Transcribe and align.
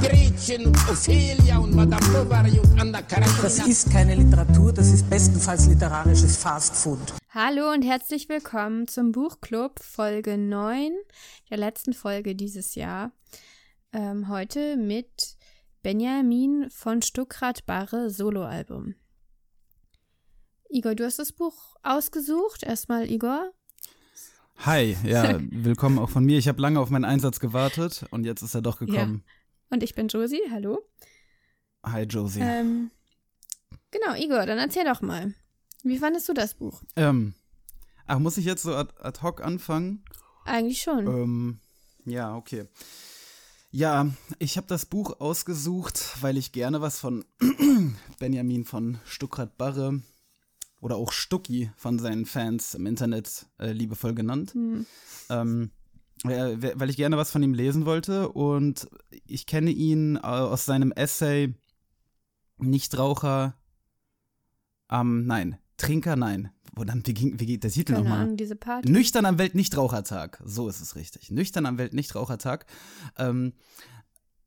Gretchen 0.00 0.66
und 0.66 0.76
Ophelia 0.88 1.58
und 1.58 1.74
Madame 1.74 2.06
Bovary 2.08 2.58
und 2.58 2.80
Anna 2.80 3.00
Karenina. 3.02 3.42
Das 3.42 3.66
ist 3.66 3.90
keine 3.90 4.14
Literatur, 4.14 4.72
das 4.72 4.92
ist 4.92 5.08
bestenfalls 5.08 5.66
literarisches 5.66 6.36
Fastfood. 6.36 6.98
Hallo 7.30 7.72
und 7.72 7.82
herzlich 7.82 8.28
willkommen 8.28 8.88
zum 8.88 9.12
Buchclub 9.12 9.80
Folge 9.82 10.36
9, 10.36 10.92
der 11.50 11.56
letzten 11.58 11.94
Folge 11.94 12.34
dieses 12.34 12.74
Jahr. 12.74 13.12
Ähm, 13.92 14.28
heute 14.28 14.76
mit 14.76 15.36
Benjamin 15.82 16.68
von 16.70 17.00
Stuckrad-Barre 17.00 18.10
Soloalbum. 18.10 18.94
Igor, 20.68 20.94
du 20.94 21.04
hast 21.04 21.18
das 21.18 21.32
Buch 21.32 21.76
ausgesucht. 21.82 22.64
Erstmal 22.64 23.10
Igor. 23.10 23.52
Hi, 24.58 24.96
ja, 25.04 25.38
willkommen 25.40 25.98
auch 25.98 26.10
von 26.10 26.24
mir. 26.24 26.38
Ich 26.38 26.48
habe 26.48 26.60
lange 26.60 26.80
auf 26.80 26.90
meinen 26.90 27.04
Einsatz 27.04 27.40
gewartet 27.40 28.04
und 28.10 28.24
jetzt 28.24 28.42
ist 28.42 28.54
er 28.54 28.62
doch 28.62 28.78
gekommen. 28.78 29.22
Ja. 29.24 29.32
Und 29.70 29.82
ich 29.82 29.94
bin 29.94 30.08
Josie, 30.08 30.42
hallo. 30.50 30.80
Hi 31.84 32.02
Josie. 32.02 32.40
Ähm, 32.40 32.90
genau, 33.90 34.14
Igor, 34.14 34.46
dann 34.46 34.58
erzähl 34.58 34.84
doch 34.84 35.00
mal. 35.00 35.34
Wie 35.82 35.98
fandest 35.98 36.28
du 36.28 36.34
das 36.34 36.54
Buch? 36.54 36.82
Ähm, 36.96 37.34
ach, 38.06 38.18
muss 38.18 38.38
ich 38.38 38.44
jetzt 38.44 38.62
so 38.62 38.74
ad, 38.74 38.94
ad 39.00 39.22
hoc 39.22 39.42
anfangen? 39.42 40.04
Eigentlich 40.44 40.82
schon. 40.82 41.06
Ähm, 41.06 41.60
ja, 42.04 42.36
okay. 42.36 42.66
Ja, 43.70 44.10
ich 44.38 44.56
habe 44.56 44.68
das 44.68 44.86
Buch 44.86 45.20
ausgesucht, 45.20 46.22
weil 46.22 46.36
ich 46.36 46.52
gerne 46.52 46.80
was 46.80 46.98
von 46.98 47.24
Benjamin 48.18 48.64
von 48.64 48.98
Stuckrad-Barre 49.04 50.00
oder 50.80 50.96
auch 50.96 51.12
Stucki 51.12 51.70
von 51.76 51.98
seinen 51.98 52.26
Fans 52.26 52.74
im 52.74 52.86
Internet 52.86 53.46
äh, 53.58 53.72
liebevoll 53.72 54.14
genannt. 54.14 54.52
Hm. 54.54 54.86
Ähm, 55.28 55.70
weil 56.24 56.90
ich 56.90 56.96
gerne 56.96 57.16
was 57.16 57.30
von 57.30 57.42
ihm 57.42 57.54
lesen 57.54 57.86
wollte 57.86 58.30
und 58.30 58.88
ich 59.26 59.46
kenne 59.46 59.70
ihn 59.70 60.16
aus 60.16 60.64
seinem 60.64 60.92
Essay 60.92 61.54
Nichtraucher, 62.58 63.54
ähm, 64.90 65.26
nein, 65.26 65.58
Trinker, 65.76 66.16
nein. 66.16 66.50
Wo 66.74 66.84
dann, 66.84 67.06
wie, 67.06 67.14
ging, 67.14 67.40
wie 67.40 67.46
geht 67.46 67.64
der 67.64 67.70
Titel 67.70 67.94
nochmal? 67.94 68.36
Nüchtern 68.84 69.24
am 69.24 69.38
Weltnichtrauchertag, 69.38 70.42
so 70.44 70.68
ist 70.68 70.80
es 70.80 70.94
richtig. 70.94 71.30
Nüchtern 71.30 71.64
am 71.64 71.78
Weltnichtrauchertag. 71.78 72.66
Ähm, 73.16 73.54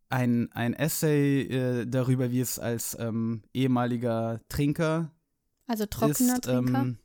ein, 0.10 0.52
ein 0.54 0.74
Essay 0.74 1.42
äh, 1.42 1.86
darüber, 1.88 2.32
wie 2.32 2.40
es 2.40 2.60
als 2.60 2.96
ähm, 3.00 3.44
ehemaliger 3.54 4.42
Trinker 4.50 5.12
also 5.68 5.86
trockener 5.86 6.34
ist, 6.34 6.44
Trinker? 6.44 6.82
Ähm, 6.82 6.98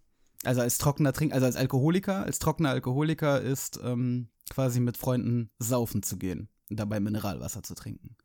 also 0.44 0.60
als 0.60 0.78
trockener 0.78 1.12
Trinker, 1.12 1.34
also 1.34 1.46
als 1.46 1.56
Alkoholiker, 1.56 2.22
als 2.24 2.38
trockener 2.38 2.70
Alkoholiker 2.70 3.40
ist 3.40 3.80
ähm, 3.82 4.28
quasi 4.50 4.80
mit 4.80 4.96
Freunden 4.96 5.50
saufen 5.58 6.02
zu 6.02 6.16
gehen 6.16 6.48
und 6.70 6.78
dabei 6.78 7.00
Mineralwasser 7.00 7.62
zu 7.62 7.74
trinken. 7.74 8.16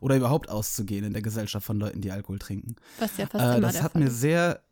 Oder 0.00 0.16
überhaupt 0.16 0.48
auszugehen 0.48 1.04
in 1.04 1.12
der 1.12 1.22
Gesellschaft 1.22 1.66
von 1.66 1.78
Leuten, 1.78 2.00
die 2.00 2.10
Alkohol 2.10 2.38
trinken. 2.38 2.76
Was 2.98 3.16
ja 3.16 3.26
fast 3.26 3.44
Äh, 3.44 3.58
immer 3.58 3.66
das 3.66 3.82
hat 3.82 3.92
Fall 3.92 4.02
mir 4.02 4.10
sehr, 4.10 4.62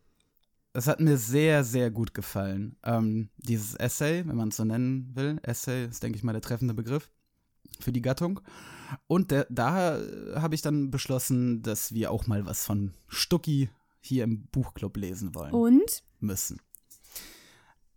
das 0.73 0.87
hat 0.87 0.99
mir 0.99 1.17
sehr, 1.17 1.63
sehr 1.63 1.89
gut 1.89 2.13
gefallen. 2.13 2.75
Ähm, 2.83 3.29
dieses 3.37 3.75
Essay, 3.75 4.27
wenn 4.27 4.35
man 4.35 4.49
es 4.49 4.57
so 4.57 4.65
nennen 4.65 5.11
will. 5.13 5.39
Essay 5.43 5.85
ist, 5.85 6.03
denke 6.03 6.17
ich 6.17 6.23
mal, 6.23 6.33
der 6.33 6.41
treffende 6.41 6.73
Begriff 6.73 7.09
für 7.79 7.91
die 7.91 8.01
Gattung. 8.01 8.41
Und 9.07 9.31
der, 9.31 9.47
da 9.49 9.99
habe 10.35 10.55
ich 10.55 10.61
dann 10.61 10.91
beschlossen, 10.91 11.61
dass 11.61 11.93
wir 11.93 12.11
auch 12.11 12.27
mal 12.27 12.45
was 12.45 12.65
von 12.65 12.93
Stucki 13.07 13.69
hier 14.01 14.23
im 14.23 14.45
Buchclub 14.47 14.97
lesen 14.97 15.33
wollen 15.33 15.53
Und? 15.53 16.03
müssen. 16.19 16.59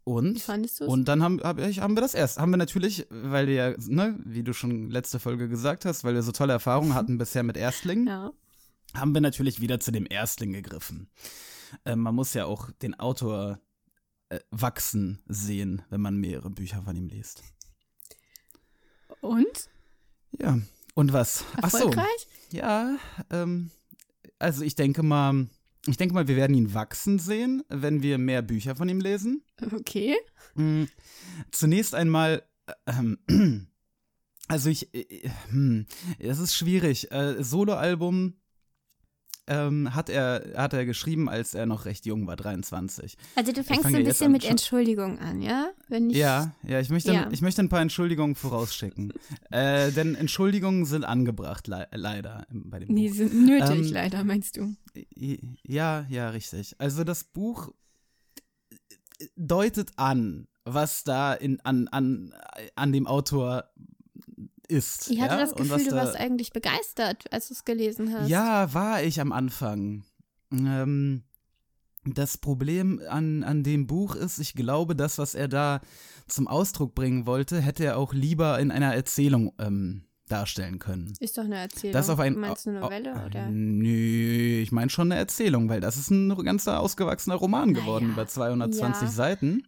Wie 0.09 0.13
Und, 0.13 0.41
fandest 0.41 0.81
du 0.81 0.85
es? 0.85 0.91
und 0.91 1.05
dann 1.07 1.23
haben, 1.23 1.41
hab 1.43 1.59
ich, 1.59 1.81
haben 1.81 1.95
wir 1.97 2.01
das 2.01 2.15
erst. 2.15 2.39
Haben 2.39 2.51
wir 2.53 2.57
natürlich, 2.57 3.07
weil 3.11 3.47
wir 3.47 3.55
ja, 3.55 3.75
ne, 3.87 4.19
wie 4.25 4.43
du 4.43 4.53
schon 4.55 4.91
letzte 4.91 5.19
Folge 5.19 5.49
gesagt 5.49 5.85
hast, 5.85 6.03
weil 6.05 6.15
wir 6.15 6.23
so 6.23 6.33
tolle 6.33 6.55
Erfahrungen 6.55 6.95
hatten 6.95 7.19
bisher 7.19 7.43
mit 7.43 7.57
Erstlingen, 7.57 8.07
Ja. 8.07 8.33
haben 8.95 9.13
wir 9.15 9.21
natürlich 9.21 9.61
wieder 9.61 9.81
zu 9.81 9.91
dem 9.93 10.07
Erstling 10.09 10.53
gegriffen. 10.53 11.11
Äh, 11.85 11.97
man 11.97 12.15
muss 12.15 12.33
ja 12.35 12.47
auch 12.47 12.71
den 12.83 12.99
Autor 12.99 13.61
äh, 14.31 14.41
wachsen 14.51 15.21
sehen, 15.27 15.83
wenn 15.91 16.01
man 16.01 16.17
mehrere 16.17 16.49
Bücher 16.51 16.83
von 16.83 16.97
ihm 16.97 17.09
liest. 17.09 17.43
Und? 19.21 19.69
Ja. 20.39 20.59
Und 20.95 21.13
was? 21.13 21.45
Ach 21.61 21.71
so. 21.71 21.77
Erfolgreich? 21.79 22.27
Ja, 22.51 22.97
ähm, 23.31 23.71
also 24.39 24.63
ich 24.63 24.75
denke 24.75 25.03
mal, 25.03 25.49
ich 25.91 25.97
denke 25.97 26.15
mal, 26.15 26.29
wir 26.29 26.37
werden 26.37 26.57
ihn 26.57 26.75
wachsen 26.75 27.19
sehen, 27.19 27.63
wenn 27.69 28.03
wir 28.03 28.19
mehr 28.19 28.43
Bücher 28.43 28.77
von 28.77 28.89
ihm 28.89 29.01
lesen. 29.01 29.43
Okay. 29.73 30.17
Mm, 30.55 30.85
Zunächst 31.51 31.95
einmal, 31.95 32.43
äh, 32.67 32.93
ähm, 32.99 33.19
also 34.49 34.71
ich, 34.71 34.93
äh, 34.95 35.31
hm, 35.51 35.87
es 36.19 36.39
ist 36.39 36.57
schwierig. 36.57 37.11
Äh, 37.11 37.43
Soloalbum 37.43 38.35
ähm, 39.49 39.95
hat 39.95 40.09
er 40.11 40.53
hat 40.57 40.73
er 40.75 40.85
geschrieben, 40.87 41.29
als 41.29 41.55
er 41.55 41.67
noch 41.67 41.85
recht 41.87 42.07
jung 42.07 42.27
war, 42.27 42.37
23. 42.37 43.17
Also 43.35 43.53
du 43.53 43.65
fängst 43.65 43.83
fange 43.83 43.99
ein 43.99 44.05
bisschen 44.05 44.27
an. 44.27 44.33
mit 44.33 44.45
Entschuldigung 44.45 45.19
an, 45.19 45.43
ja? 45.43 45.71
Wenn 45.89 46.11
ich, 46.11 46.17
Ja, 46.17 46.55
ja, 46.63 46.79
ich 46.81 46.91
möchte, 46.91 47.13
Ja. 47.13 47.29
ich 47.33 47.41
möchte 47.43 47.63
ein 47.63 47.69
paar 47.69 47.81
Entschuldigungen 47.81 48.35
vorausschicken. 48.37 49.13
äh, 49.51 49.91
denn 49.93 50.15
Entschuldigungen 50.15 50.85
sind 50.85 51.05
angebracht, 51.05 51.67
le 51.67 51.89
leider 51.93 52.47
bei 52.51 52.79
dem 52.79 52.95
Nee, 52.95 53.09
Buch. 53.09 53.17
sind 53.17 53.35
nötig, 53.47 53.87
Ähm, 53.89 53.93
leider, 53.93 54.25
meinst 54.25 54.57
du? 54.57 54.75
Ja, 55.65 56.07
ja, 56.09 56.31
richtig. 56.31 56.77
Also 56.79 57.03
das 57.05 57.25
Buch 57.25 57.71
deutet 59.37 59.91
an, 59.97 60.47
was 60.65 61.03
da 61.05 61.33
in, 61.35 61.61
an, 61.61 61.89
an, 61.89 62.35
an 62.77 62.93
dem 62.93 63.07
Autor 63.07 63.65
ist. 64.69 65.11
Ich 65.11 65.21
hatte 65.21 65.35
ja? 65.35 65.41
das 65.41 65.55
Gefühl, 65.55 65.85
du 65.85 65.91
da- 65.91 65.97
warst 65.97 66.17
eigentlich 66.17 66.53
begeistert, 66.53 67.25
als 67.33 67.49
du 67.49 67.55
es 67.55 67.65
gelesen 67.65 68.13
hast. 68.13 68.29
Ja, 68.29 68.73
war 68.75 69.03
ich 69.03 69.21
am 69.21 69.33
Anfang. 69.33 70.05
Ähm, 70.53 71.25
das 72.05 72.39
Problem 72.39 73.01
an, 73.09 73.43
an 73.43 73.63
dem 73.63 73.87
Buch 73.87 74.15
ist, 74.15 74.39
ich 74.39 74.55
glaube, 74.55 74.95
das, 74.95 75.19
was 75.19 75.35
er 75.35 75.49
da 75.49 75.81
zum 76.27 76.49
Ausdruck 76.49 76.95
bringen 76.95 77.27
wollte, 77.27 77.61
hätte 77.61 77.85
er 77.85 77.99
auch 77.99 78.13
lieber 78.13 78.59
in 78.59 78.71
einer 78.71 78.95
Erzählung 78.95 79.53
ähm, 79.59 80.05
darstellen 80.29 80.79
können. 80.79 81.13
Ist 81.21 81.39
doch 81.39 81.45
eine 81.45 81.57
Erzählung. 81.57 81.93
Das 81.93 82.11
auf 82.11 82.21
ein, 82.21 82.35
Meinst 82.35 82.67
du 82.67 82.71
eine 82.71 82.81
Novelle, 82.81 83.15
oh, 83.17 83.27
oder? 83.27 83.49
Nö, 83.51 84.61
ich 84.61 84.73
meine 84.73 84.91
schon 84.91 85.11
eine 85.11 85.21
Erzählung, 85.21 85.69
weil 85.69 85.81
das 85.81 85.97
ist 85.97 86.11
ein 86.11 86.35
ganzer 86.45 86.81
ausgewachsener 86.81 87.37
Roman 87.37 87.75
geworden, 87.75 88.09
Naja, 88.09 88.15
über 88.15 88.27
220 88.27 89.03
ja. 89.03 89.09
Seiten. 89.09 89.67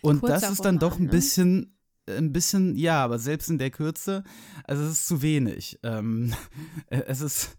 Und 0.00 0.20
kurzer 0.20 0.40
das 0.40 0.50
ist 0.50 0.64
dann 0.64 0.78
doch 0.78 0.92
Roman, 0.92 1.02
ein 1.02 1.06
ne? 1.06 1.10
bisschen, 1.10 1.75
ein 2.08 2.32
bisschen, 2.32 2.76
ja, 2.76 3.02
aber 3.04 3.18
selbst 3.18 3.50
in 3.50 3.58
der 3.58 3.70
Kürze, 3.70 4.22
also 4.64 4.82
es 4.84 4.92
ist 4.92 5.06
zu 5.06 5.22
wenig. 5.22 5.78
Ähm, 5.82 6.32
es 6.88 7.20
ist, 7.20 7.56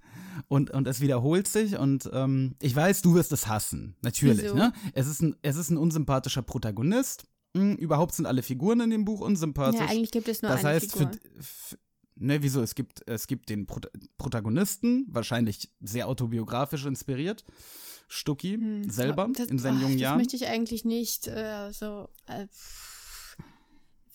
und, 0.47 0.71
und 0.71 0.87
es 0.87 1.01
wiederholt 1.01 1.47
sich 1.47 1.77
und 1.77 2.09
ähm, 2.13 2.55
ich 2.61 2.75
weiß, 2.75 3.01
du 3.01 3.15
wirst 3.15 3.31
es 3.31 3.47
hassen, 3.47 3.95
natürlich. 4.01 4.43
Wieso? 4.45 4.55
Ne? 4.55 4.71
Es, 4.93 5.07
ist 5.07 5.21
ein, 5.21 5.35
es 5.41 5.55
ist 5.55 5.69
ein 5.69 5.77
unsympathischer 5.77 6.41
Protagonist. 6.43 7.25
Hm, 7.55 7.75
überhaupt 7.75 8.13
sind 8.13 8.25
alle 8.25 8.43
Figuren 8.43 8.79
in 8.81 8.89
dem 8.89 9.03
Buch 9.05 9.21
unsympathisch. 9.21 9.79
Ja, 9.79 9.87
eigentlich 9.87 10.11
gibt 10.11 10.27
es 10.27 10.41
nur 10.41 10.51
das 10.51 10.61
eine 10.63 10.75
heißt, 10.75 10.91
Figur. 10.93 11.11
für, 11.37 11.43
für 11.43 11.77
ne, 12.15 12.41
wieso? 12.43 12.61
Es 12.61 12.75
gibt, 12.75 13.07
es 13.07 13.25
gibt 13.27 13.49
den 13.49 13.65
Prot 13.65 13.89
Protagonisten, 14.17 15.05
wahrscheinlich 15.09 15.71
sehr 15.79 16.07
autobiografisch 16.07 16.85
inspiriert. 16.85 17.43
Stucki 18.09 18.53
Hm, 18.55 18.89
selber 18.89 19.27
das- 19.33 19.47
in 19.47 19.59
seinen 19.59 19.77
ach, 19.77 19.81
jungen 19.81 19.93
das 19.95 20.01
Jahren. 20.01 20.17
möchte 20.17 20.35
ich 20.35 20.47
eigentlich 20.47 20.85
nicht 20.85 21.27
äh, 21.27 21.71
so. 21.73 22.09
Äh, 22.27 22.47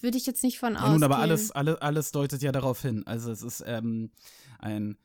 würde 0.03 0.19
ich 0.19 0.27
jetzt 0.27 0.43
nicht 0.43 0.59
von 0.59 0.75
Ja, 0.75 0.81
ausgehen. 0.81 0.93
nun, 0.95 1.03
aber 1.05 1.19
alles, 1.19 1.51
alle, 1.51 1.81
alles 1.83 2.11
deutet 2.13 2.43
ja 2.43 2.53
darauf 2.53 2.83
hin. 2.83 3.07
Also 3.07 3.31
es 3.31 3.43
ist 3.43 3.63
ähm, 3.67 4.11
ein, 4.59 4.97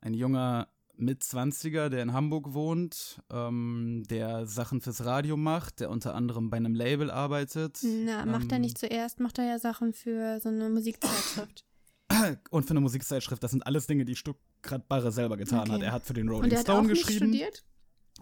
ein 0.00 0.14
junger 0.14 0.68
Mitzwanziger, 0.96 1.90
der 1.90 2.02
in 2.02 2.12
Hamburg 2.12 2.52
wohnt, 2.52 3.20
ähm, 3.30 4.04
der 4.08 4.46
Sachen 4.46 4.80
fürs 4.80 5.04
Radio 5.04 5.36
macht, 5.36 5.80
der 5.80 5.90
unter 5.90 6.14
anderem 6.14 6.50
bei 6.50 6.56
einem 6.58 6.74
Label 6.74 7.10
arbeitet. 7.10 7.78
Na, 7.82 8.24
macht 8.26 8.50
er 8.52 8.56
ähm, 8.56 8.62
nicht 8.62 8.78
zuerst, 8.78 9.18
macht 9.20 9.38
er 9.38 9.46
ja 9.46 9.58
Sachen 9.58 9.92
für 9.92 10.38
so 10.40 10.48
eine 10.48 10.68
Musikzeitschrift. 10.70 11.64
Und 12.50 12.64
für 12.64 12.70
eine 12.72 12.80
Musikzeitschrift. 12.80 13.42
Das 13.42 13.50
sind 13.52 13.66
alles 13.66 13.86
Dinge, 13.86 14.04
die 14.04 14.16
Stuckrad 14.16 14.86
Barre 14.88 15.10
selber 15.12 15.36
getan 15.38 15.60
Okay. 15.60 15.72
hat. 15.72 15.82
Er 15.82 15.92
hat 15.92 16.04
für 16.04 16.12
den 16.12 16.28
Rolling 16.28 16.44
Und 16.44 16.52
er 16.52 16.58
hat 16.58 16.66
Stone 16.66 16.80
auch 16.80 16.82
nicht 16.84 17.06
geschrieben. 17.06 17.28
studiert? 17.28 17.64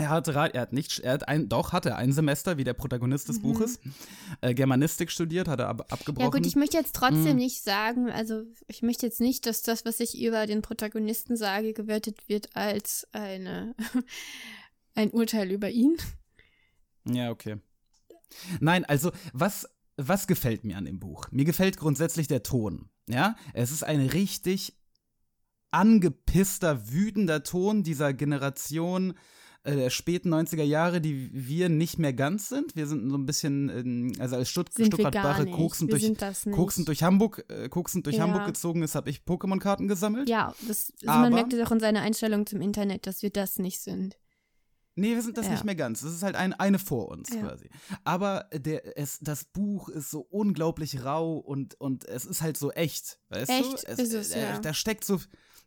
Er 0.00 0.08
hat, 0.08 0.28
er 0.28 0.60
hat 0.62 0.72
nicht, 0.72 1.00
er 1.00 1.12
hat 1.12 1.28
ein, 1.28 1.48
doch, 1.48 1.72
hatte 1.72 1.96
ein 1.96 2.12
Semester, 2.12 2.56
wie 2.56 2.64
der 2.64 2.72
Protagonist 2.74 3.28
des 3.28 3.40
Buches, 3.40 3.78
äh, 4.40 4.54
Germanistik 4.54 5.10
studiert, 5.10 5.46
hat 5.46 5.60
er 5.60 5.68
ab, 5.68 5.86
abgebrochen. 5.92 6.28
Mhm. 6.28 6.32
Ja 6.34 6.38
gut, 6.38 6.46
ich 6.46 6.56
möchte 6.56 6.76
jetzt 6.78 6.94
trotzdem 6.96 7.32
Mhm. 7.32 7.36
nicht 7.36 7.62
sagen, 7.62 8.10
also 8.10 8.42
ich 8.66 8.82
möchte 8.82 9.06
jetzt 9.06 9.20
nicht, 9.20 9.46
dass 9.46 9.62
das, 9.62 9.84
was 9.84 10.00
ich 10.00 10.20
über 10.20 10.46
den 10.46 10.62
Protagonisten 10.62 11.36
sage, 11.36 11.72
gewertet 11.74 12.28
wird 12.28 12.56
als 12.56 13.06
eine, 13.12 13.74
ein 14.94 15.10
Urteil 15.10 15.50
über 15.50 15.68
ihn. 15.70 15.96
Ja, 17.04 17.30
okay. 17.30 17.56
Nein, 18.60 18.84
also 18.84 19.10
was, 19.32 19.68
was 19.96 20.26
gefällt 20.26 20.64
mir 20.64 20.76
an 20.76 20.84
dem 20.84 20.98
Buch? 21.00 21.26
Mir 21.30 21.44
gefällt 21.44 21.76
grundsätzlich 21.76 22.26
der 22.26 22.42
Ton. 22.42 22.88
Ja, 23.08 23.36
es 23.54 23.70
ist 23.70 23.82
ein 23.82 24.00
richtig 24.00 24.76
angepisster, 25.72 26.90
wütender 26.90 27.42
Ton 27.42 27.82
dieser 27.82 28.12
Generation 28.12 29.14
äh, 29.62 29.76
der 29.76 29.90
späten 29.90 30.32
90er 30.32 30.62
Jahre, 30.62 31.00
die 31.00 31.30
wir 31.32 31.68
nicht 31.68 31.98
mehr 31.98 32.12
ganz 32.12 32.48
sind. 32.48 32.76
Wir 32.76 32.86
sind 32.86 33.10
so 33.10 33.16
ein 33.18 33.26
bisschen, 33.26 33.68
ähm, 33.68 34.12
also 34.18 34.36
als 34.36 34.48
Stutt 34.48 34.72
Sind 34.72 34.86
wir 34.86 34.92
Stuttgart 34.92 35.12
gar 35.12 35.22
Barre 35.24 35.44
nicht. 35.44 35.54
koksend 35.56 35.92
durch, 35.92 36.12
koksend 36.52 36.88
durch 36.88 37.02
Hamburg, 37.02 37.44
äh, 37.48 37.68
koksend 37.68 38.06
durch 38.06 38.16
Ja. 38.16 38.22
Hamburg 38.22 38.46
gezogen 38.46 38.82
ist, 38.82 38.94
habe 38.94 39.10
ich 39.10 39.20
Pokémon-Karten 39.20 39.86
gesammelt. 39.88 40.28
Ja, 40.28 40.54
das, 40.66 40.92
also 41.06 41.20
man 41.20 41.32
merkt 41.32 41.52
es 41.52 41.66
auch 41.66 41.72
in 41.72 41.80
seiner 41.80 42.00
Einstellung 42.00 42.46
zum 42.46 42.60
Internet, 42.60 43.06
dass 43.06 43.22
wir 43.22 43.30
das 43.30 43.58
nicht 43.58 43.80
sind. 43.80 44.16
Nee, 44.96 45.14
wir 45.14 45.22
sind 45.22 45.38
das 45.38 45.46
Ja. 45.46 45.52
nicht 45.52 45.64
mehr 45.64 45.76
ganz. 45.76 46.00
Das 46.00 46.12
ist 46.12 46.22
halt 46.22 46.34
ein, 46.36 46.52
eine 46.52 46.78
vor 46.78 47.08
uns 47.08 47.28
Ja. 47.32 47.42
quasi. 47.42 47.70
Aber 48.04 48.46
der, 48.52 48.98
es, 48.98 49.18
das 49.20 49.44
Buch 49.44 49.88
ist 49.88 50.10
so 50.10 50.20
unglaublich 50.20 51.04
rau 51.04 51.36
und, 51.38 51.80
und 51.80 52.04
es 52.06 52.24
ist 52.26 52.42
halt 52.42 52.56
so 52.56 52.70
echt. 52.72 53.18
Weißt 53.28 53.48
du? 53.50 53.54
Echt 53.54 53.84
ist 53.84 54.12
es, 54.14 54.30
äh, 54.32 54.40
ja. 54.42 54.58
Da 54.58 54.74
steckt 54.74 55.04
so, 55.04 55.20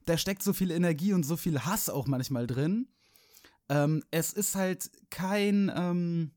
da 0.06 0.18
steckt 0.18 0.44
so 0.44 0.51
viel 0.54 0.72
Energie 0.72 1.13
und 1.13 1.24
so 1.25 1.38
viel 1.38 1.60
Hass 1.62 1.89
auch 1.89 2.06
manchmal 2.07 2.48
drin. 2.48 2.89
Ähm, 3.69 4.04
es 4.12 4.33
ist 4.33 4.56
halt 4.56 4.92
kein 5.10 5.71
ähm, 5.75 6.31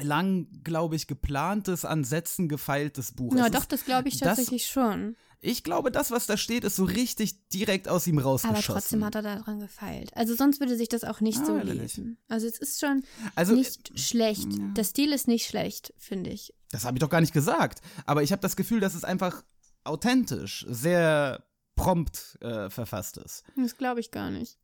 lang, 0.00 0.46
glaube 0.64 0.96
ich, 0.96 1.06
geplantes, 1.06 1.84
an 1.84 2.04
Sätzen 2.04 2.48
gefeiltes 2.48 3.12
Buch. 3.12 3.34
Ja, 3.36 3.46
Es 3.46 3.52
doch, 3.52 3.64
das 3.64 3.84
glaube 3.84 4.08
ich 4.08 4.18
das- 4.18 4.28
tatsächlich 4.36 4.66
schon. 4.66 5.16
ich 5.40 5.64
glaube, 5.64 5.90
das, 5.90 6.10
was 6.10 6.26
da 6.26 6.36
steht, 6.36 6.64
ist 6.64 6.76
so 6.76 6.84
richtig 6.84 7.48
direkt 7.48 7.88
aus 7.88 8.06
ihm 8.06 8.18
rausgeschossen. 8.18 8.56
Aber 8.72 8.80
trotzdem 8.80 9.04
hat 9.04 9.14
er 9.16 9.22
daran 9.22 9.58
gefeilt. 9.60 10.16
Also 10.16 10.34
sonst 10.34 10.60
würde 10.60 10.76
sich 10.76 10.88
das 10.88 11.04
auch 11.04 11.20
nicht 11.20 11.40
Ah, 11.40 11.44
so 11.46 11.58
lesen. 11.58 12.16
Also 12.28 12.46
es 12.46 12.58
ist 12.58 12.80
schon 12.80 13.02
also, 13.34 13.54
nicht 13.54 13.98
schlecht. 13.98 14.46
Der 14.76 14.84
Stil 14.84 15.12
ist 15.12 15.28
nicht 15.28 15.46
schlecht, 15.46 15.92
finde 15.98 16.30
ich. 16.30 16.54
Das 16.70 16.84
habe 16.84 16.96
ich 16.96 17.00
doch 17.00 17.10
gar 17.10 17.20
nicht 17.20 17.34
gesagt. 17.34 17.80
Aber 18.06 18.22
ich 18.22 18.32
habe 18.32 18.40
das 18.40 18.56
Gefühl, 18.56 18.80
dass 18.80 18.94
es 18.94 19.04
einfach 19.04 19.42
authentisch, 19.84 20.64
sehr 20.70 21.44
prompt 21.74 22.38
äh, 22.40 22.70
verfasst 22.70 23.16
ist. 23.16 23.42
Das 23.56 23.76
glaube 23.76 24.00
ich 24.00 24.10
gar 24.12 24.30
nicht. 24.30 24.58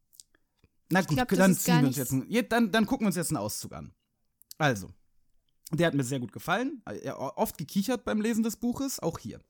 Na 0.90 1.00
gut, 1.02 1.16
glaub, 1.16 1.28
dann 1.28 1.54
ziehen 1.54 1.80
wir 1.80 1.88
uns 1.88 1.96
jetzt, 1.96 2.12
einen- 2.12 2.48
dann, 2.48 2.72
dann 2.72 2.86
gucken 2.86 3.04
wir 3.04 3.08
uns 3.08 3.16
jetzt 3.16 3.30
einen 3.30 3.36
Auszug 3.38 3.72
an. 3.72 3.92
Also, 4.58 4.88
der 5.72 5.86
hat 5.86 5.94
mir 5.94 6.04
sehr 6.04 6.18
gut 6.20 6.32
gefallen. 6.32 6.82
Oft 7.36 7.58
gekichert 7.58 8.04
beim 8.04 8.20
Lesen 8.20 8.42
des 8.42 8.56
Buches, 8.56 8.98
auch 9.00 9.18
hier. 9.18 9.40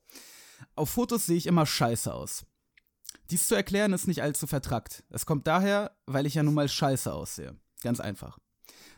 Auf 0.75 0.91
Fotos 0.91 1.27
sehe 1.27 1.37
ich 1.37 1.47
immer 1.47 1.65
scheiße 1.67 2.13
aus. 2.13 2.45
Dies 3.31 3.47
zu 3.47 3.55
erklären 3.55 3.93
ist 3.93 4.07
nicht 4.09 4.23
allzu 4.23 4.47
vertrackt. 4.47 5.05
Es 5.11 5.27
kommt 5.27 5.47
daher, 5.47 5.97
weil 6.07 6.27
ich 6.27 6.35
ja 6.35 6.43
nun 6.43 6.55
mal 6.55 6.69
scheiße 6.69 7.13
aussehe. 7.13 7.57
Ganz 7.83 8.01
einfach. 8.01 8.39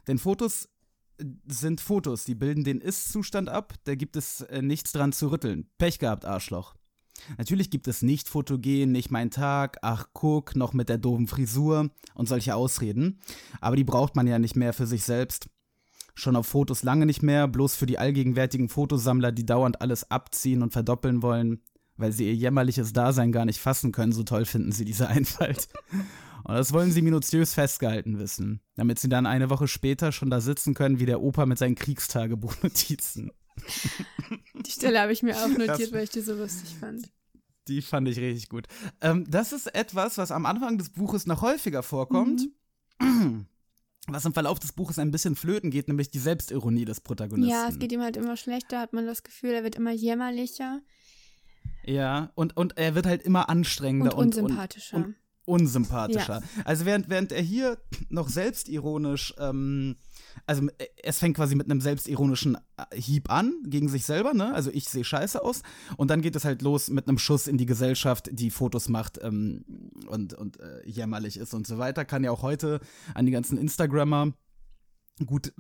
Denn 0.07 0.19
Fotos 0.19 0.69
äh, 1.19 1.25
sind 1.47 1.81
Fotos, 1.81 2.25
die 2.25 2.35
bilden 2.35 2.65
den 2.65 2.81
Ist-Zustand 2.81 3.49
ab, 3.51 3.75
da 3.85 3.95
gibt 3.95 4.17
es 4.17 4.41
äh, 4.43 4.63
nichts 4.63 4.93
dran 4.93 5.13
zu 5.13 5.31
rütteln. 5.31 5.71
Pech 5.79 5.99
gehabt, 5.99 6.25
Arschloch. 6.25 6.75
Natürlich 7.39 7.71
gibt 7.71 7.89
es 7.89 8.03
nicht 8.03 8.29
fotogen, 8.29 8.93
nicht 8.93 9.11
mein 9.11 9.31
Tag, 9.31 9.79
ach 9.83 10.09
guck, 10.13 10.57
noch 10.57 10.73
mit 10.73 10.89
der 10.89 10.99
doofen 10.99 11.27
Frisur 11.27 11.91
und 12.15 12.29
solche 12.29 12.55
Ausreden. 12.55 13.21
Aber 13.61 13.77
die 13.77 13.85
braucht 13.85 14.17
man 14.17 14.27
ja 14.27 14.39
nicht 14.39 14.57
mehr 14.57 14.73
für 14.73 14.87
sich 14.87 15.05
selbst. 15.05 15.49
Schon 16.15 16.37
auf 16.37 16.47
Fotos 16.47 16.83
lange 16.83 17.07
nicht 17.07 17.23
mehr, 17.23 17.49
bloß 17.49 17.77
für 17.77 17.87
die 17.87 17.99
allgegenwärtigen 17.99 18.69
Fotosammler, 18.69 19.33
die 19.33 19.47
dauernd 19.47 19.81
alles 19.81 20.11
abziehen 20.11 20.63
und 20.63 20.73
verdoppeln 20.73 21.23
wollen, 21.23 21.63
weil 21.97 22.13
sie 22.13 22.27
ihr 22.27 22.35
jämmerliches 22.35 22.93
Dasein 22.93 23.33
gar 23.33 23.45
nicht 23.45 23.61
fassen 23.61 23.93
können, 23.93 24.13
so 24.13 24.23
toll 24.23 24.45
finden 24.45 24.73
sie 24.73 24.85
diese 24.85 25.09
Einfalt. 25.09 25.69
Und 26.45 26.55
das 26.55 26.73
wollen 26.73 26.91
sie 26.91 27.03
minutiös 27.03 27.55
festgehalten 27.55 28.19
wissen, 28.19 28.61
damit 28.75 28.99
sie 28.99 29.09
dann 29.09 29.27
eine 29.27 29.51
Woche 29.51 29.69
später 29.69 30.11
schon 30.11 30.31
da 30.31 30.41
sitzen 30.41 30.75
können 30.75 30.99
wie 30.99 31.07
der 31.07 31.21
Opa 31.21 31.47
mit 31.47 31.59
seinen 31.59 31.75
Kriegstagebuchnotizen. 31.75 33.31
Die 34.67 34.71
Stelle 34.71 35.01
habe 35.01 35.13
ich 35.13 35.23
mir 35.23 35.37
auch 35.37 35.49
notiert, 35.49 35.69
Das- 35.81 35.93
weil 35.93 36.05
ich 36.05 36.11
die 36.11 36.21
so 36.21 36.35
lustig 36.35 36.75
fand. 36.79 37.09
Die 37.69 37.83
fand 37.83 38.09
ich 38.09 38.19
richtig 38.19 38.49
gut. 38.49 38.67
Ähm, 39.01 39.27
das 39.31 39.53
ist 39.53 39.73
etwas, 39.75 40.19
was 40.19 40.33
am 40.33 40.45
Anfang 40.47 40.79
des 40.79 40.91
Buches 40.91 41.27
noch 41.27 41.43
häufiger 41.43 41.83
vorkommt. 41.83 42.49
Was 44.09 44.25
im 44.25 44.33
Verlauf 44.33 44.59
des 44.59 44.73
Buches 44.73 44.99
ein 44.99 45.11
bisschen 45.11 45.37
flöten 45.37 45.71
geht, 45.71 45.87
nämlich 45.87 46.11
die 46.11 46.19
Selbstironie 46.19 46.85
des 46.85 47.01
Protagonisten. 47.01 47.51
Ja, 47.51 47.69
es 47.69 47.79
geht 47.79 47.93
ihm 47.93 48.01
halt 48.03 48.17
immer 48.17 48.37
schlechter, 48.37 48.81
hat 48.81 48.93
man 48.93 49.07
das 49.07 49.23
Gefühl, 49.23 49.51
er 49.51 49.63
wird 49.63 49.77
immer 49.77 49.93
jämmerlicher 49.93 50.81
Ja, 51.85 52.33
und, 52.35 52.57
und 52.57 52.77
er 52.77 52.95
wird 52.95 53.07
halt 53.07 53.23
immer 53.23 53.43
und 53.43 53.51
anstrengender 53.51 54.17
und, 54.17 54.35
und, 54.37 54.43
unsympathischer. 54.45 54.97
und 54.97 55.15
unsympathischer. 55.45 56.43
Also 56.65 56.87
während, 56.87 57.09
während 57.09 57.31
er 57.31 57.43
hier 57.43 57.79
noch 58.09 58.29
selbstironisch, 58.29 59.35
ähm, 59.39 59.97
also 60.47 60.67
äh, 60.79 60.87
es 61.03 61.19
fängt 61.19 61.37
quasi 61.37 61.55
mit 61.55 61.71
einem 61.71 61.81
selbstironischen 61.81 62.57
äh, 62.77 62.97
Hieb 63.01 63.31
an 63.31 63.55
gegen 63.67 63.89
sich 63.89 64.05
selber, 64.05 64.35
ne? 64.35 64.55
Also 64.55 64.71
ich 64.71 64.89
sehe 64.89 65.05
scheiße 65.05 65.43
aus. 65.43 65.63
Und 65.97 66.11
dann 66.11 66.23
geht 66.23 66.37
es 66.37 66.45
halt 66.45 66.63
los 66.63 66.89
mit 66.89 67.09
einem 67.09 67.19
Schuss 67.19 67.47
in 67.47 67.59
die 67.59 67.67
Gesellschaft, 67.67 68.29
die 68.33 68.51
Fotos 68.51 68.89
macht 68.89 69.19
ähm, 69.23 69.65
und, 70.09 70.35
und 70.35 70.61
äh, 70.61 70.87
jämmerlich 70.89 71.37
ist 71.37 71.55
und 71.55 71.67
so 71.67 71.79
weiter. 71.79 72.05
Kann 72.05 72.25
ja 72.25 72.31
auch 72.31 72.43
heute 72.43 72.81
an 73.15 73.27
die 73.27 73.33
ganzen 73.33 73.59
Instagrammer 73.59 74.33
gut 75.27 75.53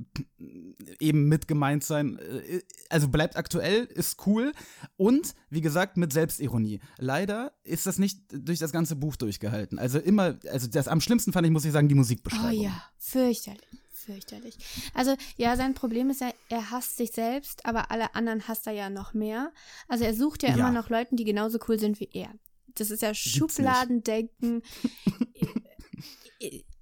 eben 1.00 1.28
mit 1.28 1.46
gemeint 1.46 1.84
sein. 1.84 2.18
Äh, 2.18 2.62
Also 2.88 3.08
bleibt 3.08 3.36
aktuell, 3.36 3.84
ist 3.84 4.26
cool 4.26 4.52
und 4.96 5.34
wie 5.50 5.60
gesagt 5.60 5.96
mit 5.98 6.12
Selbstironie. 6.14 6.80
Leider 6.98 7.52
ist 7.62 7.86
das 7.86 7.98
nicht 7.98 8.22
durch 8.32 8.58
das 8.58 8.72
ganze 8.72 8.96
Buch 8.96 9.16
durchgehalten. 9.16 9.78
Also 9.78 9.98
immer, 9.98 10.38
also 10.50 10.66
das 10.66 10.88
am 10.88 11.00
schlimmsten 11.02 11.32
fand 11.34 11.46
ich, 11.46 11.52
muss 11.52 11.66
ich 11.66 11.72
sagen, 11.72 11.88
die 11.88 11.94
Oh 11.94 11.98
Musikbeschreibung. 11.98 12.62
ja, 12.62 12.82
fürchterlich. 12.98 13.60
Fürchterlich. 14.04 14.56
Also, 14.94 15.14
ja, 15.36 15.56
sein 15.56 15.74
Problem 15.74 16.10
ist 16.10 16.20
ja, 16.20 16.32
er 16.48 16.70
hasst 16.70 16.96
sich 16.96 17.12
selbst, 17.12 17.64
aber 17.66 17.90
alle 17.90 18.14
anderen 18.14 18.48
hasst 18.48 18.66
er 18.66 18.72
ja 18.72 18.90
noch 18.90 19.14
mehr. 19.14 19.52
Also, 19.88 20.04
er 20.04 20.14
sucht 20.14 20.42
ja, 20.42 20.50
Ja. 20.50 20.54
immer 20.56 20.72
noch 20.72 20.88
Leuten, 20.88 21.16
die 21.16 21.24
genauso 21.24 21.58
cool 21.68 21.78
sind 21.78 22.00
wie 22.00 22.08
er. 22.12 22.30
Das 22.74 22.90
ist 22.90 23.02
ja. 23.02 23.14
Schubladendenken. 23.14 24.62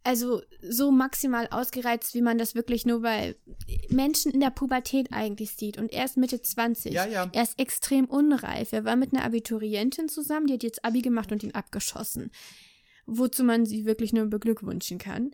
also, 0.05 0.43
so 0.63 0.91
maximal 0.91 1.49
ausgereizt, 1.51 2.15
wie 2.15 2.23
man 2.23 2.39
das 2.39 2.55
wirklich 2.55 2.87
nur 2.87 3.03
bei 3.03 3.37
Menschen 3.89 4.33
in 4.33 4.41
der 4.41 4.51
Pubertät 4.51 5.13
eigentlich 5.13 5.53
sieht. 5.53 5.77
Und 5.77 5.93
er 5.93 6.05
ist 6.05 6.17
Mitte 6.17 6.41
20. 6.41 6.93
Ja, 6.93 7.07
ja. 7.07 7.29
Er 7.33 7.43
ist 7.43 7.59
extrem 7.59 8.07
unreif. 8.07 8.73
Er 8.73 8.85
war 8.85 8.97
mit 8.97 9.13
einer 9.13 9.25
Abiturientin 9.25 10.09
zusammen, 10.09 10.47
die 10.47 10.55
hat 10.55 10.63
jetzt 10.63 10.85
Abi 10.85 11.03
gemacht 11.03 11.33
und 11.33 11.43
ihn 11.43 11.55
abgeschossen. 11.55 12.31
Wozu 13.07 13.43
man 13.43 13.67
sie 13.67 13.87
wirklich 13.87 14.13
nur 14.13 14.27
beglückwünschen 14.27 14.99
kann. 14.99 15.33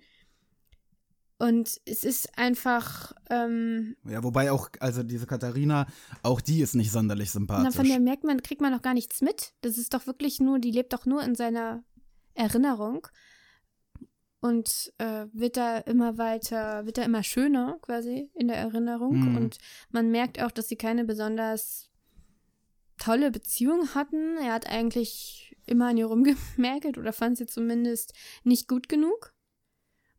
Und 1.38 1.81
es 1.84 2.05
ist 2.05 2.38
einfach, 2.38 3.12
ähm, 3.29 3.96
Ja, 4.08 4.22
wobei 4.22 4.53
auch, 4.53 4.70
also 4.81 5.03
diese 5.03 5.26
Katharina, 5.26 5.86
auch 6.22 6.41
die 6.41 6.60
ist 6.60 6.74
nicht 6.74 6.93
sonderlich 6.93 7.31
na, 7.31 7.41
sympathisch. 7.41 7.74
von 7.74 7.88
der 7.88 8.00
merkt 8.00 8.24
man, 8.24 8.43
kriegt 8.43 8.60
man 8.60 8.72
noch 8.72 8.82
gar 8.82 8.94
nichts 8.94 9.20
mit. 9.20 9.53
Das 9.60 9.76
ist 9.76 9.94
doch 9.94 10.06
wirklich 10.06 10.41
nur, 10.41 10.58
die 10.58 10.70
lebt 10.70 10.93
doch 10.93 11.06
nur 11.06 11.22
in 11.22 11.34
seiner 11.34 11.82
Erinnerung 12.34 13.08
und 14.41 14.93
äh, 14.98 15.26
wird 15.32 15.56
da 15.56 15.79
immer 15.79 16.19
weiter, 16.19 16.84
wird 16.86 16.98
da 16.98 17.03
immer 17.03 17.22
schöner 17.22 17.79
quasi 17.81 18.31
in 18.34 18.46
der 18.46 18.58
Erinnerung. 18.58 19.31
Mhm. 19.31 19.36
Und 19.36 19.58
man 19.91 20.10
merkt 20.10 20.41
auch, 20.41 20.50
dass 20.50 20.69
sie 20.69 20.76
keine 20.76 21.05
besonders 21.05 21.88
tolle 22.98 23.31
Beziehung 23.31 23.94
hatten. 23.94 24.36
Er 24.36 24.53
hat 24.53 24.69
eigentlich 24.69 25.56
immer 25.67 25.88
an 25.88 25.96
ihr 25.96 26.06
rumgemerkelt 26.06 26.98
oder 26.98 27.12
fand 27.12 27.38
sie 27.38 27.46
zumindest 27.46 28.12
nicht 28.44 28.69
gut 28.69 28.88
genug. 28.88 29.33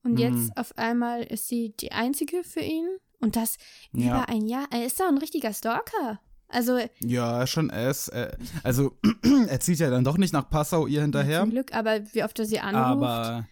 Und 0.06 0.14
Mhm. 0.14 0.18
jetzt 0.20 0.56
auf 0.58 0.78
einmal 0.78 1.24
ist 1.24 1.48
sie 1.50 1.74
die 1.80 1.92
einzige 1.92 2.44
für 2.44 2.62
ihn. 2.62 2.88
Und 3.20 3.36
das 3.36 3.58
Ja. 3.92 4.18
über 4.24 4.30
ein 4.30 4.46
Jahr. 4.48 4.68
Er 4.72 4.86
ist 4.86 5.00
doch 5.00 5.08
ein 5.08 5.18
richtiger 5.18 5.52
Stalker. 5.54 6.20
Also 6.48 6.78
ja, 7.00 7.48
schon 7.48 7.70
es. 7.72 8.08
Äh, 8.10 8.32
also 8.64 8.96
er 9.50 9.60
zieht 9.60 9.80
ja 9.80 9.90
dann 9.90 10.04
doch 10.04 10.18
nicht 10.18 10.32
nach 10.32 10.48
Passau 10.50 10.86
ihr 10.86 11.02
hinterher. 11.02 11.42
zum 11.42 11.50
Glück, 11.50 11.74
aber 11.74 12.02
wie 12.14 12.24
oft 12.24 12.38
er 12.40 12.46
sie 12.46 12.60
anruft. 12.60 12.86
Aber, 13.04 13.48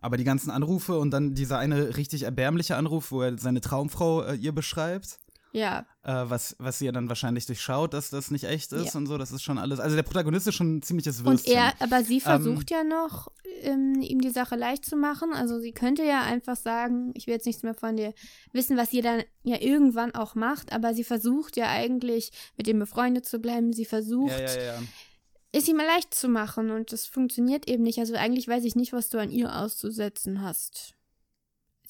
aber 0.00 0.16
die 0.16 0.24
ganzen 0.24 0.50
Anrufe 0.50 0.98
und 0.98 1.10
dann 1.10 1.34
dieser 1.34 1.58
eine 1.58 1.96
richtig 1.96 2.22
erbärmliche 2.22 2.76
Anruf, 2.76 3.12
wo 3.12 3.20
er 3.20 3.36
seine 3.38 3.60
Traumfrau 3.60 4.22
äh, 4.22 4.34
ihr 4.36 4.52
beschreibt, 4.52 5.18
ja, 5.54 5.84
äh, 6.04 6.14
was, 6.28 6.56
was 6.58 6.78
sie 6.78 6.86
ja 6.86 6.92
dann 6.92 7.10
wahrscheinlich 7.10 7.44
durchschaut, 7.44 7.92
dass 7.92 8.08
das 8.08 8.30
nicht 8.30 8.44
echt 8.44 8.72
ist 8.72 8.94
Ja. 8.94 8.98
und 8.98 9.06
so, 9.06 9.18
das 9.18 9.30
ist 9.32 9.42
schon 9.42 9.58
alles. 9.58 9.78
Also 9.80 9.94
der 9.94 10.02
Protagonist 10.02 10.46
ist 10.46 10.54
schon 10.54 10.76
ein 10.76 10.82
ziemliches 10.82 11.18
und 11.20 11.26
Würstchen. 11.26 11.52
er, 11.56 11.74
aber 11.80 12.02
sie 12.02 12.20
versucht 12.22 12.70
ja 12.70 12.82
noch, 12.82 13.30
ähm, 13.62 14.00
ihm 14.00 14.20
die 14.20 14.30
Sache 14.30 14.56
leicht 14.56 14.84
zu 14.84 14.96
machen. 14.96 15.32
Also 15.32 15.58
sie 15.58 15.72
könnte 15.72 16.04
ja 16.04 16.22
einfach 16.22 16.56
sagen, 16.56 17.12
ich 17.14 17.26
will 17.26 17.34
jetzt 17.34 17.46
nichts 17.46 17.62
mehr 17.62 17.74
von 17.74 17.96
dir 17.96 18.14
wissen, 18.52 18.76
was 18.76 18.90
sie 18.90 19.00
dann 19.00 19.22
ja 19.42 19.60
irgendwann 19.60 20.14
auch 20.14 20.34
macht, 20.34 20.72
aber 20.72 20.94
sie 20.94 21.04
versucht 21.04 21.56
ja 21.56 21.68
eigentlich 21.68 22.30
mit 22.56 22.68
ihm 22.68 22.78
befreundet 22.78 23.26
zu 23.26 23.38
bleiben. 23.38 23.72
Sie 23.72 23.84
versucht, 23.84 24.32
ja, 24.32 24.40
ja, 24.40 24.62
ja. 24.62 24.82
es 25.52 25.68
ihm 25.68 25.78
leicht 25.78 26.14
zu 26.14 26.28
machen 26.28 26.70
und 26.70 26.92
das 26.92 27.06
funktioniert 27.06 27.68
eben 27.68 27.82
nicht. 27.82 27.98
Also 27.98 28.14
eigentlich 28.14 28.48
weiß 28.48 28.64
ich 28.64 28.76
nicht, 28.76 28.92
was 28.92 29.08
du 29.08 29.18
an 29.18 29.30
ihr 29.30 29.54
auszusetzen 29.56 30.42
hast. 30.42 30.94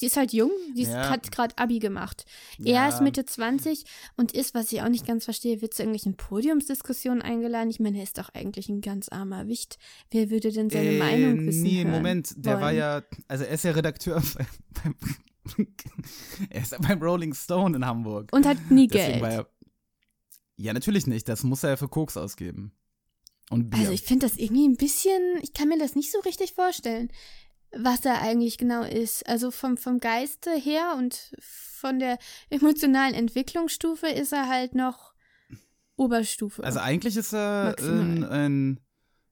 Sie 0.03 0.07
ist 0.07 0.17
halt 0.17 0.33
jung, 0.33 0.51
sie 0.75 0.83
ist, 0.83 0.89
Ja. 0.91 1.11
hat 1.11 1.31
gerade 1.31 1.57
Abi 1.59 1.79
gemacht. 1.79 2.25
Ja. 2.59 2.83
Er 2.83 2.89
ist 2.89 3.01
Mitte 3.03 3.25
20 3.25 3.85
und 4.17 4.33
ist, 4.33 4.53
was 4.53 4.73
ich 4.73 4.83
auch 4.83 4.89
nicht 4.89 5.07
ganz 5.07 5.25
verstehe, 5.27 5.63
wird 5.63 5.75
zu 5.75 5.83
irgendwelchen 5.85 6.17
Podiumsdiskussionen 6.17 7.23
eingeladen. 7.23 7.71
Ich 7.71 7.79
meine, 7.79 7.99
er 7.99 8.03
ist 8.03 8.19
doch 8.19 8.29
eigentlich 8.35 8.69
ein 8.69 8.81
ganz 8.81 9.09
armer 9.11 9.47
Wicht. 9.47 9.79
Wer 10.11 10.29
würde 10.31 10.51
denn 10.51 10.71
seine 10.71 10.91
Äh, 10.95 10.99
Meinung 10.99 11.47
wissen? 11.47 11.63
Nee, 11.63 11.85
hören 11.85 11.93
Moment, 11.93 12.35
der 12.37 12.55
war 12.55 12.63
wollen? 12.71 12.79
ja, 12.79 13.03
also 13.29 13.45
er 13.45 13.55
ist 13.55 13.63
ja 13.63 13.71
Redakteur 13.71 14.21
beim, 14.35 14.47
beim 14.83 14.97
er 16.51 16.63
ist 16.63 16.77
beim 16.83 17.01
Rolling 17.01 17.33
Stone 17.33 17.77
in 17.77 17.87
Hamburg. 17.87 18.29
Und 18.33 18.45
hat 18.45 18.57
nie 18.73 18.89
Deswegen 18.89 19.21
Geld. 19.21 19.23
war 19.23 19.31
er, 19.31 19.47
ja, 20.57 20.73
natürlich 20.73 21.07
nicht, 21.07 21.29
das 21.29 21.45
muss 21.45 21.63
er 21.63 21.71
ja 21.71 21.77
für 21.77 21.87
Koks 21.89 22.17
ausgeben. 22.17 22.73
Also 23.71 23.93
ich 23.93 24.03
finde 24.03 24.27
das 24.27 24.39
irgendwie 24.39 24.67
ein 24.67 24.77
bisschen, 24.77 25.21
ich 25.43 25.53
kann 25.53 25.69
mir 25.69 25.79
das 25.79 25.95
nicht 25.95 26.11
so 26.11 26.19
richtig 26.21 26.55
vorstellen, 26.55 27.13
was 27.77 28.05
er 28.05 28.21
eigentlich 28.21 28.59
genau 28.59 28.83
ist. 28.83 29.27
Also 29.29 29.51
vom, 29.51 29.77
vom 29.77 29.99
Geiste 29.99 30.51
her 30.51 30.95
und 30.99 31.33
von 31.41 31.99
der 31.99 32.19
emotionalen 32.51 33.15
Entwicklungsstufe 33.15 34.09
ist 34.09 34.33
er 34.33 34.49
halt 34.49 34.75
noch 34.75 35.15
Oberstufe. 35.97 36.63
Also 36.65 36.81
eigentlich 36.81 37.17
ist 37.17 37.33
er 37.33 37.75
ein, 37.79 38.25
ein 38.25 38.81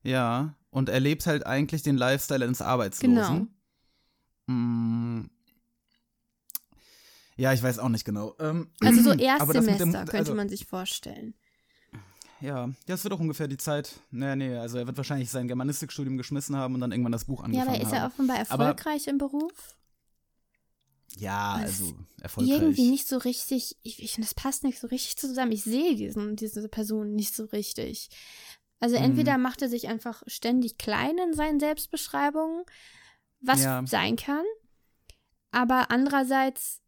ja, 0.03 0.57
und 0.71 0.89
er 0.89 1.01
lebt 1.01 1.27
halt 1.27 1.47
eigentlich 1.47 1.83
den 1.83 1.97
Lifestyle 1.97 2.45
eines 2.45 2.63
Arbeitslosen. 2.63 3.51
Genau. 4.47 4.91
Ja, 7.37 7.53
ich 7.53 7.63
weiß 7.63 7.79
auch 7.79 7.89
nicht 7.89 8.05
genau. 8.05 8.35
Ähm, 8.39 8.71
Also 8.81 9.03
so 9.03 9.13
Erstsemester 9.19 9.77
dem- 9.79 9.93
könnte 9.93 10.17
also, 10.17 10.35
man 10.35 10.49
sich 10.49 10.67
vorstellen. 10.67 11.35
Ja, 12.41 12.67
ja, 12.87 12.95
es 12.95 13.05
wird 13.05 13.13
auch 13.15 13.21
ungefähr 13.21 13.49
die 13.49 13.57
Zeit. 13.59 14.01
Nee, 14.11 14.35
nee, 14.37 14.57
also 14.57 14.79
er 14.79 14.87
wird 14.87 14.97
wahrscheinlich 14.97 15.31
sein 15.31 15.47
Germanistikstudium 15.49 16.17
geschmissen 16.17 16.57
haben 16.57 16.75
und 16.75 16.81
dann 16.81 16.91
irgendwann 16.93 17.13
das 17.13 17.25
Buch 17.27 17.41
Ja, 17.41 17.45
angefangen 17.45 17.69
aber 17.69 17.81
ist 17.83 17.93
er 17.93 18.01
haben. 18.03 18.13
offenbar 18.13 18.37
Aber- 18.49 18.65
erfolgreich 18.65 19.07
im 19.09 19.19
Beruf? 19.19 19.77
Ja, 21.17 21.59
Das 21.61 21.81
also 21.81 21.95
erfolgreich. 22.21 22.55
Irgendwie 22.61 22.89
nicht 22.91 23.09
so 23.09 23.19
richtig, 23.19 23.77
ich, 23.83 24.03
ich 24.03 24.13
finde, 24.13 24.29
das 24.29 24.35
passt 24.35 24.63
nicht 24.65 24.79
so 24.79 24.87
richtig 24.87 25.17
zusammen. 25.17 25.53
Ich 25.53 25.65
sehe 25.65 25.97
diesen, 25.97 26.37
diese 26.37 26.69
Person 26.69 27.15
nicht 27.15 27.35
so 27.35 27.45
richtig. 27.47 28.09
Also 28.79 28.97
Mhm. 28.97 29.05
entweder 29.05 29.37
macht 29.37 29.61
er 29.61 29.69
sich 29.69 29.89
einfach 29.89 30.23
ständig 30.27 30.79
klein 30.79 31.19
in 31.19 31.35
seinen 31.35 31.59
Selbstbeschreibungen, 31.61 32.65
was 33.41 33.63
Ja. 33.65 33.85
sein 33.87 34.17
kann, 34.17 34.45
aber 35.51 35.91
andererseits, 35.91 36.81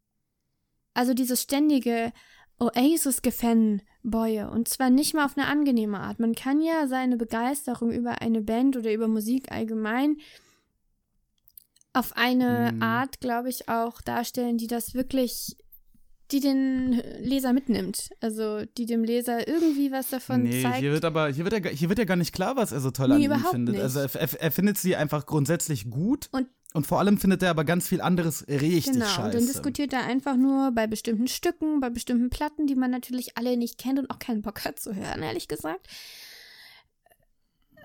also 0.93 1.13
dieses 1.13 1.41
ständige 1.41 2.13
Oasis-Gefan-Boye 2.59 4.49
und 4.49 4.67
zwar 4.67 4.89
nicht 4.89 5.13
mal 5.13 5.25
auf 5.25 5.37
eine 5.37 5.47
angenehme 5.47 5.99
Art. 5.99 6.19
Man 6.19 6.35
kann 6.35 6.61
ja 6.61 6.87
seine 6.87 7.17
Begeisterung 7.17 7.91
über 7.91 8.21
eine 8.21 8.41
Band 8.41 8.77
oder 8.77 8.93
über 8.93 9.07
Musik 9.07 9.51
allgemein 9.51 10.17
auf 11.93 12.15
eine 12.17 12.71
Mhm. 12.73 12.81
Art, 12.81 13.19
glaube 13.19 13.49
ich, 13.49 13.69
auch 13.69 14.01
darstellen, 14.01 14.57
die 14.57 14.67
das 14.67 14.93
wirklich, 14.95 15.57
die 16.31 16.39
den 16.39 17.01
Leser 17.19 17.53
mitnimmt. 17.53 18.09
Also 18.21 18.63
die 18.77 18.85
dem 18.85 19.03
Leser 19.03 19.47
irgendwie 19.47 19.91
was 19.91 20.09
davon 20.09 20.43
nee, 20.43 20.61
zeigt. 20.63 20.77
hier 20.79 20.91
wird 20.91 21.05
aber 21.05 21.27
hier 21.29 21.43
wird, 21.43 21.53
ja, 21.53 21.59
gar- 21.59 21.73
hier 21.73 21.89
wird 21.89 21.99
ja 21.99 22.05
gar 22.05 22.15
nicht 22.15 22.33
klar, 22.33 22.55
was 22.55 22.71
er 22.71 22.79
so 22.79 22.91
toll 22.91 23.09
Nee, 23.09 23.27
an 23.27 23.39
ihm 23.39 23.45
findet. 23.51 23.75
nicht. 23.75 23.83
Also 23.83 23.99
er, 23.99 24.13
er, 24.15 24.41
er 24.41 24.51
findet 24.51 24.77
sie 24.77 24.95
einfach 24.95 25.25
grundsätzlich 25.25 25.89
gut 25.89 26.29
Und- 26.31 26.47
und 26.75 26.87
vor 26.87 26.97
allem 26.99 27.19
findet 27.19 27.43
er 27.43 27.51
aber 27.51 27.65
ganz 27.65 27.87
viel 27.87 28.01
anderes 28.01 28.47
richtig 28.47 28.85
Genau, 28.93 29.05
scheiße. 29.05 29.21
und 29.25 29.33
dann 29.35 29.45
diskutiert 29.45 29.93
er 29.93 30.05
einfach 30.05 30.35
nur 30.35 30.71
bei 30.71 30.87
bestimmten 30.87 31.27
Stücken, 31.27 31.79
bei 31.79 31.91
bestimmten 31.91 32.31
Platten, 32.31 32.65
die 32.65 32.73
man 32.73 32.89
natürlich 32.89 33.37
alle 33.37 33.55
nicht 33.57 33.77
kennt 33.77 33.99
und 33.99 34.09
auch 34.09 34.17
keinen 34.17 34.41
Bock 34.41 34.65
hat 34.65 34.79
zu 34.79 34.95
hören, 34.95 35.21
ehrlich 35.21 35.47
gesagt. 35.47 35.87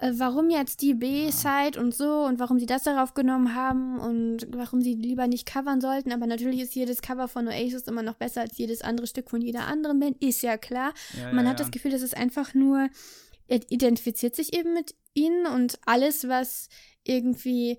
Äh, 0.01 0.13
Warum 0.15 0.51
jetzt 0.51 0.83
die 0.83 0.95
B-Side 0.95 1.81
und 1.81 1.95
so 1.95 2.25
und 2.25 2.39
warum 2.39 2.59
sie 2.59 2.67
das 2.67 2.85
darauf 2.85 3.15
genommen 3.15 3.55
haben 3.55 3.99
und 3.99 4.47
warum 4.51 4.81
sie 4.81 4.95
lieber 4.95 5.27
nicht 5.27 5.47
covern 5.47 5.81
sollten, 5.81 6.13
aber 6.13 6.27
natürlich 6.27 6.61
ist 6.61 6.75
jedes 6.75 7.03
Cover 7.03 7.29
von 7.29 7.49
Oasis 7.49 7.83
immer 7.83 8.03
noch 8.03 8.15
besser 8.15 8.43
als 8.43 8.59
jedes 8.59 8.83
andere 8.83 9.07
Stück 9.07 9.31
von 9.31 9.41
jeder 9.41 9.67
anderen 9.67 9.99
Band, 9.99 10.23
ist 10.23 10.43
ja 10.43 10.57
klar. 10.57 10.93
ja, 11.17 11.33
Man 11.33 11.45
ja, 11.45 11.51
hat 11.51 11.59
ja. 11.59 11.65
das 11.65 11.71
Gefühl, 11.71 11.91
das 11.91 12.03
ist 12.03 12.17
einfach 12.17 12.55
nur, 12.55 12.89
er 13.49 13.61
identifiziert 13.71 14.37
sich 14.37 14.57
eben 14.57 14.75
mit 14.75 14.95
ihnen 15.15 15.47
und 15.47 15.79
alles, 15.85 16.29
was 16.29 16.69
irgendwie, 17.05 17.73
äh, 17.73 17.79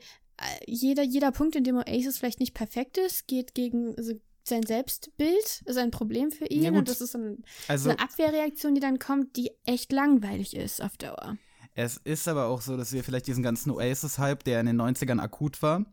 jeder, 0.65 1.03
jeder 1.03 1.31
Punkt, 1.31 1.55
in 1.55 1.63
dem 1.63 1.77
Oasis 1.77 2.17
vielleicht 2.17 2.39
nicht 2.39 2.53
perfekt 2.53 2.97
ist, 2.97 3.27
geht 3.27 3.53
gegen 3.53 3.95
also 3.97 4.13
sein 4.43 4.63
Selbstbild, 4.63 5.61
ist 5.65 5.77
ein 5.77 5.91
Problem 5.91 6.31
für 6.31 6.45
ihn 6.45 6.63
Ja, 6.63 6.71
und 6.71 6.89
das 6.89 7.01
ist 7.01 7.15
ein, 7.15 7.43
Also 7.67 7.85
so 7.85 7.89
eine 7.91 7.99
Abwehrreaktion, 7.99 8.73
die 8.73 8.81
dann 8.81 8.99
kommt, 8.99 9.35
die 9.37 9.51
echt 9.65 9.91
langweilig 9.91 10.55
ist 10.55 10.81
auf 10.81 10.97
Dauer. 10.97 11.37
Es 11.75 11.97
ist 11.97 12.27
aber 12.27 12.45
auch 12.45 12.61
so, 12.61 12.77
dass 12.77 12.91
wir 12.91 13.03
vielleicht 13.03 13.27
diesen 13.27 13.43
ganzen 13.43 13.71
Oasis-Hype, 13.71 14.43
der 14.43 14.59
in 14.59 14.65
den 14.65 14.81
90ern 14.81 15.19
akut 15.19 15.61
war, 15.61 15.85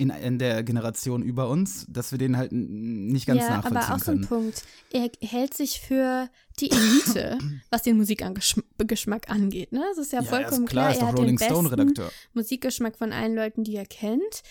in, 0.00 0.08
in 0.08 0.38
der 0.38 0.62
Generation 0.62 1.22
über 1.22 1.50
uns, 1.50 1.84
dass 1.88 2.10
wir 2.10 2.18
den 2.18 2.36
halt 2.38 2.52
nicht 2.52 3.26
ganz 3.26 3.42
ja, 3.42 3.56
nachvollziehen 3.56 3.76
aber 3.76 3.94
auch 3.94 3.98
so 3.98 4.10
ein 4.12 4.16
können. 4.16 4.28
Punkt. 4.28 4.62
Er 4.90 5.10
hält 5.20 5.52
sich 5.52 5.80
für 5.80 6.28
die 6.58 6.70
Elite, 6.70 7.38
was 7.70 7.82
den 7.82 7.98
Musikgeschmack 7.98 9.30
angeht. 9.30 9.72
Ne? 9.72 9.82
Das 9.90 9.98
ist 9.98 10.12
ja, 10.12 10.22
ja, 10.22 10.28
vollkommen 10.28 10.64
ist 10.64 10.70
klar, 10.70 10.84
klar. 10.84 10.92
ist 10.92 11.02
Er 11.02 11.08
hat 11.08 11.18
Rolling 11.18 11.36
den 11.36 11.36
besten 11.36 11.52
Stone-Redakteur. 11.52 12.10
Musikgeschmack 12.32 12.96
von 12.96 13.12
allen 13.12 13.34
Leuten, 13.34 13.62
die 13.62 13.76
er 13.76 13.84
kennt. 13.84 14.42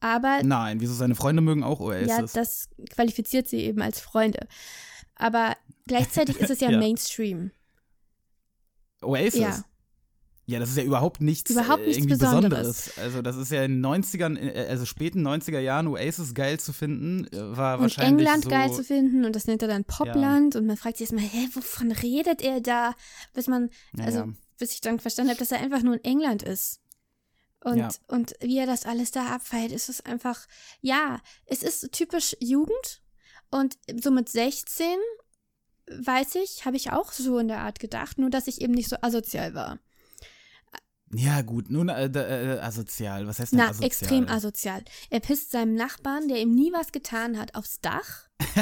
Aber 0.00 0.42
Nein, 0.42 0.80
wieso 0.80 0.92
seine 0.92 1.14
Freunde 1.14 1.40
mögen 1.40 1.64
auch 1.64 1.80
Oasis? 1.80 2.08
ja, 2.08 2.22
das 2.34 2.68
qualifiziert 2.90 3.48
sie 3.48 3.60
eben 3.60 3.80
als 3.80 4.00
Freunde. 4.00 4.46
Aber 5.14 5.56
gleichzeitig 5.86 6.38
ist 6.38 6.50
es 6.50 6.60
ja, 6.60 6.70
Ja. 6.70 6.78
Mainstream. 6.78 7.50
Oasis? 9.04 9.40
Ja. 9.40 9.64
Ja, 10.46 10.58
das 10.58 10.68
ist 10.68 10.76
ja 10.76 10.82
überhaupt 10.82 11.22
nichts, 11.22 11.50
Überhaupt 11.50 11.84
äh, 11.84 11.86
nichts 11.86 12.02
irgendwie 12.02 12.18
Besonderes. 12.18 12.66
Besonderes. 12.90 12.98
Also 12.98 13.22
das 13.22 13.36
ist 13.36 13.50
ja 13.50 13.64
in 13.64 13.80
den 13.80 13.86
90ern, 13.86 14.36
äh, 14.38 14.66
also 14.68 14.84
späten 14.84 15.26
90er 15.26 15.58
Jahren 15.58 15.86
Oasis 15.86 16.34
geil 16.34 16.60
zu 16.60 16.74
finden, 16.74 17.26
äh, 17.32 17.56
war 17.56 17.76
Und 17.76 17.82
wahrscheinlich 17.84 18.26
England 18.26 18.44
so, 18.44 18.50
geil 18.50 18.70
zu 18.70 18.84
finden 18.84 19.24
und 19.24 19.34
das 19.34 19.46
nennt 19.46 19.62
er 19.62 19.68
dann 19.68 19.84
Popland 19.84 20.54
und 20.56 20.66
man 20.66 20.76
fragt 20.76 20.98
sich 20.98 21.10
erstmal, 21.10 21.24
hä, 21.24 21.48
wovon 21.54 21.92
redet 21.92 22.42
er 22.42 22.60
da? 22.60 22.94
Bis 23.32 23.46
man, 23.46 23.70
Ja, 23.96 24.04
also 24.04 24.18
ja. 24.18 24.28
bis 24.58 24.72
ich 24.74 24.82
dann 24.82 25.00
verstanden 25.00 25.30
habe, 25.30 25.38
dass 25.38 25.50
er 25.50 25.60
einfach 25.60 25.82
nur 25.82 25.94
in 25.94 26.04
England 26.04 26.42
ist. 26.42 26.80
Und, 27.60 27.78
Ja. 27.78 27.88
und 28.08 28.34
wie 28.40 28.58
er 28.58 28.66
das 28.66 28.84
alles 28.84 29.12
da 29.12 29.28
abfeiert, 29.34 29.72
ist 29.72 29.88
es 29.88 30.02
einfach, 30.04 30.46
ja, 30.82 31.20
es 31.46 31.62
ist 31.62 31.90
typisch 31.92 32.36
Jugend 32.38 33.02
und 33.50 33.78
so 34.02 34.10
mit 34.10 34.28
16, 34.28 34.84
weiß 35.88 36.36
ich, 36.36 36.64
habe 36.64 36.76
ich 36.76 36.92
auch 36.92 37.12
so 37.12 37.38
in 37.38 37.48
der 37.48 37.60
Art 37.60 37.78
gedacht, 37.78 38.18
nur 38.18 38.30
dass 38.30 38.46
ich 38.46 38.60
eben 38.60 38.72
nicht 38.72 38.88
so 38.88 38.96
asozial 39.00 39.54
war. 39.54 39.78
Ja, 41.12 41.42
gut, 41.42 41.70
nun 41.70 41.88
äh, 41.88 42.06
äh, 42.06 42.58
asozial. 42.60 43.26
Was 43.26 43.38
heißt 43.38 43.52
denn 43.52 43.58
Na, 43.58 43.68
asozial? 43.68 43.86
extrem 43.86 44.28
asozial. 44.28 44.84
Er 45.10 45.20
pisst 45.20 45.52
seinem 45.52 45.74
Nachbarn, 45.74 46.28
der 46.28 46.40
ihm 46.40 46.54
nie 46.54 46.72
was 46.72 46.90
getan 46.92 47.38
hat, 47.38 47.54
aufs 47.54 47.80
Dach. 47.80 48.28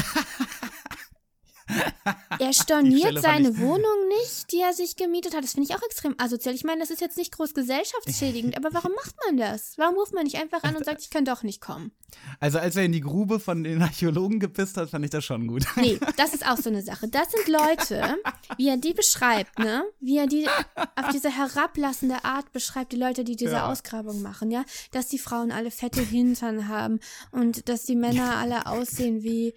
Er 2.39 2.53
storniert 2.53 3.21
seine 3.21 3.59
Wohnung 3.59 4.09
nicht, 4.21 4.53
die 4.53 4.61
er 4.61 4.73
sich 4.73 4.97
gemietet 4.97 5.35
hat. 5.35 5.45
Das 5.45 5.53
finde 5.53 5.69
ich 5.69 5.77
auch 5.77 5.83
extrem 5.83 6.15
asozial. 6.19 6.55
Ich 6.55 6.65
meine, 6.65 6.81
das 6.81 6.91
ist 6.91 7.01
jetzt 7.01 7.17
nicht 7.17 7.33
groß 7.33 7.55
gesellschaftsschädigend, 7.55 8.57
aber 8.57 8.73
warum 8.73 8.93
macht 8.93 9.15
man 9.27 9.37
das? 9.37 9.75
Warum 9.77 9.97
ruft 9.97 10.13
man 10.15 10.25
nicht 10.25 10.37
einfach 10.37 10.63
an 10.63 10.77
und 10.77 10.85
sagt, 10.85 11.03
ich 11.03 11.11
kann 11.11 11.25
doch 11.25 11.43
nicht 11.43 11.61
kommen? 11.61 11.93
Also 12.41 12.59
als 12.59 12.77
er 12.77 12.85
in 12.85 12.93
die 12.93 13.01
Grube 13.01 13.41
von 13.41 13.65
den 13.65 13.81
Archäologen 13.83 14.39
gepisst 14.39 14.77
hat, 14.77 14.91
fand 14.91 15.05
ich 15.05 15.11
das 15.11 15.25
schon 15.25 15.47
gut. 15.47 15.65
Nee, 15.77 15.99
das 16.17 16.35
ist 16.35 16.47
auch 16.47 16.57
so 16.59 16.69
eine 16.69 16.83
Sache. 16.83 17.09
Das 17.09 17.31
sind 17.31 17.49
Leute, 17.49 18.17
wie 18.57 18.69
er 18.69 18.77
die 18.77 18.93
beschreibt, 18.95 19.59
ne? 19.59 19.85
Wie 20.01 20.19
er 20.19 20.27
die 20.27 20.47
auf 20.49 21.09
diese 21.13 21.31
herablassende 21.31 22.25
Art 22.25 22.53
beschreibt, 22.53 22.93
die 22.93 22.97
Leute, 22.97 23.25
die 23.25 23.37
diese 23.37 23.53
Ja. 23.53 23.71
Ausgrabung 23.71 24.23
machen, 24.23 24.51
ja? 24.51 24.65
Dass 24.91 25.09
die 25.09 25.19
Frauen 25.19 25.53
alle 25.53 25.71
fette 25.71 26.03
Hintern 26.03 26.69
haben 26.69 27.01
und 27.31 27.69
dass 27.69 27.85
die 27.85 27.97
Männer 27.97 28.37
alle 28.37 28.67
aussehen 28.67 29.23
wie, 29.23 29.55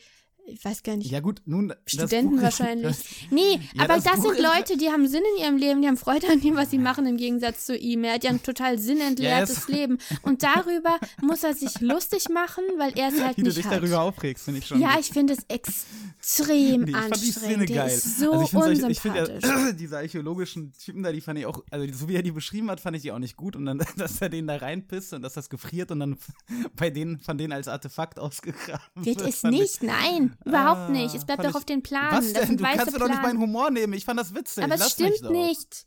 ich 0.47 0.63
weiß 0.63 0.83
gar 0.83 0.95
nicht, 0.95 1.09
Ja 1.11 1.19
gut, 1.19 1.41
nun 1.45 1.69
das 1.69 1.77
Studenten 1.87 2.41
wahrscheinlich. 2.41 2.97
Nee, 3.31 3.59
Ja, 3.73 3.83
aber 3.83 3.95
das 3.95 4.03
das, 4.05 4.21
sind 4.21 4.39
Leute, 4.39 4.77
die 4.77 4.89
haben 4.89 5.07
Sinn 5.07 5.23
in 5.37 5.43
ihrem 5.43 5.57
Leben, 5.57 5.81
die 5.81 5.87
haben 5.87 5.97
Freude 5.97 6.27
an 6.29 6.39
dem, 6.41 6.55
was 6.55 6.69
sie 6.71 6.77
machen, 6.77 7.05
im 7.07 7.17
Gegensatz 7.17 7.65
zu 7.65 7.75
ihm. 7.77 8.03
Er 8.03 8.13
hat 8.15 8.23
ja 8.23 8.29
ein 8.29 8.41
total 8.43 8.77
sinnentleertes 8.79 9.57
es- 9.57 9.67
Leben. 9.67 9.97
Und 10.21 10.43
darüber 10.43 10.99
muss 11.21 11.43
er 11.43 11.53
sich 11.55 11.81
lustig 11.81 12.29
machen, 12.29 12.63
weil 12.77 12.97
er 12.97 13.09
es 13.09 13.21
halt 13.21 13.37
Wie 13.37 13.41
du 13.41 13.47
nicht 13.47 13.57
dich 13.57 13.65
hat. 13.65 13.73
darüber 13.81 14.01
aufregst, 14.01 14.45
finde 14.45 14.59
ich 14.59 14.67
schon. 14.67 14.79
Ja, 14.79 14.97
ich 14.99 15.07
finde 15.07 15.33
es 15.33 15.39
extrem 15.47 16.81
Nee, 16.81 16.91
ich 16.91 16.95
fand 16.97 17.15
die 17.21 17.31
Szene 17.31 17.45
anstrengend. 17.55 17.69
Der 17.69 17.75
geil. 17.77 17.87
ist 17.95 18.19
so 18.19 18.31
also 18.31 18.43
ich 18.43 18.49
finde 18.49 18.65
solche- 18.75 18.91
ich 18.91 18.99
finde 18.99 19.19
unsympathisch. 19.21 19.49
ja, 19.67 19.71
diese 19.79 19.97
archäologischen 19.97 20.73
Typen 20.73 21.03
da, 21.03 21.11
die 21.11 21.21
fand 21.21 21.39
ich 21.39 21.45
auch, 21.45 21.63
also 21.71 21.85
so 21.93 22.07
wie 22.09 22.15
er 22.15 22.23
die 22.23 22.31
beschrieben 22.31 22.69
hat, 22.71 22.79
fand 22.79 22.95
ich 22.97 23.03
die 23.03 23.11
auch 23.11 23.19
nicht 23.19 23.35
gut. 23.35 23.55
Und 23.55 23.65
dann, 23.65 23.79
dass 23.97 24.21
er 24.21 24.29
den 24.29 24.47
da 24.47 24.55
reinpisst 24.57 25.13
und 25.13 25.21
dass 25.21 25.33
das 25.33 25.49
gefriert 25.49 25.91
und 25.91 25.99
dann 25.99 26.17
bei 26.75 26.89
denen 26.89 27.19
von 27.19 27.37
denen 27.37 27.53
als 27.53 27.67
Artefakt 27.67 28.19
ausgegraben 28.19 28.79
Wird 29.05 29.19
wird. 29.19 29.29
es 29.29 29.43
nicht, 29.43 29.83
nein, 29.83 30.34
überhaupt 30.43 30.81
Ah, 30.81 30.89
nicht. 30.89 31.15
Es 31.15 31.25
bleibt 31.25 31.43
doch 31.43 31.49
ich- 31.51 31.55
auf 31.55 31.65
den 31.65 31.81
Planen. 31.83 32.17
Was 32.17 32.33
denn? 32.33 32.57
Du 32.57 32.63
kannst 32.63 32.91
mir 32.91 32.99
doch 32.99 33.07
nicht 33.07 33.21
meinen. 33.21 33.39
Humor 33.39 33.69
nehmen. 33.71 33.93
Ich 33.93 34.05
fand 34.05 34.19
das 34.19 34.33
witzig. 34.33 34.63
Aber 34.63 34.73
es 34.75 34.79
Lass 34.81 34.91
stimmt 34.93 35.29
nicht. 35.31 35.85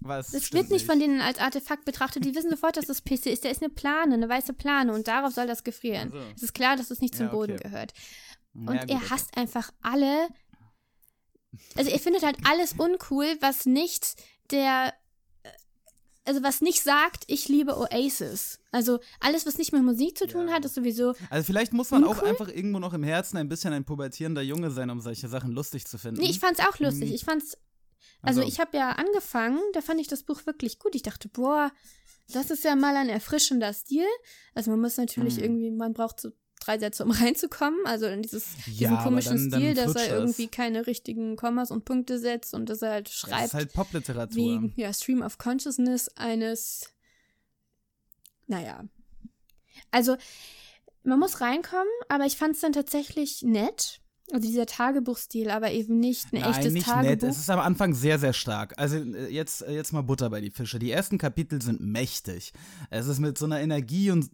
Was 0.00 0.30
Das 0.30 0.52
wird 0.52 0.70
nicht 0.70 0.86
von 0.86 1.00
denen 1.00 1.20
als 1.20 1.38
Artefakt 1.38 1.84
betrachtet. 1.84 2.24
Die 2.24 2.34
wissen 2.34 2.50
sofort, 2.50 2.76
dass 2.76 2.86
das 2.86 3.02
Pisse 3.02 3.30
ist. 3.30 3.44
Da 3.44 3.48
ist 3.48 3.62
eine 3.62 3.70
Plane, 3.70 4.14
eine 4.14 4.28
weiße 4.28 4.52
Plane 4.52 4.92
und 4.92 5.08
darauf 5.08 5.32
soll 5.34 5.46
das 5.48 5.64
gefrieren. 5.64 6.12
Ach 6.14 6.18
so. 6.18 6.24
Es 6.36 6.42
ist 6.44 6.54
klar, 6.54 6.76
dass 6.76 6.90
es 6.92 7.00
nicht 7.00 7.16
zum 7.16 7.26
Ja, 7.26 7.32
Boden 7.32 7.54
okay. 7.54 7.64
gehört. 7.68 7.92
Ja, 8.54 8.60
Und 8.70 8.80
gut, 8.80 8.90
er 8.90 9.10
hasst 9.10 9.36
einfach 9.36 9.70
alle. 9.82 10.28
Also 11.76 11.90
er 11.90 11.98
findet 11.98 12.22
halt 12.22 12.36
alles 12.48 12.74
uncool, 12.74 13.26
was 13.40 13.66
nicht 13.66 14.14
der 14.52 14.94
also 16.28 16.42
was 16.42 16.60
nicht 16.60 16.82
sagt, 16.82 17.24
ich 17.26 17.48
liebe 17.48 17.76
Oasis. 17.76 18.60
Also 18.70 19.00
alles, 19.20 19.46
was 19.46 19.58
nicht 19.58 19.72
mit 19.72 19.82
Musik 19.82 20.16
zu 20.16 20.26
tun 20.26 20.50
hat, 20.52 20.64
ist 20.64 20.74
sowieso. 20.74 21.14
Also 21.30 21.44
vielleicht 21.44 21.72
muss 21.72 21.90
man 21.90 22.04
auch 22.04 22.10
Uncool? 22.10 22.28
einfach 22.28 22.48
irgendwo 22.48 22.78
noch 22.78 22.92
im 22.94 23.02
Herzen 23.02 23.36
ein 23.38 23.48
bisschen 23.48 23.72
ein 23.72 23.84
pubertierender 23.84 24.42
Junge 24.42 24.70
sein, 24.70 24.90
um 24.90 25.00
solche 25.00 25.28
Sachen 25.28 25.50
lustig 25.52 25.86
zu 25.86 25.98
finden. 25.98 26.20
Nee, 26.20 26.30
ich 26.30 26.38
fand's 26.38 26.60
auch 26.60 26.78
lustig. 26.78 27.08
Mhm. 27.08 27.14
Ich 27.14 27.24
fand's. 27.24 27.56
Also, 28.22 28.40
Also- 28.40 28.52
ich 28.52 28.60
habe 28.60 28.76
ja 28.76 28.90
angefangen, 28.92 29.60
da 29.72 29.80
fand 29.80 30.00
ich 30.00 30.06
das 30.08 30.22
Buch 30.22 30.44
wirklich 30.46 30.78
gut. 30.78 30.94
Ich 30.94 31.02
dachte, 31.02 31.28
boah, 31.28 31.70
das 32.32 32.50
ist 32.50 32.62
ja 32.64 32.76
mal 32.76 32.94
ein 32.96 33.08
erfrischender 33.08 33.72
Stil. 33.72 34.06
Also 34.54 34.70
man 34.70 34.80
muss 34.80 34.96
natürlich 34.96 35.36
Mhm. 35.38 35.42
irgendwie, 35.42 35.70
man 35.70 35.92
braucht 35.94 36.20
so 36.20 36.30
drei 36.68 36.78
Sätze, 36.78 37.04
um 37.04 37.10
reinzukommen. 37.22 37.78
Also 37.86 38.06
in 38.06 38.22
dieses, 38.22 38.46
Ja, 38.66 38.90
diesen 38.90 38.98
komischen 38.98 39.36
dann- 39.36 39.50
dann 39.50 39.60
Stil, 39.60 39.74
dass 39.74 39.92
flutscht 39.92 40.08
er 40.08 40.18
irgendwie 40.18 40.48
keine 40.48 40.86
richtigen 40.86 41.36
Kommas 41.36 41.70
und 41.70 41.84
Punkte 41.84 42.18
setzt 42.18 42.54
und 42.54 42.68
dass 42.68 42.82
er 42.82 42.90
halt 42.92 43.08
das 43.08 43.14
schreibt 43.14 43.46
ist 43.46 43.54
halt 43.54 43.72
Popliteratur. 43.72 44.36
wegen 44.36 44.72
ja, 44.76 44.92
Stream 44.92 45.22
of 45.22 45.38
Consciousness 45.38 46.08
eines, 46.16 46.90
naja. 48.46 48.84
Also, 49.90 50.16
man 51.04 51.18
muss 51.18 51.40
reinkommen, 51.40 51.86
aber 52.08 52.26
ich 52.26 52.36
fand 52.36 52.54
es 52.54 52.60
dann 52.60 52.72
tatsächlich 52.72 53.42
nett. 53.42 54.00
Also 54.30 54.46
dieser 54.46 54.66
Tagebuchstil, 54.66 55.48
aber 55.50 55.70
eben 55.72 56.00
nicht 56.00 56.32
ein 56.34 56.40
Nein, 56.40 56.50
echtes 56.50 56.72
nicht 56.74 56.86
Tagebuch. 56.86 57.08
nett. 57.10 57.22
Es 57.22 57.38
ist 57.38 57.48
am 57.48 57.60
Anfang 57.60 57.94
sehr, 57.94 58.18
sehr 58.18 58.34
stark. 58.34 58.74
Also 58.76 58.96
äh, 58.98 59.28
jetzt, 59.32 59.62
äh, 59.62 59.72
jetzt 59.74 59.92
mal 59.92 60.02
Butter 60.02 60.28
bei 60.28 60.40
die 60.42 60.50
Fische. 60.50 60.78
Die 60.78 60.90
ersten 60.90 61.16
Kapitel 61.16 61.62
sind 61.62 61.80
mächtig. 61.80 62.52
Es 62.90 63.06
ist 63.06 63.20
mit 63.20 63.38
so 63.38 63.46
einer 63.46 63.60
Energie 63.60 64.10
und, 64.10 64.28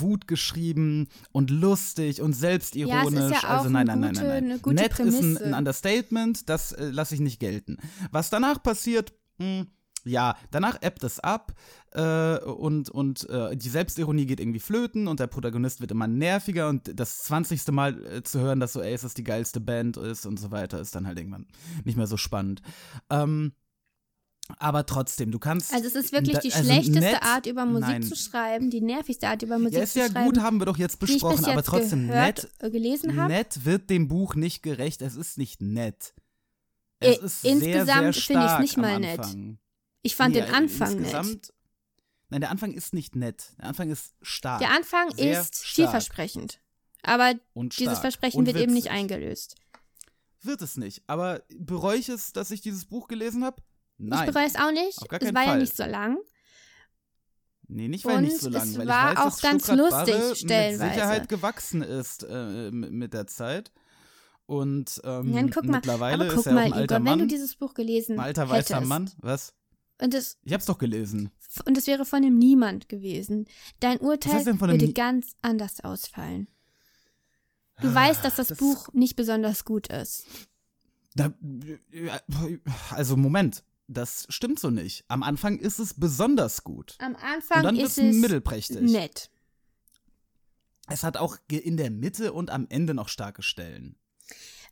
Wut 0.00 0.26
geschrieben 0.28 1.08
und 1.32 1.50
lustig 1.50 2.22
und 2.22 2.32
selbstironisch. 2.32 3.32
ja 3.32 3.38
auch 3.40 3.58
also 3.58 3.68
nein, 3.68 3.88
eine 3.90 4.00
nein, 4.00 4.12
nein, 4.12 4.12
gute- 4.14 4.22
nein, 4.26 4.36
eine 4.36 4.48
nein. 4.48 4.62
gute 4.62 4.74
Nett 4.76 4.92
ist 4.92 4.98
ein, 5.00 5.10
Prämisse. 5.10 5.44
ein 5.44 5.54
Understatement, 5.54 6.48
das 6.48 6.72
äh, 6.72 6.90
lasse 6.90 7.14
ich 7.14 7.20
nicht 7.20 7.38
gelten. 7.38 7.76
Was 8.10 8.30
danach 8.30 8.62
passiert, 8.62 9.12
mh, 9.38 9.66
ja, 10.04 10.36
danach 10.50 10.82
ebbt 10.82 11.02
es 11.04 11.18
ab 11.20 11.52
äh, 11.92 12.38
und, 12.38 12.90
und 12.90 13.28
äh, 13.30 13.56
die 13.56 13.68
Selbstironie 13.68 14.26
geht 14.26 14.40
irgendwie 14.40 14.60
flöten 14.60 15.08
und 15.08 15.20
der 15.20 15.26
Protagonist 15.26 15.80
wird 15.80 15.90
immer 15.90 16.06
nerviger 16.06 16.68
und 16.68 16.98
das 16.98 17.24
20. 17.24 17.66
Mal 17.68 18.04
äh, 18.06 18.22
zu 18.22 18.40
hören, 18.40 18.60
dass 18.60 18.76
Oasis 18.76 19.14
die 19.14 19.24
geilste 19.24 19.60
Band 19.60 19.96
ist 19.96 20.26
und 20.26 20.38
so 20.38 20.50
weiter, 20.50 20.80
ist 20.80 20.94
dann 20.94 21.06
halt 21.06 21.18
irgendwann 21.18 21.46
nicht 21.84 21.96
mehr 21.96 22.06
so 22.06 22.16
spannend. 22.16 22.60
Ähm, 23.10 23.52
aber 24.58 24.84
trotzdem, 24.84 25.30
du 25.30 25.38
kannst. 25.38 25.72
Also 25.72 25.86
es 25.86 25.94
ist 25.94 26.12
wirklich 26.12 26.38
die 26.40 26.52
also 26.52 26.64
schlechteste 26.70 27.00
nett- 27.00 27.22
Art, 27.22 27.46
über 27.46 27.64
Musik 27.64 27.88
nein. 27.88 28.02
zu 28.02 28.14
schreiben, 28.14 28.68
die 28.68 28.82
nervigste 28.82 29.26
Art, 29.28 29.42
über 29.42 29.58
Musik 29.58 29.78
Ja, 29.78 29.82
ist 29.84 29.94
zu 29.94 30.00
ja 30.00 30.10
schreiben, 30.10 30.26
gut, 30.26 30.38
haben 30.42 30.58
wir 30.60 30.66
doch 30.66 30.76
jetzt 30.76 30.94
ich 30.94 30.98
besprochen, 31.12 31.46
aber 31.46 31.54
jetzt 31.56 31.66
trotzdem 31.66 32.08
gehört, 32.08 32.42
nett. 32.42 32.50
äh, 32.58 32.70
gelesen 32.70 33.16
habe. 33.16 33.32
Nett 33.32 33.64
wird 33.64 33.88
dem 33.88 34.06
Buch 34.06 34.34
nicht 34.34 34.62
gerecht. 34.62 35.00
Es 35.00 35.16
ist 35.16 35.38
nicht 35.38 35.62
nett. 35.62 36.12
Es 37.00 37.18
ist 37.18 37.44
insgesamt 37.44 37.88
finde 37.88 38.10
ich's 38.10 38.24
stark 38.24 38.60
nicht 38.60 38.76
mal 38.76 39.00
nett. 39.00 39.20
Ich 40.04 40.14
fand 40.16 40.34
Nee, 40.34 40.42
den 40.42 40.54
Anfang 40.54 41.00
nett. 41.00 41.52
Nein, 42.28 42.40
der 42.40 42.50
Anfang 42.50 42.72
ist 42.72 42.92
nicht 42.94 43.16
nett. 43.16 43.52
Der 43.58 43.64
Anfang 43.66 43.90
ist 43.90 44.14
stark. 44.22 44.60
Der 44.60 44.70
Anfang 44.70 45.10
Sehr 45.14 45.40
ist 45.40 45.56
stark. 45.56 45.74
vielversprechend. 45.74 46.60
Aber 47.02 47.34
dieses. 47.54 47.98
Versprechen 47.98 48.38
und 48.38 48.46
wird 48.46 48.56
eben 48.56 48.72
nicht 48.72 48.84
witzig. 48.86 48.96
eingelöst. 48.98 49.56
Wird 50.42 50.60
es 50.62 50.76
nicht. 50.76 51.02
Aber 51.06 51.42
bereue 51.58 51.96
ich 51.98 52.08
es, 52.08 52.32
dass 52.32 52.50
ich 52.50 52.60
dieses 52.60 52.84
Buch 52.84 53.08
gelesen 53.08 53.44
habe? 53.44 53.62
Nein. 53.96 54.28
Ich 54.28 54.32
bereue 54.34 54.46
es 54.46 54.56
auch 54.56 54.72
nicht. 54.72 55.00
auf 55.00 55.08
gar 55.08 55.22
Es 55.22 55.32
war 55.32 55.42
ja 55.42 55.48
Fall. 55.50 55.60
nicht 55.60 55.76
so 55.76 55.84
lang. 55.84 56.18
Nee, 57.66 57.88
nicht 57.88 58.04
weil 58.04 58.18
Und 58.18 58.24
nicht 58.24 58.38
so 58.38 58.50
lang, 58.50 58.68
es 58.68 58.76
weil 58.78 58.86
war 58.86 59.12
ich 59.12 59.18
weiß, 59.18 59.24
auch 59.34 59.40
ganz 59.40 59.64
Stuttgart 59.64 60.06
lustig 60.08 60.38
stellenweise. 60.44 60.84
mit 60.84 60.92
Sicherheit 60.92 61.28
gewachsen 61.30 61.82
ist 61.82 62.26
äh, 62.28 62.70
mit 62.70 63.14
der 63.14 63.26
Zeit. 63.26 63.72
Und 64.46 65.00
ähm, 65.04 65.32
Ja, 65.32 65.42
guck 65.50 65.64
mal, 65.64 65.76
mittlerweile 65.76 66.24
aber 66.24 66.28
guck 66.28 66.40
ist 66.40 66.46
er 66.46 66.52
mal, 66.52 66.64
ein 66.64 66.72
alter 66.74 66.96
Igor, 66.96 66.98
Mann, 67.04 67.12
wenn 67.20 67.26
du 67.28 67.34
dieses 67.34 67.54
Buch 67.56 67.72
gelesen 67.72 68.18
ein 68.18 68.24
alter 68.26 68.50
weißer 68.50 68.74
hättest, 68.76 68.88
Mann. 68.88 69.10
Was? 69.18 69.54
Und 70.00 70.12
es, 70.14 70.38
Ich 70.42 70.52
hab's 70.52 70.66
doch 70.66 70.78
gelesen. 70.78 71.30
und 71.66 71.78
es 71.78 71.86
wäre 71.86 72.04
von 72.04 72.22
dem 72.22 72.36
Niemand 72.38 72.88
gewesen, 72.88 73.46
dein 73.80 73.98
Urteil 73.98 74.44
würde 74.60 74.92
ganz 74.92 75.36
anders 75.42 75.80
ausfallen. 75.80 76.48
Du 77.80 77.92
weißt, 77.92 78.24
dass 78.24 78.36
das, 78.36 78.48
das- 78.48 78.58
Buch 78.58 78.88
nicht 78.92 79.16
besonders 79.16 79.64
gut 79.64 79.88
ist. 79.88 80.26
Da, 81.16 81.32
also 82.90 83.16
Moment, 83.16 83.62
das 83.86 84.26
stimmt 84.30 84.58
so 84.58 84.70
nicht. 84.70 85.04
Am 85.08 85.22
Anfang 85.22 85.58
ist 85.58 85.78
es 85.78 85.94
besonders 85.94 86.64
gut. 86.64 86.96
Am 86.98 87.14
Und 87.14 87.22
Anfang 87.22 87.62
dann 87.62 87.76
ist 87.76 87.98
es 87.98 88.16
mittelprächtig. 88.16 88.80
nett. 88.80 89.30
Es 90.88 91.02
hat 91.04 91.16
auch 91.16 91.36
in 91.48 91.76
der 91.76 91.90
Mitte 91.90 92.32
und 92.32 92.50
am 92.50 92.66
Ende 92.68 92.94
noch 92.94 93.08
starke 93.08 93.42
Stellen. 93.42 93.96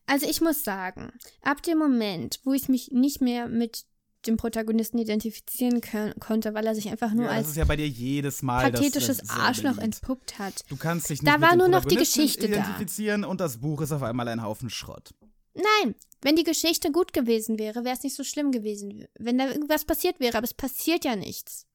Also 0.07 0.29
ich 0.29 0.41
muss 0.41 0.65
sagen, 0.65 1.13
ab 1.43 1.63
dem 1.63 1.79
Moment, 1.79 2.41
wo 2.45 2.53
ich 2.53 2.69
mich 2.69 2.91
nicht 2.91 3.21
mehr 3.21 3.49
mit 3.49 3.87
dem 4.27 4.37
Protagonisten 4.37 4.99
identifizieren 4.99 5.81
können, 5.81 6.15
konnte, 6.21 6.55
weil 6.55 6.67
er 6.67 6.75
sich 6.75 6.89
einfach 6.89 7.13
nur 7.13 7.25
ja, 7.25 7.31
das 7.31 7.39
als 7.39 7.49
ist 7.49 7.57
ja 7.57 7.65
bei 7.65 7.77
dir 7.77 7.89
jedes 7.89 8.43
Mal 8.43 8.71
das- 8.71 8.81
pathetisches 8.81 9.19
dasselbe 9.19 9.43
Arschloch 9.43 9.73
Lied. 9.75 9.83
entpuppt 9.83 10.39
hat. 10.39 10.65
Du 10.69 10.77
kannst 10.77 11.11
dich 11.11 11.23
nicht 11.23 11.33
Da 11.33 11.41
war 11.41 11.57
nur 11.57 11.69
noch 11.69 11.85
die 11.85 11.97
Geschichte 11.97 12.49
da. 12.49 12.55
identifizieren 12.59 13.25
und 13.25 13.41
das 13.41 13.59
Buch 13.59 13.81
ist 13.81 13.93
auf 13.93 14.03
einmal 14.03 14.29
ein 14.29 14.43
Haufen 14.43 14.71
Schrott. 14.71 15.15
Nein, 15.55 15.95
wenn 16.23 16.37
die 16.37 16.45
Geschichte 16.45 16.91
gut 16.93 17.13
gewesen 17.13 17.59
wäre, 17.59 17.85
wäre 17.85 17.95
es 17.97 18.03
nicht 18.03 18.15
so 18.15 18.25
schlimm 18.25 18.53
gewesen, 18.53 19.05
wenn 19.19 19.37
da 19.39 19.49
irgendwas 19.49 19.85
passiert 19.85 20.19
wäre, 20.21 20.39
aber 20.39 20.45
es 20.45 20.55
passiert 20.55 21.05
ja 21.05 21.17
nichts. 21.17 21.67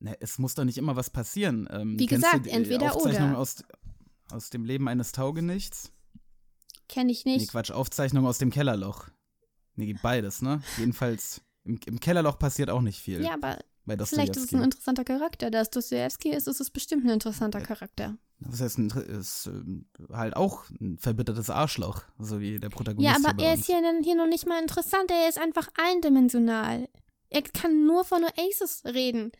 Ne, 0.00 0.16
es 0.20 0.38
muss 0.38 0.54
doch 0.54 0.64
nicht 0.64 0.78
immer 0.78 0.94
was 0.96 1.10
passieren. 1.10 1.66
Ähm, 1.72 1.98
Wie 1.98 2.06
gesagt, 2.06 2.34
du 2.34 2.40
die 2.40 2.50
entweder 2.50 2.94
Aufzeichnung 2.94 3.30
oder. 3.30 3.38
Aus, 3.38 3.64
aus 4.30 4.50
dem 4.50 4.64
Leben 4.64 4.86
eines 4.88 5.12
Taugenichts? 5.12 5.90
Kenne 6.88 7.10
ich 7.12 7.24
Nee, 7.24 7.36
nicht. 7.38 7.50
Quatsch, 7.50 7.70
Aufzeichnung 7.70 8.26
aus 8.26 8.38
dem 8.38 8.50
Kellerloch. 8.50 9.08
Nee, 9.78 9.94
beides, 10.02 10.42
ne? 10.42 10.60
Jedenfalls, 10.76 11.40
im, 11.64 11.78
im 11.86 12.00
Kellerloch 12.00 12.38
passiert 12.38 12.68
auch 12.68 12.80
nicht 12.80 12.98
viel. 13.00 13.22
ja, 13.22 13.34
aber 13.34 13.58
vielleicht 14.04 14.36
ist 14.36 14.46
es 14.46 14.52
ein 14.52 14.64
interessanter 14.64 15.04
Charakter. 15.04 15.50
Da 15.50 15.60
es 15.60 15.70
Dostoevsky 15.70 16.30
ist, 16.30 16.48
ist 16.48 16.60
es 16.60 16.70
bestimmt 16.70 17.04
ein 17.04 17.10
interessanter 17.10 17.60
Charakter. 17.60 18.18
Das 18.40 18.60
heißt, 18.60 18.78
ist 18.78 19.46
ähm, 19.46 19.86
halt 20.12 20.36
auch 20.36 20.64
ein 20.80 20.98
verbittertes 20.98 21.48
Arschloch, 21.48 22.02
so 22.18 22.40
wie 22.40 22.58
der 22.58 22.70
Protagonist 22.70 23.08
Ja, 23.08 23.30
aber 23.30 23.42
er 23.42 23.54
ist 23.54 23.66
hier, 23.66 23.80
hier 24.02 24.14
noch 24.16 24.26
nicht 24.26 24.46
mal 24.46 24.60
interessant. 24.60 25.10
Er 25.10 25.28
ist 25.28 25.38
einfach 25.38 25.68
eindimensional. 25.76 26.88
Er 27.30 27.42
kann 27.42 27.86
nur 27.86 28.04
von 28.04 28.24
Oasis 28.24 28.82
reden. 28.84 29.32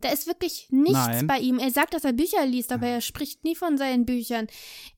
Da 0.00 0.10
ist 0.10 0.26
wirklich 0.28 0.68
nichts 0.70 0.92
Nein. 0.92 1.26
bei 1.26 1.38
ihm. 1.38 1.58
Er 1.58 1.70
sagt, 1.70 1.92
dass 1.92 2.04
er 2.04 2.12
Bücher 2.12 2.46
liest, 2.46 2.70
aber 2.70 2.86
er 2.86 3.00
spricht 3.00 3.42
nie 3.42 3.56
von 3.56 3.76
seinen 3.76 4.06
Büchern. 4.06 4.46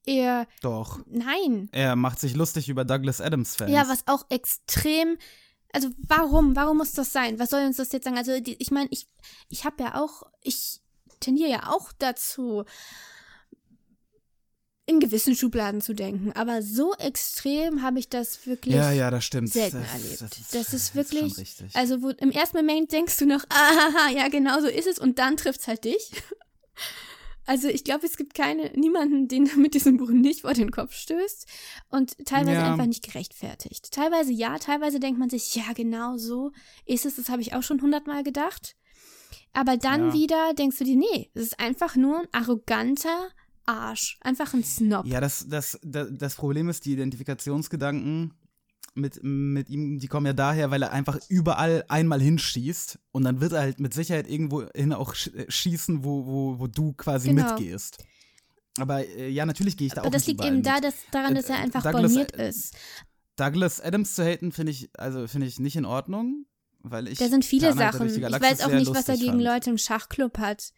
Er, 0.05 0.47
Doch. 0.61 1.01
nein. 1.07 1.69
Er 1.73 1.97
macht 1.97 2.21
sich 2.21 2.37
lustig 2.37 2.69
über 2.69 2.85
Douglas 2.85 3.21
Adams-Fans. 3.21 3.73
Ja, 3.73 3.89
was 3.89 4.07
auch 4.07 4.27
extrem. 4.29 5.17
Also 5.73 5.89
warum? 5.99 6.55
Warum 6.55 6.79
muss 6.79 6.93
das 6.93 7.13
sein? 7.13 7.39
Was 7.39 7.51
soll 7.51 7.65
uns 7.65 7.79
das 7.79 7.93
jetzt 7.93 8.05
sagen? 8.05 8.19
Also 8.19 8.41
die, 8.41 8.57
ich 8.61 8.71
meine, 8.71 8.89
ich, 8.91 9.07
ich 9.49 9.65
habe 9.65 9.83
ja 9.83 9.95
auch, 9.95 10.25
ich 10.43 10.81
tendiere 11.21 11.51
ja 11.51 11.73
auch 11.73 11.93
dazu, 11.99 12.65
in 14.91 15.01
gewissen 15.01 15.35
Schubladen 15.35 15.81
zu 15.81 15.95
denken. 15.95 16.33
Aber 16.33 16.61
so 16.63 16.93
extrem 16.95 17.81
habe 17.83 17.99
ich 17.99 18.09
das 18.09 18.47
wirklich 18.47 18.75
Ja, 18.75 18.93
ja, 18.93 19.11
das 19.11 19.25
stimmt. 19.25 19.49
selten 19.53 19.81
das, 19.81 19.93
erlebt. 19.93 20.21
Das 20.21 20.39
ist, 20.39 20.55
Das 20.55 20.75
ist 20.75 20.95
wirklich, 20.95 21.39
richtig. 21.39 21.75
also 21.75 22.03
wo 22.03 22.11
im 22.11 22.31
ersten 22.31 22.57
Moment 22.59 22.93
denkst 22.93 23.17
du 23.19 23.27
noch, 23.27 23.45
ah, 23.51 24.11
ja, 24.15 24.29
genau 24.29 24.61
so 24.61 24.67
ist 24.67 24.87
es 24.87 24.99
und 24.99 25.19
dann 25.19 25.37
trifft's 25.37 25.67
halt 25.69 25.85
dich. 25.85 26.11
Also 27.47 27.67
ich 27.67 27.83
glaube, 27.83 28.07
es 28.07 28.17
gibt 28.17 28.35
keine, 28.35 28.71
niemanden, 28.77 29.27
den 29.27 29.51
mit 29.57 29.75
diesem 29.75 29.97
Buch 29.97 30.11
nicht 30.11 30.43
vor 30.43 30.53
den 30.53 30.71
Kopf 30.71 30.95
stößt 30.95 31.47
und 31.89 32.15
teilweise 32.25 32.61
Ja. 32.61 32.71
einfach 32.73 32.87
nicht 32.87 33.03
gerechtfertigt. 33.03 33.91
Teilweise 33.91 34.31
ja, 34.33 34.57
teilweise 34.59 35.01
denkt 35.01 35.19
man 35.19 35.31
sich, 35.31 35.53
ja, 35.57 35.73
genau 35.75 36.17
so 36.17 36.53
ist 36.87 37.07
es, 37.07 37.17
das 37.17 37.29
habe 37.29 37.43
ich 37.43 37.53
auch 37.55 37.65
schon 37.65 37.83
hundertmal 37.83 38.23
gedacht. 38.23 38.77
Aber 39.53 39.77
dann 39.77 40.09
Ja. 40.09 40.13
wieder 40.13 40.55
denkst 40.55 40.79
du 40.79 40.85
dir, 40.85 40.97
nee, 40.97 41.31
es 41.35 41.43
ist 41.43 41.59
einfach 41.59 41.97
nur 41.97 42.21
ein 42.21 42.29
arroganter 42.31 43.31
Arsch, 43.67 44.19
einfach 44.23 44.53
ein 44.55 44.65
Snob. 44.65 45.07
Ja, 45.07 45.21
das, 45.21 45.47
das, 45.49 45.79
das, 45.83 46.09
das 46.13 46.35
Problem 46.35 46.69
ist, 46.69 46.85
die 46.87 46.93
Identifikationsgedanken 46.95 48.35
mit, 48.95 49.21
mit 49.23 49.69
ihm, 49.71 49.99
die 50.01 50.09
kommen 50.09 50.27
ja 50.27 50.33
daher, 50.33 50.71
weil 50.71 50.83
er 50.83 50.93
einfach 50.93 51.19
überall 51.29 51.85
einmal 51.89 52.21
hinschießt 52.21 52.99
und 53.13 53.25
dann 53.25 53.41
wird 53.41 53.53
er 53.53 53.61
halt 53.61 53.79
mit 53.81 53.95
Sicherheit 53.95 54.29
irgendwo 54.29 54.65
hin 54.75 54.93
auch 54.93 55.15
äh, 55.35 55.47
schießen, 55.49 56.03
wo, 56.05 56.27
wo, 56.27 56.59
wo 56.59 56.67
du 56.67 56.93
quasi 56.95 57.29
Genau. 57.29 57.45
mitgehst. 57.55 57.99
Aber 58.79 59.07
äh, 59.07 59.29
ja, 59.29 59.47
natürlich 59.47 59.77
gehe 59.77 59.87
ich 59.87 59.93
da 59.95 60.01
Aber 60.01 60.09
auch 60.09 60.13
das 60.13 60.27
liegt 60.27 60.45
eben 60.45 60.63
da, 60.63 60.81
dass, 60.81 60.95
daran, 61.13 61.35
dass 61.35 61.49
er 61.49 61.57
Äh, 61.57 61.63
einfach 61.63 61.83
Douglas- 61.83 62.13
borniert 62.13 62.35
äh, 62.37 62.49
ist. 62.49 62.77
Douglas 63.37 63.81
Adams 63.81 64.15
zu 64.15 64.25
haten, 64.25 64.53
finde 64.53 64.73
ich, 64.73 64.91
also 64.99 65.27
finde 65.27 65.47
ich 65.47 65.59
nicht 65.61 65.77
in 65.77 65.85
Ordnung, 65.87 66.47
weil 66.81 67.09
ich 67.09 67.19
Da 67.19 67.29
sind 67.29 67.45
viele 67.45 67.73
Sachen. 67.73 68.07
Ich 68.09 68.21
weiß 68.21 68.61
auch 68.63 68.73
nicht, 68.73 68.91
was 68.93 69.09
er 69.09 69.17
gegen 69.17 69.33
fand. 69.33 69.43
Leute 69.43 69.71
im 69.71 69.79
Schachclub 69.79 70.39
hat. 70.39 70.73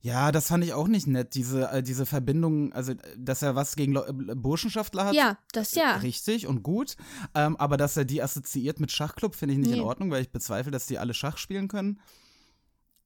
Ja, 0.00 0.30
das 0.30 0.46
fand 0.46 0.62
ich 0.64 0.72
auch 0.74 0.86
nicht 0.86 1.08
nett, 1.08 1.34
diese, 1.34 1.70
äh, 1.70 1.82
diese 1.82 2.06
Verbindung, 2.06 2.72
also, 2.72 2.94
dass 3.16 3.42
er 3.42 3.56
was 3.56 3.74
gegen 3.74 3.92
Leu- 3.94 4.06
äh, 4.06 4.34
Burschenschaftler 4.36 5.06
hat. 5.06 5.14
Ja, 5.14 5.38
das 5.52 5.74
ja. 5.74 5.96
Richtig 5.96 6.46
und 6.46 6.62
gut. 6.62 6.96
Ähm, 7.34 7.56
aber 7.56 7.76
dass 7.76 7.96
er 7.96 8.04
die 8.04 8.22
assoziiert 8.22 8.78
mit 8.78 8.92
Schachclub, 8.92 9.34
finde 9.34 9.54
ich 9.54 9.58
nicht 9.58 9.70
Nee. 9.70 9.78
in 9.78 9.82
Ordnung, 9.82 10.10
weil 10.12 10.22
ich 10.22 10.30
bezweifle, 10.30 10.70
dass 10.70 10.86
die 10.86 10.98
alle 10.98 11.14
Schach 11.14 11.36
spielen 11.36 11.66
können. 11.66 12.00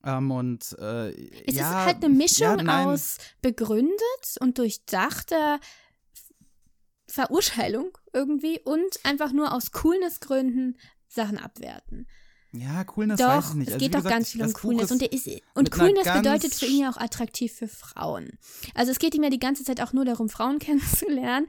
Ähm, 0.05 0.29
und 0.29 0.77
äh, 0.79 1.09
Es 1.45 1.55
ja, 1.55 1.79
ist 1.79 1.85
halt 1.87 2.05
eine 2.05 2.13
Mischung 2.13 2.59
ja, 2.67 2.85
aus 2.85 3.17
begründet 3.41 4.37
und 4.39 4.59
durchdachter 4.59 5.59
Verurteilung 7.07 7.97
irgendwie 8.13 8.59
und 8.63 8.99
einfach 9.03 9.31
nur 9.33 9.53
aus 9.53 9.71
Coolnessgründen 9.71 10.77
Sachen 11.07 11.37
abwerten. 11.37 12.07
Ja, 12.55 12.83
Coolness 12.83 13.19
weiß 13.19 13.45
Doch, 13.45 13.49
ich 13.49 13.55
nicht. 13.55 13.67
es 13.69 13.73
Also, 13.73 13.83
geht 13.85 13.93
doch 13.95 13.99
gesagt, 13.99 14.15
ganz 14.15 14.29
viel 14.31 14.43
um 14.43 14.53
Coolness. 14.53 14.91
Und, 14.91 15.01
ist, 15.01 15.27
und 15.55 15.71
Coolness 15.71 16.03
bedeutet 16.13 16.53
für 16.53 16.67
ihn 16.67 16.81
ja 16.83 16.91
auch 16.91 16.97
attraktiv 16.97 17.51
für 17.51 17.67
Frauen. 17.67 18.37
Also 18.75 18.91
es 18.91 18.99
geht 18.99 19.15
ihm 19.15 19.23
ja 19.23 19.29
die 19.31 19.39
ganze 19.39 19.63
Zeit 19.63 19.81
auch 19.81 19.91
nur 19.93 20.05
darum, 20.05 20.29
Frauen 20.29 20.59
kennenzulernen. 20.59 21.47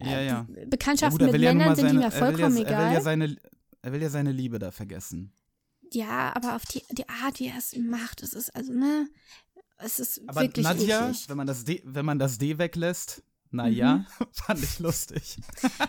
Ja, 0.00 0.08
ja. 0.08 0.20
Ja, 0.22 0.46
Bekanntschaften 0.66 1.18
gut, 1.18 1.28
er 1.28 1.32
mit 1.32 1.42
ja 1.42 1.52
Männern 1.52 1.68
mal 1.68 1.76
sind 1.76 1.84
ihm 1.86 1.88
seine, 1.90 2.00
ja 2.00 2.06
er 2.08 2.12
will 2.12 2.18
vollkommen 2.18 2.56
ja, 2.56 2.62
er 2.62 2.68
will 2.68 2.74
egal. 2.84 2.94
ja 2.94 3.00
seine, 3.02 3.36
er 3.82 3.92
will 3.92 4.02
ja 4.02 4.10
seine 4.10 4.32
Liebe 4.32 4.58
da 4.58 4.70
vergessen. 4.70 5.32
Ja, 5.92 6.34
aber 6.34 6.56
auf 6.56 6.64
die, 6.64 6.82
die 6.92 7.06
Art, 7.08 7.38
wie 7.38 7.48
er 7.48 7.58
es 7.58 7.76
macht, 7.76 8.22
es 8.22 8.32
ist 8.32 8.56
also, 8.56 8.72
ne, 8.72 9.08
es 9.78 9.98
ist 9.98 10.22
Aber 10.28 10.40
wirklich 10.40 10.64
Nadja, 10.64 11.08
eklig. 11.08 11.28
wenn 11.28 11.36
man 11.36 11.46
das 11.46 11.64
D, 11.64 11.82
wenn 11.84 12.06
man 12.06 12.18
das 12.18 12.38
D 12.38 12.56
weglässt, 12.56 13.22
naja, 13.50 13.96
Mhm. 13.96 14.06
fand 14.32 14.62
ich 14.62 14.78
lustig. 14.78 15.36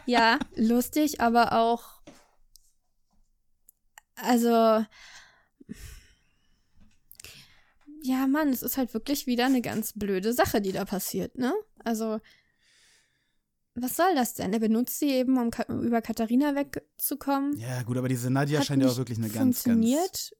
Ja, 0.05 0.37
lustig, 0.57 1.21
aber 1.21 1.53
auch, 1.53 2.01
also, 4.15 4.85
ja, 8.01 8.27
Mann, 8.27 8.49
es 8.49 8.61
ist 8.63 8.77
halt 8.77 8.93
wirklich 8.93 9.27
wieder 9.27 9.45
eine 9.45 9.61
ganz 9.61 9.93
blöde 9.93 10.33
Sache, 10.33 10.61
die 10.61 10.71
da 10.73 10.83
passiert, 10.85 11.37
ne? 11.37 11.53
Also, 11.83 12.19
was 13.75 13.95
soll 13.95 14.13
das 14.15 14.33
denn? 14.33 14.53
Er 14.53 14.59
benutzt 14.59 14.99
sie 14.99 15.09
eben, 15.09 15.37
um 15.37 15.49
Ka 15.51 15.63
über 15.73 16.01
Katharina 16.01 16.53
wegzukommen. 16.55 17.57
Ja, 17.57 17.81
gut, 17.83 17.97
aber 17.97 18.09
diese 18.09 18.29
Nadja 18.29 18.59
Hat 18.59 18.67
scheint 18.67 18.83
ja 18.83 18.89
auch 18.89 18.97
wirklich 18.97 19.17
eine 19.17 19.29
ganz, 19.29 19.63
ganz, 19.63 19.63
funktioniert. 19.63 20.31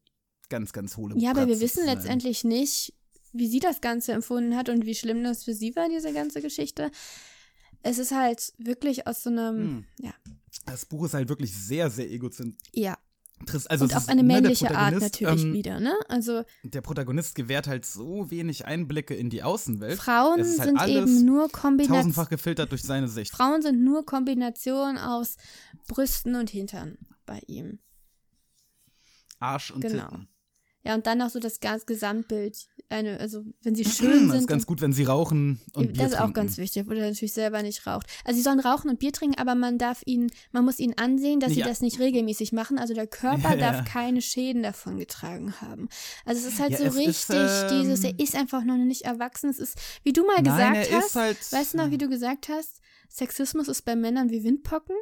ganz, 0.50 0.74
ganz 0.74 0.98
hohle 0.98 1.16
Ja, 1.18 1.32
aber 1.32 1.42
wir 1.42 1.48
Bratze 1.48 1.62
wissen 1.62 1.86
sein. 1.86 1.96
letztendlich 1.96 2.44
nicht, 2.44 2.94
wie 3.32 3.48
sie 3.48 3.60
das 3.60 3.82
Ganze 3.82 4.12
empfunden 4.12 4.56
hat 4.56 4.70
und 4.70 4.86
wie 4.86 4.94
schlimm 4.94 5.24
das 5.24 5.44
für 5.46 5.54
sie 5.54 5.76
war, 5.76 5.90
diese 5.90 6.14
ganze 6.14 6.42
Geschichte. 6.42 6.92
Es 7.82 7.98
ist 7.98 8.12
halt 8.12 8.54
wirklich 8.58 9.08
aus 9.08 9.24
so 9.24 9.30
einem, 9.30 9.58
Hm. 9.58 9.86
ja, 10.00 10.14
Das 10.66 10.86
Buch 10.86 11.06
ist 11.06 11.14
halt 11.16 11.28
wirklich 11.30 11.54
sehr, 11.56 11.90
sehr 11.90 12.12
egozentrisch. 12.12 12.60
ja. 12.74 12.98
Also 13.70 13.86
und 13.86 13.96
auf 13.96 14.08
eine 14.10 14.24
ne, 14.24 14.34
männliche 14.34 14.68
Art 14.68 14.94
Protagonist, 14.94 15.22
natürlich 15.22 15.44
ähm, 15.44 15.54
wieder, 15.54 15.80
ne? 15.80 15.94
Also 16.08 16.44
Der 16.64 16.82
Protagonist 16.82 17.36
gewährt 17.36 17.68
halt 17.68 17.86
so 17.86 18.30
wenig 18.32 18.66
Einblicke 18.66 19.14
in 19.16 19.30
die 19.30 19.44
Außenwelt. 19.44 19.98
Frauen 20.00 20.38
halt 20.40 20.46
sind 20.48 20.88
eben 20.88 21.26
nur 21.26 21.50
Kombination. 21.50 21.98
tausendfach 21.98 22.30
gefiltert 22.30 22.72
durch 22.72 22.84
seine 22.84 23.08
Sicht. 23.08 23.32
Frauen 23.32 23.62
sind 23.62 23.84
nur 23.84 24.06
Kombination 24.06 24.98
aus 24.98 25.36
Brüsten 25.88 26.36
und 26.36 26.50
Hintern 26.50 26.98
bei 27.26 27.40
ihm. 27.48 27.80
Arsch 29.40 29.72
und 29.72 29.82
Genau. 29.82 30.08
Titten. 30.10 30.28
Ja, 30.86 30.96
und 30.96 31.08
dann 31.08 31.20
noch 31.20 31.30
so 31.30 31.40
das 31.40 31.62
ganze 31.62 31.86
Gesamtbild. 31.86 32.68
Eine, 32.90 33.18
also 33.20 33.46
wenn 33.62 33.74
sie 33.74 33.86
schön 33.86 34.28
Das 34.28 34.36
ist 34.36 34.40
sind. 34.42 34.48
ganz 34.48 34.66
gut, 34.66 34.82
wenn 34.82 34.92
sie 34.92 35.06
rauchen 35.06 35.62
und 35.74 35.94
Bier 35.94 36.04
das 36.04 36.12
ist 36.12 36.16
auch 36.16 36.24
trinken. 36.26 36.34
ganz 36.34 36.58
wichtig, 36.58 36.82
obwohl 36.82 36.98
er 36.98 37.08
natürlich 37.10 37.32
selber 37.34 37.62
nicht 37.64 37.88
raucht. 37.88 38.06
Also 38.26 38.38
sie 38.38 38.44
sollen 38.44 38.60
rauchen 38.60 38.90
und 38.90 39.00
Bier 39.00 39.14
trinken, 39.14 39.40
aber 39.40 39.56
man 39.56 39.78
darf 39.78 40.02
ihnen, 40.06 40.30
man 40.52 40.66
muss 40.66 40.80
ihnen 40.80 40.98
ansehen, 40.98 41.40
dass 41.40 41.54
sie 41.54 41.62
Ja. 41.62 41.68
das 41.68 41.80
nicht 41.80 42.00
regelmäßig 42.00 42.52
machen. 42.52 42.78
Also 42.78 42.94
der 42.94 43.08
Körper 43.08 43.52
Ja, 43.52 43.56
ja. 43.56 43.72
darf 43.72 43.86
keine 43.86 44.22
Schäden 44.22 44.62
davon 44.62 44.98
getragen 45.00 45.62
haben. 45.62 45.88
Also 46.26 46.46
es 46.46 46.54
ist 46.54 46.60
halt 46.60 46.72
Ja, 46.72 46.78
so 46.80 46.84
es 46.84 46.96
ist, 46.96 47.30
richtig 47.30 47.70
dieses, 47.80 48.04
er 48.04 48.10
ähm, 48.10 48.16
ist 48.20 48.36
einfach 48.36 48.64
noch 48.66 48.76
nicht 48.76 49.04
erwachsen. 49.04 49.50
Es 49.50 49.60
ist, 49.60 49.78
wie 50.04 50.12
du 50.12 50.26
mal 50.26 50.42
Nein, 50.42 50.44
gesagt 50.44 50.92
hast, 50.92 51.16
halt. 51.16 51.52
weißt 51.54 51.74
du 51.76 51.78
noch, 51.78 51.92
wie 51.92 51.98
du 51.98 52.10
gesagt 52.10 52.50
hast, 52.50 52.82
Sexismus 53.10 53.70
ist 53.70 53.84
bei 53.84 53.96
Männern 53.96 54.30
wie 54.32 54.44
Windpocken. 54.44 54.96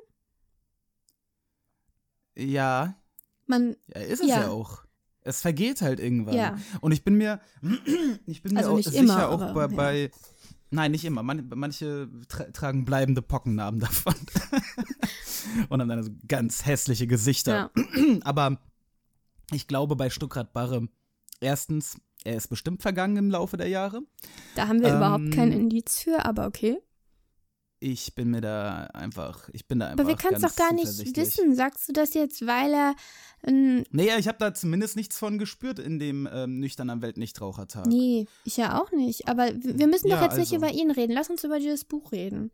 Ja, 2.35 2.95
Man, 3.47 3.75
ja, 3.87 4.01
ist 4.01 4.21
es 4.21 4.27
ja. 4.29 4.41
Ja. 4.41 4.49
auch. 4.49 4.83
Es 5.23 5.41
vergeht 5.41 5.81
halt 5.81 5.99
irgendwann. 5.99 6.35
Ja. 6.35 6.57
Und 6.81 6.91
ich 6.91 7.03
bin 7.03 7.15
mir, 7.17 7.39
ich 8.25 8.41
bin 8.41 8.53
mir 8.53 8.59
Also 8.59 8.71
auch 8.71 8.77
sicher 8.77 8.97
immer, 8.97 9.29
auch 9.29 9.41
aber, 9.41 9.53
bei, 9.53 9.61
ja. 9.61 9.67
bei, 9.67 10.11
nein, 10.71 10.91
nicht 10.91 11.05
immer. 11.05 11.23
Man, 11.23 11.49
manche 11.53 12.09
tra 12.27 12.45
tragen 12.45 12.85
bleibende 12.85 13.21
Pockennarben 13.21 13.79
davon. 13.79 14.15
Und 15.69 15.81
haben 15.81 15.89
dann 15.89 16.03
so 16.03 16.11
ganz 16.27 16.65
hässliche 16.65 17.07
Gesichter. 17.07 17.71
ja. 17.75 17.83
Aber 18.23 18.59
ich 19.51 19.67
glaube 19.67 19.95
bei 19.95 20.09
Stuckrad 20.09 20.53
Barre, 20.53 20.87
erstens, 21.39 21.97
er 22.23 22.35
ist 22.35 22.47
bestimmt 22.49 22.81
vergangen 22.81 23.17
im 23.17 23.29
Laufe 23.31 23.57
der 23.57 23.67
Jahre. 23.67 24.01
Da 24.55 24.67
haben 24.67 24.81
wir 24.81 24.89
Ähm, 24.89 24.97
überhaupt 24.97 25.31
kein 25.31 25.51
Indiz 25.51 25.99
für, 25.99 26.25
aber 26.25 26.45
okay. 26.47 26.77
Ich 27.83 28.13
bin 28.13 28.29
mir 28.29 28.41
da 28.41 28.83
einfach, 28.93 29.49
ich 29.53 29.67
bin 29.67 29.79
da 29.79 29.87
einfach 29.87 30.03
Aber 30.03 30.07
wir 30.07 30.15
können 30.15 30.35
es 30.35 30.43
doch 30.43 30.55
gar 30.55 30.71
nicht 30.71 30.87
wissen. 31.17 31.55
Sagst 31.55 31.89
du 31.89 31.93
das 31.93 32.13
jetzt, 32.13 32.45
weil 32.45 32.71
er 32.71 32.93
ein 33.43 33.83
Nee, 33.89 34.09
ich 34.19 34.27
habe 34.27 34.37
da 34.37 34.53
zumindest 34.53 34.95
nichts 34.95 35.17
von 35.17 35.39
gespürt 35.39 35.79
in 35.79 35.97
dem 35.97 36.29
ähm, 36.31 36.59
nüchterner 36.59 37.01
Weltnichtrauchertag. 37.01 37.87
Nee, 37.87 38.27
ich 38.45 38.57
ja 38.57 38.79
auch 38.79 38.91
nicht. 38.91 39.27
Aber 39.27 39.49
wir 39.55 39.87
müssen 39.87 40.09
doch 40.09 40.17
Ja, 40.17 40.25
jetzt 40.25 40.37
nicht 40.37 40.53
also. 40.53 40.57
über 40.57 40.69
ihn 40.69 40.91
reden. 40.91 41.11
Lass 41.13 41.31
uns 41.31 41.43
über 41.43 41.57
dieses 41.57 41.83
Buch 41.83 42.11
reden. 42.11 42.51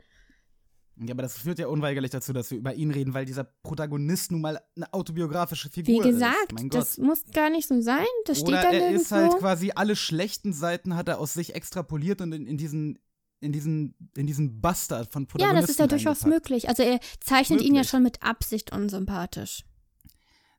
Ja, 0.95 1.13
aber 1.13 1.23
das 1.23 1.37
führt 1.37 1.59
ja 1.59 1.67
unweigerlich 1.67 2.09
dazu, 2.11 2.31
dass 2.31 2.49
wir 2.49 2.57
über 2.57 2.73
ihn 2.73 2.89
reden, 2.89 3.13
weil 3.13 3.25
dieser 3.25 3.43
Protagonist 3.43 4.31
nun 4.31 4.39
mal 4.41 4.61
eine 4.77 4.91
autobiografische 4.93 5.67
Wie 5.73 5.83
Figur 5.83 6.03
gesagt, 6.03 6.53
ist. 6.53 6.53
Mein 6.53 6.69
Gott. 6.69 6.79
das 6.81 6.97
muss 6.97 7.21
gar 7.33 7.49
nicht 7.49 7.67
so 7.67 7.81
sein. 7.81 8.05
Das 8.25 8.37
steht 8.39 8.47
Oder 8.49 8.61
da 8.61 8.71
er 8.71 8.79
nirgendwo. 8.79 9.01
ist 9.01 9.11
halt 9.11 9.37
quasi 9.37 9.73
alle 9.75 9.97
schlechten 9.97 10.53
Seiten 10.53 10.95
hat 10.95 11.09
er 11.09 11.19
aus 11.19 11.33
sich 11.33 11.53
extrapoliert 11.53 12.21
und 12.21 12.31
in, 12.31 12.47
in 12.47 12.57
diesen 12.57 12.97
in 13.39 13.52
diesen 13.52 13.95
in 14.15 14.28
diesen 14.28 14.62
Bastard 14.62 15.12
von 15.12 15.23
ja, 15.23 15.28
Protagonisten 15.28 15.62
das 15.62 15.69
ist 15.69 15.80
ja 15.80 15.88
durchaus 15.88 16.26
möglich. 16.26 16.69
Also 16.69 16.84
er 16.84 17.00
zeichnet 17.19 17.62
ihn 17.62 17.67
ja 17.67 17.82
Möglich. 17.82 17.89
schon 17.89 18.04
mit 18.04 18.23
Absicht 18.23 18.71
unsympathisch. 18.71 19.63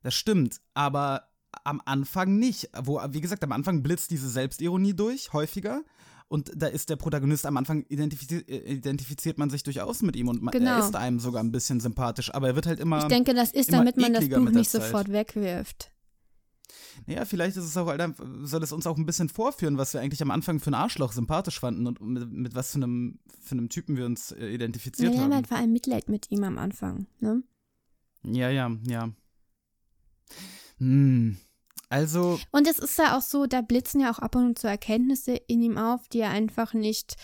Das 0.02 0.14
stimmt, 0.14 0.60
aber 0.74 1.28
am 1.64 1.82
Anfang 1.84 2.38
nicht. 2.38 2.70
Wo, 2.82 3.00
wie 3.10 3.20
gesagt, 3.20 3.42
am 3.42 3.52
Anfang 3.52 3.82
blitzt 3.82 4.10
diese 4.10 4.28
Selbstironie 4.28 4.94
durch, 4.94 5.32
häufiger. 5.32 5.82
Und 6.28 6.52
da 6.54 6.66
ist 6.66 6.90
der 6.90 6.96
Protagonist 6.96 7.46
am 7.46 7.56
Anfang 7.56 7.86
identifiziert, 7.88 8.48
identifiziert 8.50 9.38
man 9.38 9.48
sich 9.48 9.62
durchaus 9.62 10.02
mit 10.02 10.14
ihm 10.14 10.28
und 10.28 10.42
man, 10.42 10.52
Genau. 10.52 10.72
er 10.72 10.78
ist 10.80 10.94
einem 10.94 11.20
sogar 11.20 11.42
ein 11.42 11.50
bisschen 11.50 11.80
sympathisch, 11.80 12.32
aber 12.34 12.48
er 12.48 12.54
wird 12.54 12.66
halt 12.66 12.80
immer. 12.80 12.98
Ich 12.98 13.04
denke, 13.06 13.32
das 13.32 13.50
ist, 13.50 13.72
damit 13.72 13.96
man 13.96 14.12
das 14.12 14.28
Buch 14.28 14.50
nicht 14.50 14.70
Zeit. 14.70 14.82
sofort 14.82 15.10
wegwirft. 15.10 15.90
Ja, 17.06 17.24
vielleicht 17.24 17.56
ist 17.56 17.64
es 17.64 17.76
auch, 17.76 17.86
Alter, 17.88 18.14
soll 18.42 18.62
es 18.62 18.72
uns 18.72 18.86
auch 18.86 18.96
ein 18.96 19.06
bisschen 19.06 19.28
vorführen, 19.28 19.78
was 19.78 19.94
wir 19.94 20.00
eigentlich 20.00 20.22
am 20.22 20.30
Anfang 20.30 20.60
für 20.60 20.70
ein 20.70 20.74
Arschloch 20.74 21.12
sympathisch 21.12 21.60
fanden 21.60 21.86
und 21.86 22.00
mit, 22.00 22.30
mit 22.30 22.54
was 22.54 22.72
für 22.72 22.76
einem, 22.76 23.18
für 23.40 23.52
einem 23.52 23.68
Typen 23.68 23.96
wir 23.96 24.04
uns 24.06 24.32
äh, 24.32 24.46
Ja, 24.46 24.54
identifiziert 24.54 25.12
wir 25.12 25.18
haben 25.18 25.24
haben. 25.26 25.34
halt 25.34 25.46
vor 25.46 25.56
allem 25.56 25.72
Mitleid 25.72 26.08
mit 26.08 26.30
ihm 26.30 26.44
am 26.44 26.58
Anfang. 26.58 27.06
Ne? 27.20 27.42
Ja, 28.24 28.50
ja, 28.50 28.70
ja. 28.86 29.10
Hm. 30.78 31.36
Also, 31.90 32.38
Und 32.50 32.68
es 32.68 32.78
ist 32.78 32.98
ja 32.98 33.16
auch 33.16 33.22
so, 33.22 33.46
da 33.46 33.62
blitzen 33.62 34.00
ja 34.00 34.10
auch 34.12 34.18
ab 34.18 34.36
und 34.36 34.58
zu 34.58 34.66
Erkenntnisse 34.68 35.32
in 35.34 35.62
ihm 35.62 35.78
auf, 35.78 36.06
die 36.08 36.20
er 36.20 36.30
einfach 36.30 36.74
nicht 36.74 37.16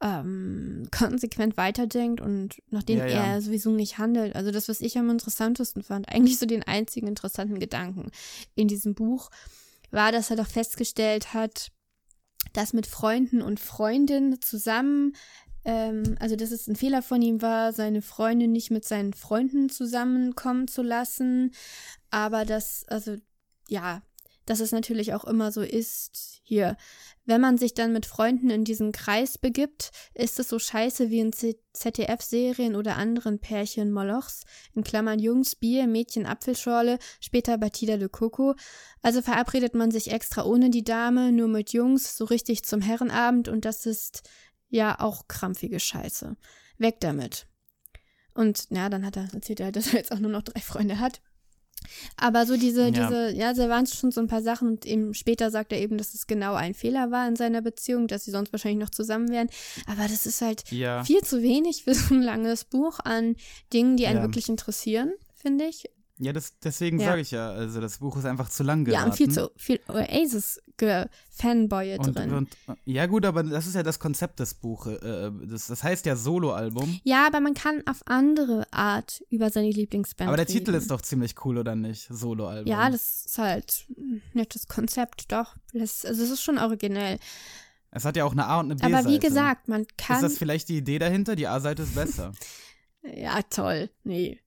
ähm, 0.00 0.88
konsequent 0.96 1.56
weiterdenkt 1.56 2.20
und 2.20 2.62
nach 2.70 2.82
denen 2.82 3.00
Ja, 3.00 3.06
ja. 3.06 3.24
er 3.26 3.42
sowieso 3.42 3.70
nicht 3.70 3.98
handelt. 3.98 4.36
Also 4.36 4.50
das, 4.50 4.68
was 4.68 4.80
ich 4.80 4.98
am 4.98 5.10
interessantesten 5.10 5.82
fand, 5.82 6.08
eigentlich 6.08 6.38
so 6.38 6.46
den 6.46 6.62
einzigen 6.62 7.06
interessanten 7.06 7.58
Gedanken 7.58 8.10
in 8.54 8.68
diesem 8.68 8.94
Buch, 8.94 9.30
war, 9.90 10.12
dass 10.12 10.30
er 10.30 10.36
doch 10.36 10.46
festgestellt 10.46 11.32
hat, 11.34 11.70
dass 12.52 12.72
mit 12.72 12.86
Freunden 12.86 13.42
und 13.42 13.60
Freundinnen 13.60 14.40
zusammen, 14.40 15.14
ähm, 15.64 16.16
also 16.20 16.36
dass 16.36 16.50
es 16.50 16.66
ein 16.66 16.76
Fehler 16.76 17.02
von 17.02 17.22
ihm 17.22 17.42
war, 17.42 17.72
seine 17.72 18.02
Freundin 18.02 18.52
nicht 18.52 18.70
mit 18.70 18.84
seinen 18.84 19.14
Freunden 19.14 19.68
zusammenkommen 19.68 20.68
zu 20.68 20.82
lassen, 20.82 21.52
aber 22.10 22.44
dass, 22.44 22.84
also 22.88 23.16
ja, 23.68 24.02
dass 24.48 24.60
es 24.60 24.72
natürlich 24.72 25.14
auch 25.14 25.24
immer 25.24 25.52
so 25.52 25.62
ist, 25.62 26.40
hier, 26.42 26.76
wenn 27.26 27.40
man 27.40 27.58
sich 27.58 27.74
dann 27.74 27.92
mit 27.92 28.06
Freunden 28.06 28.48
in 28.48 28.64
diesen 28.64 28.92
Kreis 28.92 29.36
begibt, 29.36 29.90
ist 30.14 30.38
es 30.38 30.48
so 30.48 30.58
scheiße 30.58 31.10
wie 31.10 31.20
in 31.20 31.32
ZDF-Serien 31.32 32.74
oder 32.74 32.96
anderen 32.96 33.38
Pärchen 33.38 33.92
Molochs, 33.92 34.44
in 34.74 34.84
Klammern 34.84 35.18
Jungs, 35.18 35.54
Bier, 35.54 35.86
Mädchen, 35.86 36.24
Apfelschorle, 36.24 36.98
später 37.20 37.58
Batida 37.58 37.98
de 37.98 38.08
Coco. 38.08 38.54
Also 39.02 39.20
verabredet 39.20 39.74
man 39.74 39.90
sich 39.90 40.10
extra 40.10 40.44
ohne 40.44 40.70
die 40.70 40.84
Dame, 40.84 41.32
nur 41.32 41.48
mit 41.48 41.72
Jungs, 41.72 42.16
so 42.16 42.24
richtig 42.24 42.64
zum 42.64 42.80
Herrenabend 42.80 43.48
und 43.48 43.66
das 43.66 43.84
ist 43.84 44.22
ja 44.70 44.98
auch 44.98 45.28
krampfige 45.28 45.80
Scheiße. 45.80 46.36
Weg 46.78 47.00
damit. 47.00 47.46
Und 48.34 48.68
ja, 48.70 48.88
dann 48.88 49.04
hat 49.04 49.16
er 49.16 49.28
erzählt, 49.34 49.60
er, 49.60 49.72
dass 49.72 49.88
er 49.92 49.98
jetzt 49.98 50.12
auch 50.12 50.20
nur 50.20 50.30
noch 50.30 50.42
drei 50.42 50.60
Freunde 50.60 51.00
hat. 51.00 51.20
Aber 52.16 52.46
so 52.46 52.56
diese, 52.56 52.84
Ja. 52.84 52.90
diese, 52.90 53.32
ja, 53.36 53.52
da 53.52 53.68
waren 53.68 53.86
schon 53.86 54.10
so 54.10 54.20
ein 54.20 54.26
paar 54.28 54.42
Sachen 54.42 54.68
und 54.68 54.86
eben 54.86 55.14
später 55.14 55.50
sagt 55.50 55.72
er 55.72 55.80
eben, 55.80 55.98
dass 55.98 56.14
es 56.14 56.26
genau 56.26 56.54
ein 56.54 56.74
Fehler 56.74 57.10
war 57.10 57.26
in 57.28 57.36
seiner 57.36 57.62
Beziehung, 57.62 58.08
dass 58.08 58.24
sie 58.24 58.30
sonst 58.30 58.52
wahrscheinlich 58.52 58.80
noch 58.80 58.90
zusammen 58.90 59.30
wären. 59.30 59.48
Aber 59.86 60.02
das 60.02 60.26
ist 60.26 60.40
halt 60.40 60.64
ja. 60.70 61.04
viel 61.04 61.22
zu 61.22 61.42
wenig 61.42 61.84
für 61.84 61.94
so 61.94 62.14
ein 62.14 62.22
langes 62.22 62.64
Buch 62.64 62.98
an 63.04 63.36
Dingen, 63.72 63.96
die 63.96 64.06
einen 64.06 64.16
Ja. 64.18 64.22
wirklich 64.22 64.48
interessieren, 64.48 65.12
finde 65.34 65.64
ich. 65.66 65.84
Ja, 66.20 66.32
das, 66.32 66.58
deswegen 66.58 66.98
Ja. 66.98 67.10
sage 67.10 67.20
ich 67.20 67.30
ja, 67.30 67.50
also 67.50 67.80
das 67.80 67.98
Buch 67.98 68.16
ist 68.16 68.24
einfach 68.24 68.48
zu 68.48 68.64
lang 68.64 68.84
geraten. 68.84 69.04
Ja, 69.04 69.08
und 69.10 69.16
viel 69.16 69.30
zu 69.30 69.52
viel 69.56 69.78
Oasis-Fanboye 69.88 71.98
und, 71.98 72.14
drin. 72.16 72.32
und, 72.32 72.48
ja 72.84 73.06
gut, 73.06 73.24
aber 73.24 73.42
das 73.42 73.66
ist 73.66 73.74
ja 73.74 73.82
das 73.82 73.98
Konzept 73.98 74.40
des 74.40 74.54
Buches. 74.54 74.98
Äh, 75.02 75.30
das, 75.46 75.66
das 75.68 75.82
heißt 75.82 76.06
ja 76.06 76.16
Soloalbum. 76.16 77.00
ja, 77.04 77.26
aber 77.26 77.40
man 77.40 77.54
kann 77.54 77.82
auf 77.86 78.02
andere 78.06 78.66
Art 78.72 79.22
über 79.30 79.50
seine 79.50 79.70
Lieblingsband 79.70 80.28
Aber 80.28 80.36
der 80.36 80.48
reden. 80.48 80.58
Titel 80.58 80.74
ist 80.74 80.90
doch 80.90 81.02
ziemlich 81.02 81.34
cool, 81.44 81.58
oder 81.58 81.74
nicht? 81.76 82.08
Soloalbum. 82.10 82.70
Ja, 82.70 82.90
das 82.90 83.26
ist 83.26 83.38
halt 83.38 83.86
ein 83.96 84.22
nettes 84.34 84.66
Konzept, 84.66 85.30
doch. 85.32 85.56
Das, 85.72 86.04
also 86.04 86.22
es 86.22 86.30
ist 86.30 86.42
schon 86.42 86.58
originell. 86.58 87.18
Es 87.90 88.04
hat 88.04 88.16
ja 88.16 88.24
auch 88.24 88.32
eine 88.32 88.46
A- 88.46 88.60
und 88.60 88.66
eine 88.66 88.74
B-Seite. 88.74 88.96
Aber 88.98 89.08
wie 89.08 89.18
gesagt, 89.18 89.68
man 89.68 89.86
kann. 89.96 90.16
Ist 90.16 90.22
das 90.22 90.38
vielleicht 90.38 90.68
die 90.68 90.76
Idee 90.78 90.98
dahinter? 90.98 91.36
Die 91.36 91.46
A-Seite 91.46 91.84
ist 91.84 91.94
besser. 91.94 92.32
ja, 93.02 93.40
toll. 93.48 93.88
Nee. 94.04 94.40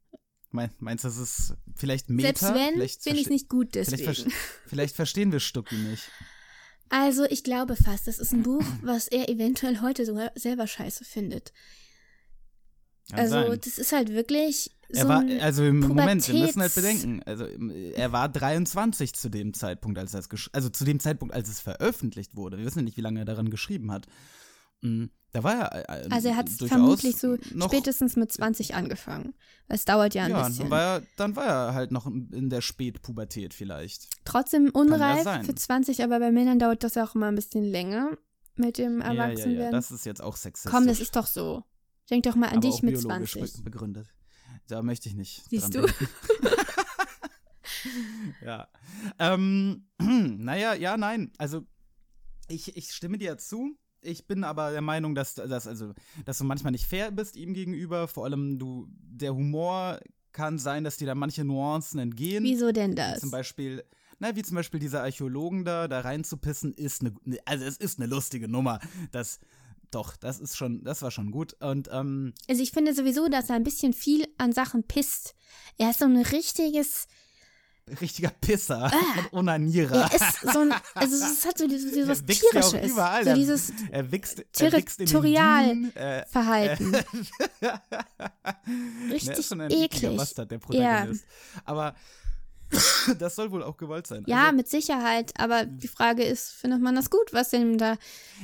Mein, 0.52 0.70
meinst 0.80 1.04
du, 1.04 1.08
das 1.08 1.18
ist 1.18 1.54
vielleicht 1.76 2.10
Meta? 2.10 2.28
Selbst 2.28 2.44
wenn, 2.54 2.74
vielleicht 2.74 3.04
finde 3.04 3.20
ich 3.20 3.26
es 3.26 3.32
nicht 3.32 3.50
gut 3.50 3.70
Vielleicht, 3.74 3.92
deswegen. 3.92 4.30
ver 4.32 4.32
vielleicht 4.68 4.96
verstehen 4.96 5.32
wir 5.32 5.40
Stucki 5.40 5.76
nicht. 5.76 6.04
Also, 6.90 7.24
ich 7.24 7.44
glaube 7.44 7.78
fast, 7.78 8.08
das 8.08 8.20
ist 8.20 8.34
ein 8.34 8.44
Buch, 8.44 8.66
was 8.82 9.08
er 9.08 9.30
eventuell 9.30 9.80
heute 9.82 10.06
sogar 10.06 10.32
selber 10.36 10.68
scheiße 10.68 11.06
findet. 11.06 11.54
Kann 13.10 13.20
also, 13.20 13.34
sein. 13.50 13.60
das 13.64 13.78
ist 13.78 13.92
halt 13.94 14.10
wirklich 14.10 14.72
so 14.90 15.00
Er 15.00 15.08
war, 15.08 15.24
also 15.40 15.64
im 15.64 15.80
Moment, 15.80 16.28
wir 16.28 16.36
müssen 16.36 16.62
halt 16.62 16.72
Pubertäts- 16.74 16.76
bedenken, 16.76 17.24
also 17.24 17.46
er 17.46 18.12
war 18.12 18.28
23 18.28 19.14
zu 19.14 19.30
dem 19.30 19.54
Zeitpunkt, 19.54 19.98
als 19.98 20.14
es 20.14 20.30
gesch- 20.30 20.50
also 20.52 20.68
zu 20.70 20.84
dem 20.84 21.00
Zeitpunkt, 21.00 21.34
als 21.34 21.48
es 21.48 21.62
veröffentlicht 21.62 22.36
wurde. 22.36 22.58
Wir 22.58 22.66
wissen 22.66 22.80
ja 22.80 22.84
nicht, 22.84 22.98
wie 22.98 23.02
lange 23.02 23.20
er 23.20 23.26
daran 23.26 23.50
geschrieben 23.50 23.92
hat. 23.92 24.08
Mm, 24.82 25.06
Da 25.32 25.44
war 25.44 25.54
er 25.72 25.90
äh, 26.06 26.08
Also 26.10 26.28
er 26.30 26.36
hat 26.36 26.50
vermutlich 26.50 27.16
so 27.16 27.38
noch, 27.54 27.68
spätestens 27.70 28.16
mit 28.16 28.32
20 28.32 28.76
angefangen. 28.76 29.34
Es 29.68 29.86
dauert 29.86 30.14
ja 30.16 30.24
ein 30.26 30.32
ja, 30.32 30.48
bisschen. 30.48 30.64
dann 30.66 30.72
war, 30.72 30.82
er, 30.82 31.04
dann 31.16 31.36
war 31.36 31.46
er 31.46 31.74
halt 31.74 31.92
noch 31.92 32.06
in 32.08 32.50
der 32.50 32.62
Spätpubertät 32.62 33.54
vielleicht. 33.54 34.10
Trotzdem 34.26 34.66
ja 34.66 34.72
unreif 34.74 35.46
für 35.46 35.56
20, 35.56 36.04
aber 36.04 36.20
bei 36.20 36.32
Männern 36.32 36.60
dauert 36.60 36.84
das 36.84 36.96
ja 36.96 37.06
auch 37.06 37.16
immer 37.16 37.28
ein 37.28 37.36
bisschen 37.36 37.64
länger 37.64 38.18
mit 38.56 38.78
dem 38.78 39.00
Ja, 39.00 39.08
ja, 39.08 39.14
ja, 39.14 39.24
Erwachsenwerden. 39.26 39.72
das 39.72 39.92
ist 39.92 40.06
jetzt 40.06 40.22
auch 40.22 40.36
sexistisch. 40.36 40.72
Komm, 40.72 40.88
das 40.88 41.00
ist 41.00 41.16
doch 41.16 41.26
so. 41.28 41.64
Denk 42.10 42.24
doch 42.24 42.36
mal 42.36 42.48
an 42.48 42.54
aber 42.58 42.62
dich 42.62 42.74
auch 42.76 42.82
mit 42.82 42.96
biologisch 43.00 43.32
20. 43.34 43.58
be- 43.58 43.64
begründet. 43.72 44.08
Da 44.68 44.82
möchte 44.82 45.08
ich 45.08 45.16
nicht. 45.16 45.44
Siehst 45.50 45.74
dran 45.74 45.86
du? 45.86 45.94
ja. 48.46 48.68
Ähm, 49.20 49.86
naja, 50.00 50.74
ja, 50.74 50.98
nein. 50.98 51.32
Also, 51.38 51.66
ich, 52.48 52.76
ich 52.76 52.92
stimme 52.92 53.18
dir 53.18 53.38
zu. 53.38 53.78
Ich 54.02 54.26
bin 54.26 54.44
aber 54.44 54.72
der 54.72 54.82
Meinung, 54.82 55.16
dass, 55.16 55.36
dass, 55.36 55.68
also, 55.68 55.94
dass 56.26 56.38
du 56.38 56.44
manchmal 56.44 56.72
nicht 56.72 56.86
fair 56.86 57.12
bist 57.12 57.36
ihm 57.36 57.54
gegenüber. 57.54 58.08
Vor 58.08 58.26
allem, 58.26 58.58
du, 58.58 58.88
der 58.90 59.36
Humor 59.36 60.00
kann 60.32 60.58
sein, 60.58 60.84
dass 60.84 60.98
dir 60.98 61.08
da 61.08 61.16
manche 61.16 61.44
Nuancen 61.44 62.00
entgehen. 62.00 62.44
Wieso 62.44 62.72
denn 62.72 62.96
das? 62.96 63.20
Zum 63.20 63.32
Beispiel, 63.32 63.84
na, 64.20 64.36
wie 64.36 64.42
zum 64.44 64.56
Beispiel 64.56 64.80
dieser 64.80 65.04
Archäologen 65.04 65.66
da, 65.66 65.88
da 65.88 66.02
reinzupissen, 66.02 66.74
ist 66.74 67.02
eine, 67.02 67.14
also 67.46 67.66
es 67.66 67.78
ist 67.78 68.00
eine 68.00 68.08
lustige 68.08 68.48
Nummer. 68.48 68.80
Das, 69.12 69.40
doch, 69.92 70.16
das 70.16 70.40
ist 70.40 70.56
schon, 70.58 70.84
das 70.84 71.02
war 71.02 71.12
schon 71.12 71.32
gut. 71.32 71.54
Und, 71.62 71.90
ähm, 71.92 72.34
Also 72.50 72.64
ich 72.64 72.72
finde 72.72 72.94
sowieso, 72.94 73.28
dass 73.28 73.50
er 73.50 73.56
ein 73.56 73.64
bisschen 73.64 73.94
viel 73.94 74.26
an 74.38 74.54
Sachen 74.54 74.84
pisst. 74.84 75.36
Er 75.78 75.90
ist 75.90 76.00
so 76.00 76.06
ein 76.06 76.18
richtiges, 76.18 77.08
richtiger 78.00 78.30
Pisser 78.30 78.92
und 79.32 79.40
Onanierer. 79.40 80.10
er 80.12 80.14
ist 80.16 80.42
so 80.54 80.60
ein, 80.60 80.74
also 80.96 81.16
es 81.16 81.46
hat 81.46 81.58
so 81.58 81.68
dieses, 81.68 81.92
dieses 81.92 82.08
was 82.10 82.22
Er 82.22 82.28
wichst 82.28 82.54
ja 82.74 82.84
überall. 82.86 83.24
so 83.24 83.30
Er- 83.32 83.36
dieses 83.36 83.74
er 83.92 84.12
wichst, 84.12 84.40
er 84.60 84.72
wichst 84.74 85.00
in 85.00 85.06
den 85.06 85.12
Territorial- 85.12 85.68
Dünen, 85.68 85.96
äh, 85.96 86.26
Verhalten. 86.28 86.92
ne, 87.62 87.84
Richtig 89.12 89.38
ist 89.40 89.48
schon 89.50 89.62
ein 89.62 89.72
ekliger 89.72 90.08
eklig. 90.08 90.18
Bastard, 90.18 90.52
der 90.52 90.60
Protagonist. 90.60 91.26
Aber 91.66 91.96
das 93.20 93.36
soll 93.36 93.52
wohl 93.52 93.64
auch 93.64 93.76
gewollt 93.76 94.08
sein. 94.08 94.24
Ja, 94.28 94.44
also, 94.46 94.56
mit 94.56 94.70
Sicherheit, 94.70 95.34
aber 95.38 95.66
die 95.66 95.90
Frage 95.90 96.24
ist, 96.24 96.52
findet 96.52 96.82
man 96.82 96.96
das 96.96 97.10
gut, 97.10 97.34
was 97.34 97.50
denn 97.50 97.78
da 97.78 97.98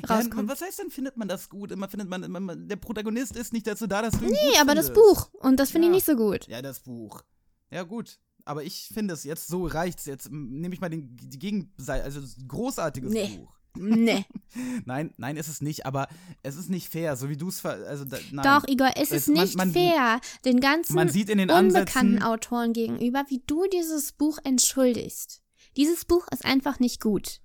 ja, 0.08 0.16
rauskommt? 0.16 0.50
was 0.50 0.62
heißt 0.62 0.80
denn, 0.80 0.90
findet 0.92 1.16
man 1.16 1.30
das 1.30 1.48
gut? 1.50 1.72
Immer 1.72 1.88
findet 1.88 2.10
man, 2.10 2.24
immer, 2.24 2.56
der 2.56 2.76
Protagonist 2.76 3.38
ist 3.38 3.54
nicht 3.54 3.66
dazu 3.68 3.88
da, 3.88 4.02
dass 4.02 4.20
du 4.20 4.26
ihn 4.26 4.32
nee, 4.32 4.58
aber 4.60 4.76
das 4.76 4.88
findest. 4.88 4.94
Buch, 4.94 5.30
und 5.42 5.60
das 5.62 5.72
finde 5.72 5.88
Ja. 5.88 5.94
ich 5.94 5.96
nicht 5.98 6.06
so 6.06 6.16
gut. 6.18 6.46
Ja, 6.48 6.62
das 6.62 6.82
Buch. 6.82 7.24
Ja, 7.72 7.84
gut. 7.84 8.20
Aber 8.48 8.64
ich 8.64 8.90
finde 8.94 9.14
es 9.14 9.24
jetzt 9.24 9.48
so 9.48 9.66
reicht's. 9.66 10.06
Jetzt 10.06 10.32
nehme 10.32 10.74
ich 10.74 10.82
mal 10.82 10.90
den, 10.90 11.16
die 11.16 11.40
Gegenseite, 11.40 12.04
also 12.04 12.22
großartiges 12.48 13.12
Nee. 13.12 13.38
Buch. 13.38 13.54
Nee. 13.80 14.26
Nein, 14.86 15.14
nein, 15.18 15.38
ist 15.38 15.50
es 15.50 15.62
nicht, 15.62 15.86
aber 15.86 16.08
es 16.42 16.56
ist 16.56 16.68
nicht 16.70 16.90
fair, 16.90 17.16
so 17.16 17.30
wie 17.30 17.38
du 17.38 17.50
es 17.50 17.60
ver 17.60 17.86
also 17.88 18.06
da, 18.06 18.18
nein. 18.32 18.44
Doch, 18.44 18.68
Igor, 18.68 18.90
es 18.96 19.12
ist 19.12 19.28
man- 19.28 19.44
nicht 19.44 19.56
man- 19.56 19.72
fair, 19.72 20.20
den 20.46 20.60
ganzen 20.62 20.96
Man 20.96 21.10
sieht 21.10 21.30
in 21.30 21.38
den 21.38 21.52
unbekannten 21.52 22.16
Ansätzen, 22.16 22.24
Autoren 22.24 22.74
gegenüber, 22.74 23.26
wie 23.30 23.44
du 23.46 23.68
dieses 23.72 24.14
Buch 24.14 24.40
entschuldigst. 24.44 25.44
Dieses 25.76 26.06
Buch 26.06 26.26
ist 26.32 26.44
einfach 26.44 26.80
nicht 26.80 27.02
gut. 27.02 27.42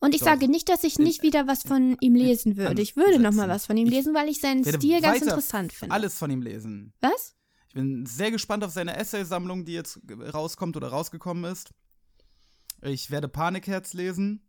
Und 0.00 0.12
ich 0.14 0.20
Doch. 0.22 0.28
sage 0.28 0.48
nicht, 0.48 0.68
dass 0.68 0.82
ich 0.82 0.98
nicht 0.98 1.22
wieder 1.22 1.46
was 1.46 1.62
von 1.62 1.96
ihm 2.00 2.16
lesen 2.16 2.56
würde. 2.56 2.82
Ich 2.82 2.96
würde 2.96 3.18
noch 3.20 3.30
mal 3.32 3.42
Ansätzen. 3.42 3.50
was 3.50 3.66
von 3.66 3.76
ihm 3.76 3.88
lesen, 3.88 4.14
weil 4.14 4.28
ich 4.28 4.40
seinen 4.40 4.64
Stil 4.64 5.00
ganz 5.00 5.22
interessant 5.22 5.72
finde. 5.72 5.94
alles 5.94 6.14
von 6.18 6.30
ihm 6.32 6.42
lesen. 6.42 6.94
Was? 7.00 7.34
Ich 7.68 7.74
bin 7.74 8.06
sehr 8.06 8.30
gespannt 8.30 8.64
auf 8.64 8.72
seine 8.72 8.96
Essaysammlung, 8.96 9.64
die 9.64 9.74
jetzt 9.74 10.00
rauskommt 10.32 10.76
oder 10.76 10.88
rausgekommen 10.88 11.44
ist. 11.44 11.74
Ich 12.82 13.10
werde 13.10 13.28
Panikherz 13.28 13.92
lesen 13.92 14.42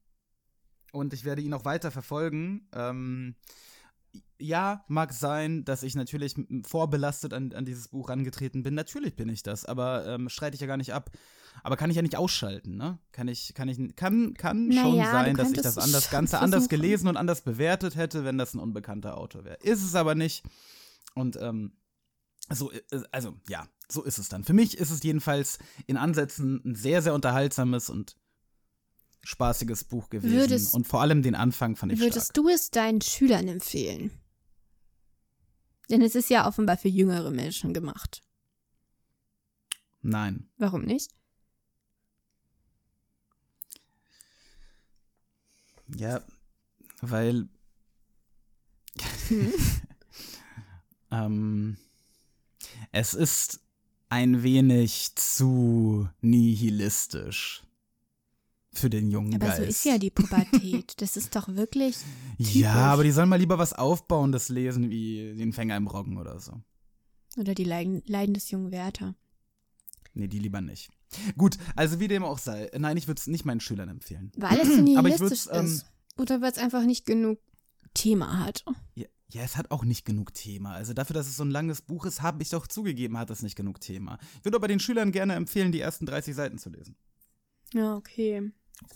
und 0.92 1.14
ich 1.14 1.26
werde 1.26 1.42
ihn 1.42 1.54
auch 1.54 1.66
weiter 1.66 1.92
verfolgen. 1.92 2.68
Ähm, 2.74 3.36
ja, 4.40 4.86
mag 4.88 5.12
sein, 5.14 5.66
dass 5.66 5.84
ich 5.84 5.96
natürlich 5.96 6.36
vorbelastet 6.66 7.34
an, 7.34 7.52
an 7.54 7.66
dieses 7.66 7.90
Buch 7.90 8.10
rangetreten 8.10 8.64
bin. 8.64 8.74
Natürlich 8.74 9.16
bin 9.16 9.28
ich 9.30 9.44
das, 9.44 9.66
aber 9.66 10.08
ähm, 10.08 10.30
streite 10.30 10.56
ich 10.56 10.62
ja 10.62 10.68
gar 10.68 10.78
nicht 10.78 10.94
ab. 10.94 11.12
Aber 11.62 11.76
kann 11.76 11.90
ich 11.90 11.98
ja 11.98 12.02
nicht 12.02 12.16
ausschalten, 12.16 12.78
ne? 12.78 13.00
Kann 13.12 13.28
ich, 13.28 13.54
kann 13.54 13.68
ich, 13.68 13.78
kann, 13.98 14.34
kann 14.36 14.72
schon 14.72 14.98
Naja, 14.98 15.12
sein, 15.12 15.36
du 15.36 15.44
dass 15.44 15.52
ich 15.52 15.62
das 15.62 15.78
anders, 15.78 16.10
Ganze 16.10 16.40
anders 16.40 16.70
gelesen 16.70 17.10
und 17.10 17.18
anders 17.18 17.42
bewertet 17.42 17.98
hätte, 17.98 18.24
wenn 18.24 18.38
das 18.38 18.54
ein 18.54 18.60
unbekannter 18.60 19.18
Autor 19.18 19.44
wäre. 19.44 19.58
Ist 19.58 19.84
es 19.84 19.94
aber 19.96 20.16
nicht. 20.16 20.46
Und 21.16 21.38
ähm, 21.42 21.74
so, 22.56 22.72
äh, 22.72 22.82
also 23.12 23.36
ja, 23.48 23.68
so 23.88 24.04
ist 24.04 24.18
es 24.18 24.30
dann. 24.30 24.44
Für 24.44 24.54
mich 24.54 24.78
ist 24.78 24.92
es 24.92 25.04
jedenfalls 25.04 25.60
in 25.88 25.98
Ansätzen 25.98 26.62
ein 26.66 26.76
sehr, 26.76 27.02
sehr 27.02 27.14
unterhaltsames 27.14 27.90
und 27.90 28.16
spaßiges 29.24 29.84
Buch 29.84 30.10
gewesen. 30.10 30.34
Würdest- 30.34 30.74
und 30.74 30.88
vor 30.88 31.02
allem 31.02 31.22
den 31.22 31.36
Anfang 31.36 31.76
fand 31.76 31.92
ich 31.92 32.00
Würdest 32.00 32.28
stark. 32.28 32.34
du 32.36 32.50
es 32.50 32.72
deinen 32.72 33.02
Schülern 33.02 33.48
empfehlen? 33.48 34.12
Denn 35.90 36.02
es 36.02 36.16
ist 36.16 36.30
ja 36.30 36.48
offenbar 36.48 36.78
für 36.78 36.88
jüngere 36.88 37.32
Menschen 37.32 37.74
gemacht. 37.74 38.22
Nein. 40.02 40.50
Warum 40.58 40.84
nicht? 40.84 41.14
Ja, 45.96 46.22
weil. 47.02 47.50
ähm, 51.12 51.78
es 52.92 53.14
ist 53.14 53.62
ein 54.10 54.44
wenig 54.44 55.12
zu 55.16 56.10
nihilistisch 56.22 57.64
für 58.72 58.90
den 58.90 59.10
jungen 59.10 59.36
Aber 59.36 59.48
Geist. 59.48 59.58
so 59.58 59.64
ist 59.64 59.86
ja 59.86 59.98
die 59.98 60.10
Pubertät. 60.10 61.02
Das 61.02 61.18
ist 61.18 61.36
doch 61.36 61.48
wirklich. 61.50 61.98
typisch. 62.38 62.56
Ja, 62.56 62.76
aber 62.76 63.04
die 63.04 63.12
sollen 63.12 63.30
mal 63.30 63.38
lieber 63.38 63.58
was 63.58 63.74
Aufbauendes 63.74 64.50
lesen, 64.50 64.90
wie 64.90 65.36
den 65.36 65.54
Fänger 65.54 65.78
im 65.78 65.88
Roggen 65.88 66.18
oder 66.18 66.40
so. 66.40 66.62
Oder 67.38 67.54
die 67.54 67.64
Leiden, 67.64 68.02
Leiden 68.06 68.34
des 68.34 68.50
jungen 68.52 68.72
Werther. 68.72 69.16
Nee, 70.14 70.28
die 70.28 70.40
lieber 70.40 70.62
nicht. 70.62 70.90
Gut, 71.38 71.58
also 71.76 72.00
wie 72.00 72.08
dem 72.08 72.24
auch 72.24 72.40
sei. 72.40 72.70
Nein, 72.78 72.98
ich 72.98 73.08
würde 73.08 73.20
es 73.20 73.28
nicht 73.28 73.46
meinen 73.46 73.60
Schülern 73.60 73.90
empfehlen. 73.90 74.32
Weil 74.38 74.60
es 74.60 74.68
zu 74.68 74.82
Aber 74.98 75.08
ich 75.10 75.20
nihilistisch 75.20 75.48
ähm, 75.52 75.66
ist. 75.66 75.86
Oder 76.18 76.42
weil 76.42 76.52
es 76.52 76.58
einfach 76.58 76.84
nicht 76.84 77.06
genug 77.06 77.40
Thema 77.94 78.40
hat. 78.40 78.66
Ja, 78.96 79.08
ja, 79.32 79.44
es 79.44 79.58
hat 79.58 79.70
auch 79.72 79.84
nicht 79.84 80.06
genug 80.06 80.34
Thema. 80.34 80.74
Also 80.74 80.94
dafür, 80.94 81.14
dass 81.14 81.28
es 81.28 81.38
so 81.38 81.44
ein 81.44 81.52
langes 81.52 81.82
Buch 81.82 82.06
ist, 82.06 82.22
habe 82.22 82.42
ich 82.42 82.50
doch 82.50 82.68
zugegeben, 82.68 83.18
hat 83.18 83.30
es 83.30 83.44
nicht 83.44 83.56
genug 83.56 83.80
Thema. 83.80 84.18
Ich 84.40 84.46
würde 84.46 84.58
aber 84.58 84.68
den 84.68 84.80
Schülern 84.80 85.12
gerne 85.12 85.36
empfehlen, 85.36 85.72
die 85.72 85.80
ersten 85.80 86.06
30 86.06 86.36
Seiten 86.36 86.58
zu 86.58 86.70
lesen. 86.70 86.96
Ja, 87.74 87.96
okay. 87.96 88.52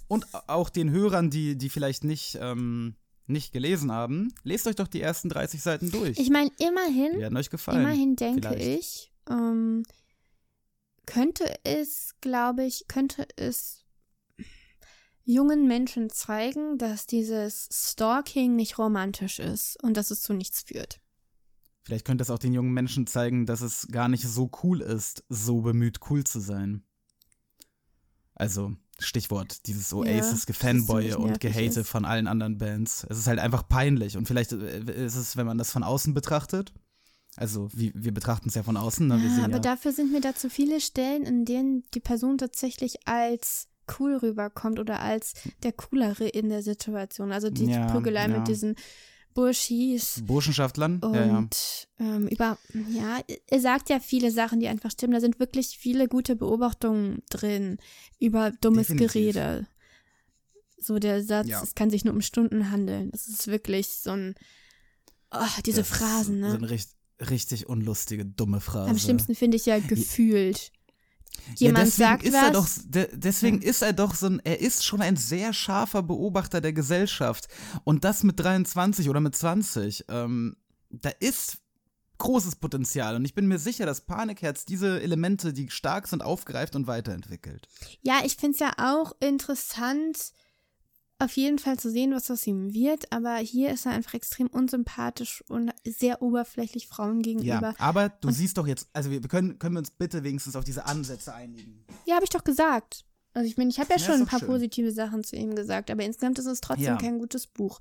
Und 0.08 0.28
auch 0.48 0.70
den 0.70 0.90
Hörern, 0.90 1.30
die, 1.30 1.56
die 1.56 1.70
vielleicht 1.70 2.04
nicht, 2.04 2.38
ähm, 2.42 2.96
nicht 3.28 3.54
gelesen 3.54 3.92
haben, 3.92 4.34
lest 4.44 4.66
euch 4.66 4.76
doch 4.76 4.88
die 4.88 5.02
ersten 5.02 5.30
30 5.30 5.62
Seiten 5.62 5.92
durch. 5.92 6.18
Ich 6.18 6.30
meine, 6.32 6.50
die 6.60 6.64
immerhin, 6.64 7.20
werden 7.20 7.38
euch 7.38 7.52
gefallen. 7.52 7.82
immerhin 7.82 8.16
denke 8.16 8.50
vielleicht. 8.50 8.66
ich, 8.66 9.12
ähm, 9.30 9.84
könnte 11.06 11.46
es, 11.64 12.16
glaube 12.22 12.66
ich, 12.66 12.86
könnte 12.88 13.28
es 13.36 13.83
jungen 15.24 15.68
Menschen 15.68 16.10
zeigen, 16.10 16.78
dass 16.78 17.06
dieses 17.06 17.70
Stalking 17.72 18.56
nicht 18.56 18.78
romantisch 18.78 19.40
ist 19.40 19.82
und 19.84 19.96
dass 19.96 20.12
es 20.12 20.22
zu 20.22 20.34
nichts 20.34 20.64
führt. 20.64 21.00
Vielleicht 21.84 22.06
könnte 22.06 22.22
es 22.22 22.30
auch 22.30 22.40
den 22.40 22.54
jungen 22.54 22.74
Menschen 22.74 23.08
zeigen, 23.08 23.46
dass 23.46 23.62
es 23.62 23.88
gar 23.92 24.08
nicht 24.08 24.26
so 24.26 24.50
cool 24.64 24.82
ist, 24.82 25.24
so 25.30 25.62
bemüht 25.62 26.00
cool 26.10 26.24
zu 26.24 26.40
sein. 26.40 26.84
Also, 28.36 28.74
Stichwort, 29.00 29.68
dieses 29.68 29.92
Ja, 29.92 29.98
Oasis 29.98 30.46
Gefanboye 30.46 31.12
ziemlich 31.12 31.18
und 31.18 31.40
Gehate 31.40 31.82
ist. 31.82 31.90
von 31.90 32.06
allen 32.06 32.28
anderen 32.28 32.58
Bands. 32.58 33.06
Es 33.10 33.18
ist 33.18 33.28
halt 33.28 33.40
einfach 33.40 33.68
peinlich 33.68 34.18
und 34.18 34.28
vielleicht 34.28 34.54
äh, 34.54 35.06
ist 35.06 35.16
es, 35.16 35.36
wenn 35.36 35.46
man 35.46 35.58
das 35.58 35.72
von 35.72 35.84
außen 35.84 36.14
betrachtet, 36.14 36.74
also 37.36 37.70
wie, 37.74 37.92
wir 37.96 38.14
betrachten 38.14 38.50
es 38.50 38.56
ja 38.56 38.64
von 38.64 38.78
außen, 38.78 39.08
ne? 39.08 39.18
Ja, 39.38 39.46
aber 39.46 39.54
ja, 39.54 39.60
dafür 39.60 39.92
sind 39.92 40.12
mir 40.12 40.22
da 40.22 40.36
zu 40.36 40.50
viele 40.50 40.80
Stellen, 40.80 41.24
in 41.24 41.46
denen 41.46 41.84
die 41.94 42.00
Person 42.00 42.38
tatsächlich 42.38 43.08
als 43.08 43.68
cool 44.00 44.18
rüberkommt 44.18 44.80
oder 44.80 45.00
als 45.02 45.34
der 45.64 45.72
Coolere 45.74 46.28
in 46.28 46.50
der 46.50 46.62
Situation. 46.64 47.32
Also 47.32 47.50
die 47.50 47.66
Ja, 47.66 47.88
Prügelei 47.92 48.28
ja. 48.28 48.38
mit 48.40 48.48
diesen 48.48 48.76
Burschis 49.34 50.22
Burschenschaftlern, 50.26 51.00
und 51.00 51.16
ja, 51.16 51.26
ja. 51.26 51.48
Ähm, 52.00 52.28
über, 52.28 52.58
ja, 52.92 53.20
er 53.50 53.60
sagt 53.60 53.90
ja 53.90 54.00
viele 54.00 54.30
Sachen, 54.30 54.60
die 54.60 54.68
einfach 54.68 54.92
stimmen. 54.92 55.14
Da 55.14 55.20
sind 55.22 55.40
wirklich 55.40 55.70
viele 55.80 56.08
gute 56.08 56.36
Beobachtungen 56.36 57.24
drin 57.32 57.78
über 58.20 58.52
dummes 58.62 58.88
Definitiv. 58.90 59.12
Gerede. 59.34 59.68
So 60.78 61.00
der 61.00 61.24
Satz, 61.24 61.48
Ja. 61.48 61.64
es 61.64 61.74
kann 61.76 61.90
sich 61.90 62.06
nur 62.06 62.14
um 62.14 62.22
Stunden 62.22 62.70
handeln. 62.70 63.10
Das 63.12 63.28
ist 63.28 63.48
wirklich 63.48 63.88
so 63.88 64.12
ein, 64.12 64.36
oh, 65.32 65.40
diese 65.66 65.82
Das 65.82 65.90
Phrasen, 65.90 66.42
So 66.44 66.56
ein 66.56 66.62
ne? 66.62 66.70
richt, 66.70 66.90
richtig 67.30 67.68
unlustige, 67.68 68.26
dumme 68.26 68.60
Phrase. 68.60 68.92
Am 68.92 69.00
schlimmsten 69.00 69.34
finde 69.34 69.58
ich 69.58 69.66
ja 69.66 69.80
gefühlt. 69.80 70.72
Ja, 71.58 71.68
Jemand 71.68 71.88
deswegen 71.88 72.10
sagt 72.10 72.24
ist 72.24 72.34
was. 72.34 72.44
Er 72.44 72.52
doch, 72.52 72.68
de, 72.86 73.08
deswegen 73.14 73.62
ist 73.62 73.82
er 73.82 73.94
doch 73.94 74.16
so 74.16 74.28
ein, 74.28 74.42
er 74.44 74.60
ist 74.60 74.86
schon 74.86 75.02
ein 75.02 75.18
sehr 75.18 75.54
scharfer 75.54 76.04
Beobachter 76.04 76.62
der 76.62 76.74
Gesellschaft. 76.74 77.48
Und 77.84 78.04
das 78.04 78.24
mit 78.24 78.40
23 78.40 79.10
oder 79.10 79.20
mit 79.20 79.36
20. 79.36 80.06
Ähm, 80.10 80.56
da 80.90 81.10
ist 81.20 81.58
großes 82.18 82.56
Potenzial. 82.56 83.16
Und 83.16 83.26
ich 83.26 83.36
bin 83.36 83.48
mir 83.48 83.60
sicher, 83.60 83.86
dass 83.86 84.02
Panikherz 84.02 84.66
diese 84.66 85.02
Elemente, 85.02 85.54
die 85.54 85.70
stark 85.70 86.08
sind, 86.08 86.24
aufgreift 86.24 86.76
und 86.76 86.88
weiterentwickelt. 86.88 87.68
Ja, 88.02 88.22
ich 88.24 88.38
finde 88.38 88.54
es 88.54 88.60
ja 88.60 88.74
auch 88.78 89.14
interessant, 89.20 90.32
auf 91.24 91.36
jeden 91.38 91.60
Fall 91.60 91.78
zu 91.80 91.90
sehen, 91.90 92.12
was 92.14 92.30
aus 92.32 92.46
ihm 92.48 92.74
wird. 92.74 93.12
Aber 93.12 93.36
hier 93.38 93.72
ist 93.72 93.86
er 93.86 93.94
einfach 93.94 94.14
extrem 94.14 94.48
unsympathisch 94.48 95.44
und 95.50 95.72
sehr 95.86 96.22
oberflächlich 96.22 96.88
Frauen 96.88 97.22
gegenüber. 97.22 97.48
Ja, 97.48 97.76
aber 97.80 98.10
du 98.10 98.32
siehst 98.32 98.58
doch 98.58 98.68
jetzt, 98.68 98.88
also 98.94 99.10
wir 99.12 99.22
können, 99.22 99.60
können 99.60 99.76
wir 99.76 99.80
uns 99.80 99.92
bitte 99.92 100.24
wenigstens 100.24 100.56
auf 100.56 100.64
diese 100.64 100.86
Ansätze 100.86 101.34
einigen. 101.34 101.86
Ja, 102.06 102.16
habe 102.16 102.24
ich 102.26 102.30
doch 102.32 102.44
gesagt. 102.44 103.06
Also 103.34 103.48
ich 103.48 103.58
meine, 103.58 103.70
ich 103.72 103.80
habe 103.80 103.90
ja 103.92 103.98
Ja, 103.98 104.06
schon 104.06 104.22
ein 104.22 104.26
paar 104.28 104.40
schön. 104.40 104.48
positive 104.50 104.92
Sachen 104.92 105.24
zu 105.24 105.36
ihm 105.36 105.56
gesagt, 105.56 105.90
aber 105.90 106.04
insgesamt 106.04 106.38
ist 106.40 106.46
es 106.46 106.62
trotzdem 106.62 106.86
Ja. 106.86 106.98
kein 106.98 107.18
gutes 107.20 107.48
Buch. 107.48 107.80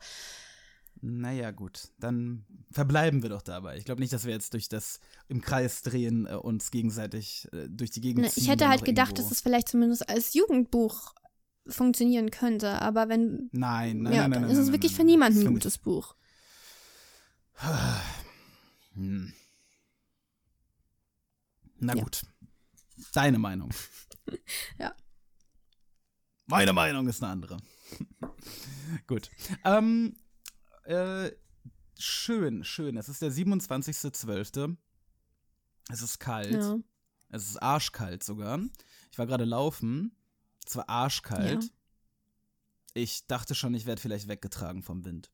Naja, 1.04 1.50
gut, 1.50 1.88
dann 1.98 2.44
verbleiben 2.70 3.22
wir 3.22 3.28
doch 3.28 3.42
dabei. 3.42 3.76
Ich 3.76 3.84
glaube 3.84 4.00
nicht, 4.00 4.12
dass 4.12 4.24
wir 4.24 4.32
jetzt 4.32 4.54
durch 4.54 4.68
das 4.68 5.00
im 5.26 5.40
Kreis 5.40 5.82
drehen 5.82 6.26
äh, 6.26 6.34
uns 6.36 6.70
gegenseitig 6.70 7.48
äh, 7.52 7.68
durch 7.68 7.90
die 7.90 8.00
Gegend 8.00 8.24
Ne, 8.24 8.30
ziehen. 8.30 8.44
Ich 8.44 8.48
hätte 8.48 8.64
und 8.64 8.70
halt 8.70 8.84
gedacht, 8.84 9.18
dass 9.18 9.30
es 9.32 9.40
vielleicht 9.40 9.68
zumindest 9.68 10.08
als 10.08 10.32
Jugendbuch 10.34 11.12
funktionieren 11.66 12.30
könnte, 12.30 12.80
aber 12.82 13.08
wenn 13.08 13.48
Nein, 13.52 14.02
nein, 14.02 14.12
ja, 14.12 14.22
nein, 14.22 14.30
nein. 14.30 14.42
dann 14.42 14.50
ist 14.50 14.58
es 14.58 14.72
wirklich 14.72 14.94
für 14.94 15.04
niemanden 15.04 15.46
ein 15.46 15.52
gutes 15.54 15.78
Buch. 15.78 16.16
Hm. 18.94 19.32
Na 21.78 21.94
Ja. 21.94 22.02
gut. 22.02 22.22
Deine 23.12 23.38
Meinung. 23.38 23.70
Ja. 24.78 24.94
Meine 26.46 26.72
Meinung 26.72 27.08
ist 27.08 27.22
eine 27.22 27.32
andere. 27.32 27.56
gut. 29.08 29.30
Ähm, 29.64 30.16
äh, 30.84 31.32
schön, 31.98 32.62
schön. 32.64 32.96
Es 32.96 33.08
ist 33.08 33.20
der 33.20 33.32
27.12. 33.32 34.76
Es 35.90 36.02
ist 36.02 36.18
kalt. 36.20 36.52
Ja. 36.54 36.76
Es 37.30 37.48
ist 37.48 37.56
arschkalt 37.60 38.22
sogar. 38.22 38.60
Ich 39.10 39.18
war 39.18 39.26
gerade 39.26 39.44
laufen. 39.44 40.16
Es 40.66 40.76
war 40.76 40.88
arschkalt. 40.88 41.64
Ja. 41.64 41.70
Ich 42.94 43.26
dachte 43.26 43.54
schon, 43.54 43.74
ich 43.74 43.86
werde 43.86 44.00
vielleicht 44.00 44.28
weggetragen 44.28 44.82
vom 44.82 45.04
Wind. 45.04 45.30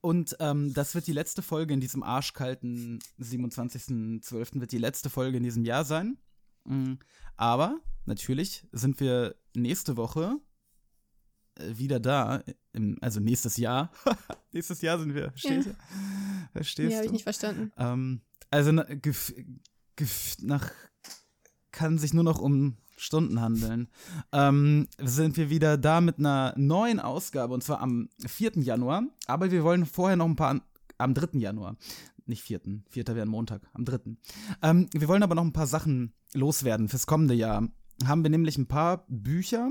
Und 0.00 0.36
ähm, 0.40 0.72
das 0.74 0.94
wird 0.94 1.06
die 1.06 1.12
letzte 1.12 1.42
Folge 1.42 1.72
in 1.74 1.80
diesem 1.80 2.02
arschkalten 2.02 2.98
27.12. 3.18 4.60
wird 4.60 4.72
die 4.72 4.78
letzte 4.78 5.10
Folge 5.10 5.36
in 5.38 5.42
diesem 5.42 5.64
Jahr 5.64 5.84
sein. 5.84 6.18
Mm, 6.64 6.94
Aber 7.36 7.80
natürlich 8.04 8.66
sind 8.72 9.00
wir 9.00 9.36
nächste 9.54 9.96
Woche 9.96 10.38
äh, 11.58 11.76
wieder 11.78 12.00
da. 12.00 12.42
Im, 12.72 12.98
also 13.00 13.20
nächstes 13.20 13.56
Jahr. 13.56 13.90
nächstes 14.52 14.82
Jahr 14.82 14.98
sind 14.98 15.14
wir. 15.14 15.30
Verstehst 15.30 15.66
Ja. 15.68 15.72
du? 15.72 15.78
Verstehst 16.52 16.90
Ja, 16.92 16.96
habe 16.98 17.06
ich 17.06 17.12
nicht 17.12 17.22
verstanden. 17.24 17.72
Ähm, 17.76 18.20
also 18.50 18.72
na, 18.72 18.82
gef, 18.84 19.34
gef, 19.96 20.36
nach 20.40 20.70
kann 21.72 21.98
sich 21.98 22.12
nur 22.14 22.24
noch 22.24 22.38
um 22.38 22.76
Stunden 22.96 23.40
handeln. 23.40 23.88
Ähm, 24.32 24.88
sind 24.98 25.36
wir 25.36 25.50
wieder 25.50 25.76
da 25.76 26.00
mit 26.00 26.18
einer 26.18 26.54
neuen 26.56 27.00
Ausgabe 27.00 27.54
und 27.54 27.62
zwar 27.62 27.80
am 27.80 28.08
4. 28.26 28.52
Januar. 28.56 29.04
Aber 29.26 29.50
wir 29.50 29.64
wollen 29.64 29.86
vorher 29.86 30.16
noch 30.16 30.26
ein 30.26 30.36
paar 30.36 30.60
am 30.98 31.14
3. 31.14 31.38
Januar. 31.38 31.76
Nicht 32.26 32.42
4. 32.42 32.60
4. 32.88 33.06
wäre 33.08 33.22
ein 33.22 33.28
Montag, 33.28 33.62
am 33.72 33.84
3. 33.84 34.00
Ähm, 34.62 34.88
wir 34.92 35.08
wollen 35.08 35.22
aber 35.22 35.34
noch 35.34 35.44
ein 35.44 35.52
paar 35.52 35.66
Sachen 35.66 36.12
loswerden 36.34 36.88
fürs 36.88 37.06
kommende 37.06 37.34
Jahr. 37.34 37.68
Haben 38.04 38.22
wir 38.22 38.30
nämlich 38.30 38.58
ein 38.58 38.66
paar 38.66 39.04
Bücher, 39.08 39.70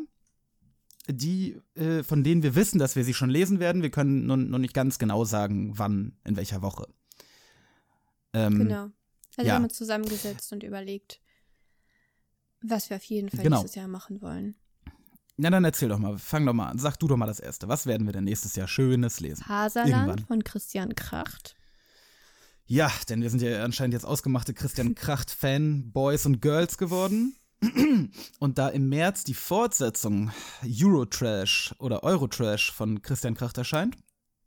die, 1.08 1.60
äh, 1.76 2.04
von 2.04 2.24
denen 2.24 2.44
wir 2.44 2.56
wissen, 2.56 2.80
dass 2.80 2.96
wir 2.96 3.04
sie 3.04 3.14
schon 3.14 3.30
lesen 3.30 3.60
werden. 3.60 3.82
Wir 3.82 3.92
können 3.92 4.26
nur, 4.26 4.38
nur 4.38 4.60
nicht 4.60 4.74
ganz 4.74 4.98
genau 4.98 5.26
sagen, 5.26 5.78
wann, 5.78 6.18
in 6.24 6.38
welcher 6.38 6.62
Woche. 6.62 6.88
Ähm, 8.34 8.60
Genau. 8.60 8.90
Also 9.38 9.48
ja. 9.48 9.54
wir 9.54 9.54
haben 9.56 9.64
uns 9.66 9.74
zusammengesetzt 9.74 10.54
und 10.54 10.64
überlegt, 10.64 11.20
was 12.70 12.90
wir 12.90 12.98
auf 12.98 13.04
jeden 13.04 13.30
Fall 13.30 13.44
Genau. 13.44 13.62
dieses 13.62 13.76
Jahr 13.76 13.88
machen 13.88 14.22
wollen. 14.22 14.56
Na, 15.38 15.50
dann 15.50 15.66
erzähl 15.66 15.90
doch 15.90 16.00
mal, 16.00 16.18
fang 16.18 16.46
doch 16.46 16.54
mal 16.54 16.68
an. 16.70 16.80
Sag 16.80 16.98
du 16.98 17.08
doch 17.08 17.18
mal 17.18 17.26
das 17.26 17.40
Erste. 17.42 17.68
Was 17.68 17.86
werden 17.86 18.06
wir 18.08 18.14
denn 18.14 18.24
nächstes 18.24 18.56
Jahr 18.56 18.68
Schönes 18.70 19.20
lesen? 19.20 19.46
Haserland 19.48 19.92
Irgendwann. 19.94 20.20
von 20.26 20.44
Christian 20.46 20.96
Kracht. 20.96 21.56
Ja, 22.68 22.90
denn 23.10 23.22
wir 23.22 23.30
sind 23.30 23.42
ja 23.42 23.64
anscheinend 23.64 23.94
jetzt 23.94 24.06
ausgemachte 24.06 24.54
Christian 24.54 24.96
Kracht-Fanboys 24.96 26.26
und 26.26 26.42
Girls 26.42 26.78
geworden. 26.78 27.36
Und 28.40 28.58
da 28.58 28.68
im 28.70 28.90
März 28.90 29.24
die 29.24 29.34
Fortsetzung 29.34 30.32
Eurotrash 30.64 31.74
oder 31.80 32.04
Eurotrash 32.04 32.72
von 32.72 33.02
Christian 33.02 33.34
Kracht 33.34 33.58
erscheint, 33.58 33.96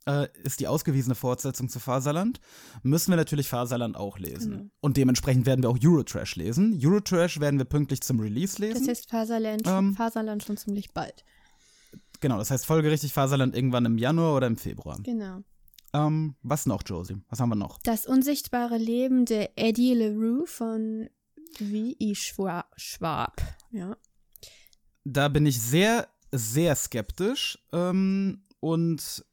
äh, 0.05 0.27
ist 0.43 0.59
die 0.59 0.67
ausgewiesene 0.67 1.15
Fortsetzung 1.15 1.69
zu 1.69 1.79
Faserland, 1.79 2.39
müssen 2.83 3.11
wir 3.11 3.17
natürlich 3.17 3.47
Faserland 3.49 3.95
auch 3.95 4.17
lesen. 4.17 4.51
Genau. 4.51 4.69
Und 4.81 4.97
dementsprechend 4.97 5.45
werden 5.45 5.61
wir 5.63 5.69
auch 5.69 5.77
Eurotrash 5.81 6.35
lesen. 6.35 6.79
Eurotrash 6.81 7.39
werden 7.39 7.59
wir 7.59 7.65
pünktlich 7.65 8.01
zum 8.01 8.19
Release 8.19 8.59
lesen. 8.61 8.79
Das 8.79 8.87
heißt 8.87 9.09
Faserland, 9.09 9.63
Ähm. 9.65 9.95
Faserland 9.95 10.43
schon 10.43 10.57
ziemlich 10.57 10.91
bald. 10.93 11.23
genau, 12.21 12.37
das 12.37 12.51
heißt 12.51 12.65
folgerichtig 12.65 13.13
Faserland 13.13 13.55
irgendwann 13.55 13.85
im 13.85 13.97
Januar 13.97 14.35
oder 14.35 14.47
im 14.47 14.57
Februar. 14.57 14.97
Genau. 15.03 15.41
Ähm, 15.93 16.35
was 16.43 16.65
noch, 16.65 16.83
Josie? 16.85 17.17
Was 17.29 17.39
haben 17.39 17.49
wir 17.49 17.55
noch? 17.55 17.79
Das 17.81 18.05
unsichtbare 18.05 18.77
Leben 18.77 19.25
der 19.25 19.57
Eddie 19.57 19.93
LaRue 19.95 20.45
von 20.45 21.09
V.I. 21.57 22.13
Schwa 22.15 22.65
Schwab. 22.77 23.41
Ja. 23.71 23.97
Da 25.03 25.29
bin 25.29 25.45
ich 25.47 25.59
sehr, 25.59 26.07
sehr 26.31 26.75
skeptisch 26.75 27.57
ähm, 27.73 28.43
und 28.59 29.25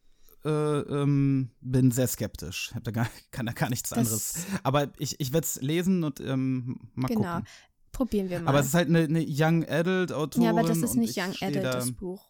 äh, 0.46 0.80
ähm, 1.02 1.50
bin 1.61 1.90
sehr 1.90 2.06
skeptisch. 2.06 2.70
Hab 2.74 2.85
da 2.85 2.90
gar, 2.90 3.09
kann 3.30 3.46
da 3.46 3.52
gar 3.52 3.68
nichts 3.70 3.90
Das- 3.90 3.98
anderes. 3.98 4.35
Aber 4.62 4.88
ich, 4.98 5.18
ich 5.20 5.32
werde 5.32 5.44
es 5.44 5.61
lesen 5.61 6.04
und 6.04 6.20
ähm, 6.20 6.78
mal 6.94 7.09
Genau. 7.09 7.20
gucken. 7.37 7.46
Probieren 7.92 8.28
wir 8.30 8.40
mal. 8.40 8.50
Aber 8.50 8.61
es 8.61 8.66
ist 8.66 8.74
halt 8.74 8.88
eine, 8.88 9.00
eine 9.04 9.24
Young 9.26 9.64
Adult 9.66 10.12
Autorin. 10.12 10.44
ja, 10.44 10.50
aber 10.50 10.62
das 10.62 10.78
ist 10.78 10.94
nicht 10.96 11.16
ich 11.16 11.22
Young 11.22 11.35
Adult, 11.40 11.64
da, 11.64 11.72
das 11.72 11.92
Buch. 11.92 12.28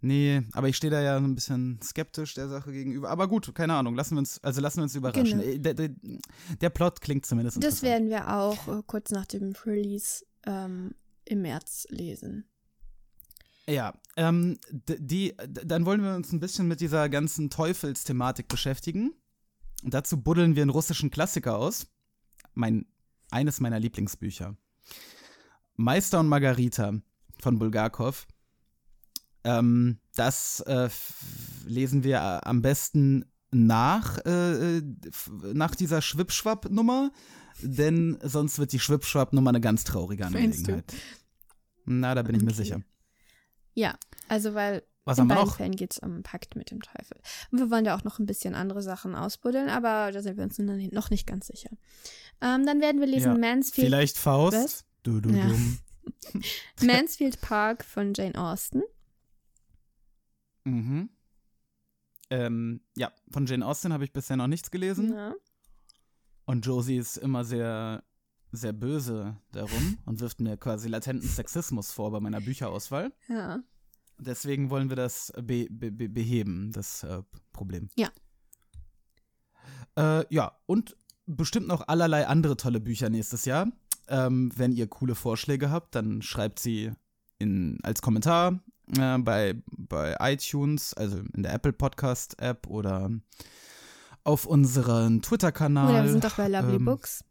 Nee, 0.00 0.42
aber 0.52 0.68
ich 0.68 0.76
stehe 0.76 0.90
da 0.90 1.00
ja 1.00 1.18
so 1.18 1.24
ein 1.24 1.34
bisschen 1.34 1.80
skeptisch 1.82 2.34
der 2.34 2.48
Sache 2.48 2.70
gegenüber. 2.70 3.08
Aber 3.10 3.26
gut, 3.26 3.52
keine 3.54 3.74
Ahnung. 3.74 3.96
Lassen 3.96 4.14
wir 4.14 4.18
uns, 4.20 4.38
also 4.44 4.60
lassen 4.60 4.76
wir 4.78 4.82
uns 4.84 4.94
überraschen. 4.94 5.40
Genau. 5.40 5.42
Äh, 5.42 5.58
Der, 5.58 5.74
der, 5.74 5.90
der 6.60 6.70
Plot 6.70 7.00
klingt 7.00 7.26
zumindest 7.26 7.62
Das 7.64 7.82
werden 7.82 8.08
wir 8.10 8.32
auch 8.32 8.68
äh, 8.68 8.82
kurz 8.86 9.10
nach 9.10 9.26
dem 9.26 9.52
Release 9.64 10.24
ähm, 10.46 10.94
im 11.24 11.42
März 11.42 11.86
lesen. 11.90 12.44
Ja, 13.68 13.94
ähm, 14.16 14.58
die, 14.70 15.34
dann 15.46 15.84
wollen 15.86 16.02
wir 16.02 16.14
uns 16.14 16.32
ein 16.32 16.40
bisschen 16.40 16.68
mit 16.68 16.80
dieser 16.80 17.08
ganzen 17.08 17.50
Teufelsthematik 17.50 18.48
beschäftigen. 18.48 19.12
Und 19.84 19.94
dazu 19.94 20.20
buddeln 20.20 20.56
wir 20.56 20.62
einen 20.62 20.70
russischen 20.70 21.10
Klassiker 21.10 21.56
aus. 21.56 21.86
Mein, 22.54 22.86
eines 23.30 23.60
meiner 23.60 23.78
Lieblingsbücher. 23.78 24.56
Meister 25.76 26.20
und 26.20 26.28
Margarita 26.28 26.94
von 27.40 27.58
Bulgakov. 27.58 28.26
Ähm, 29.44 29.98
das 30.14 30.60
äh, 30.60 30.88
lesen 31.66 32.02
wir 32.02 32.16
äh, 32.16 32.48
am 32.48 32.62
besten 32.62 33.26
nach, 33.52 34.18
äh, 34.24 34.82
nach 35.52 35.74
dieser 35.74 36.02
Schwippschwapp-Nummer, 36.02 37.12
denn 37.62 38.18
sonst 38.22 38.58
wird 38.58 38.72
die 38.72 38.80
Schwippschwapp-Nummer 38.80 39.50
eine 39.50 39.60
ganz 39.60 39.84
traurige? 39.84 40.26
Angelegenheit. 40.26 40.92
Na, 41.84 42.14
da 42.14 42.22
bin 42.22 42.34
ich 42.34 42.42
mir 42.42 42.48
Okay. 42.48 42.56
sicher. 42.56 42.80
Ja, 43.76 43.96
also 44.28 44.54
weil 44.54 44.82
Was 45.04 45.18
in 45.18 45.28
beiden? 45.28 45.50
Fällen 45.50 45.76
geht 45.76 45.92
es 45.92 45.98
um 45.98 46.22
Pakt 46.22 46.56
mit 46.56 46.70
dem 46.70 46.80
Teufel. 46.80 47.18
Und 47.52 47.58
wir 47.58 47.70
wollen 47.70 47.84
da 47.84 47.94
auch 47.94 48.04
noch 48.04 48.18
ein 48.18 48.24
bisschen 48.26 48.54
andere 48.54 48.80
Sachen 48.82 49.14
ausbuddeln, 49.14 49.68
aber 49.68 50.10
da 50.12 50.22
sind 50.22 50.36
wir 50.38 50.44
uns 50.44 50.58
noch 50.58 51.10
nicht- 51.10 51.26
ganz 51.26 51.46
sicher. 51.46 51.68
Ähm, 52.40 52.64
dann 52.66 52.80
werden 52.80 53.00
wir 53.00 53.06
lesen 53.06 53.32
Ja, 53.32 53.38
Mansfield, 53.38 53.86
Vielleicht 53.86 54.16
Faust. 54.18 54.56
Was? 54.56 54.84
Du, 55.02 55.20
du, 55.20 55.28
Ja. 55.30 55.50
Mansfield 56.82 57.40
Park 57.42 57.84
von 57.84 58.14
Jane 58.14 58.34
Austen. 58.34 58.82
Mhm. 60.64 61.10
Ähm, 62.30 62.80
ja, 62.96 63.12
von 63.30 63.46
Jane 63.46 63.64
Austen 63.64 63.92
habe 63.92 64.04
ich 64.04 64.12
bisher 64.12 64.36
noch 64.36 64.46
nichts 64.48 64.70
gelesen. 64.70 65.12
Ja. 65.12 65.34
Und 66.44 66.64
Josie 66.66 66.96
ist 66.96 67.16
immer 67.18 67.44
sehr, 67.44 68.02
sehr 68.56 68.72
böse 68.72 69.36
darum 69.52 69.98
und 70.04 70.20
wirft 70.20 70.40
mir 70.40 70.56
quasi 70.56 70.88
latenten 70.88 71.28
Sexismus 71.28 71.92
vor 71.92 72.10
bei 72.10 72.20
meiner 72.20 72.40
Bücherauswahl. 72.40 73.12
ja. 73.28 73.60
Deswegen 74.18 74.70
wollen 74.70 74.88
wir 74.88 74.96
das 74.96 75.30
be 75.42 75.66
be 75.68 75.92
be 75.92 76.08
beheben, 76.08 76.72
das 76.72 77.02
äh, 77.02 77.22
Problem. 77.52 77.90
Ja. 77.96 78.08
Äh, 79.94 80.24
ja, 80.34 80.58
und 80.64 80.96
bestimmt 81.26 81.66
noch 81.66 81.86
allerlei 81.88 82.26
andere 82.26 82.56
tolle 82.56 82.80
Bücher 82.80 83.10
nächstes 83.10 83.44
Jahr. 83.44 83.68
Ähm, 84.08 84.52
wenn 84.54 84.72
ihr 84.72 84.86
coole 84.86 85.14
Vorschläge 85.14 85.70
habt, 85.70 85.94
dann 85.94 86.22
schreibt 86.22 86.60
sie 86.60 86.92
in, 87.38 87.78
als 87.82 88.00
Kommentar 88.02 88.60
äh, 88.96 89.18
bei, 89.18 89.60
bei 89.76 90.16
iTunes, 90.20 90.94
also 90.94 91.18
in 91.34 91.42
der 91.42 91.52
Apple 91.52 91.72
Podcast 91.72 92.40
App 92.40 92.68
oder 92.68 93.10
auf 94.24 94.46
unseren 94.46 95.22
Twitter-Kanal. 95.22 95.90
Oder 95.90 96.04
wir 96.04 96.10
sind 96.10 96.24
doch 96.24 96.36
bei 96.36 96.48
Lovely 96.48 96.76
ähm, 96.76 96.84
Books. 96.84 97.24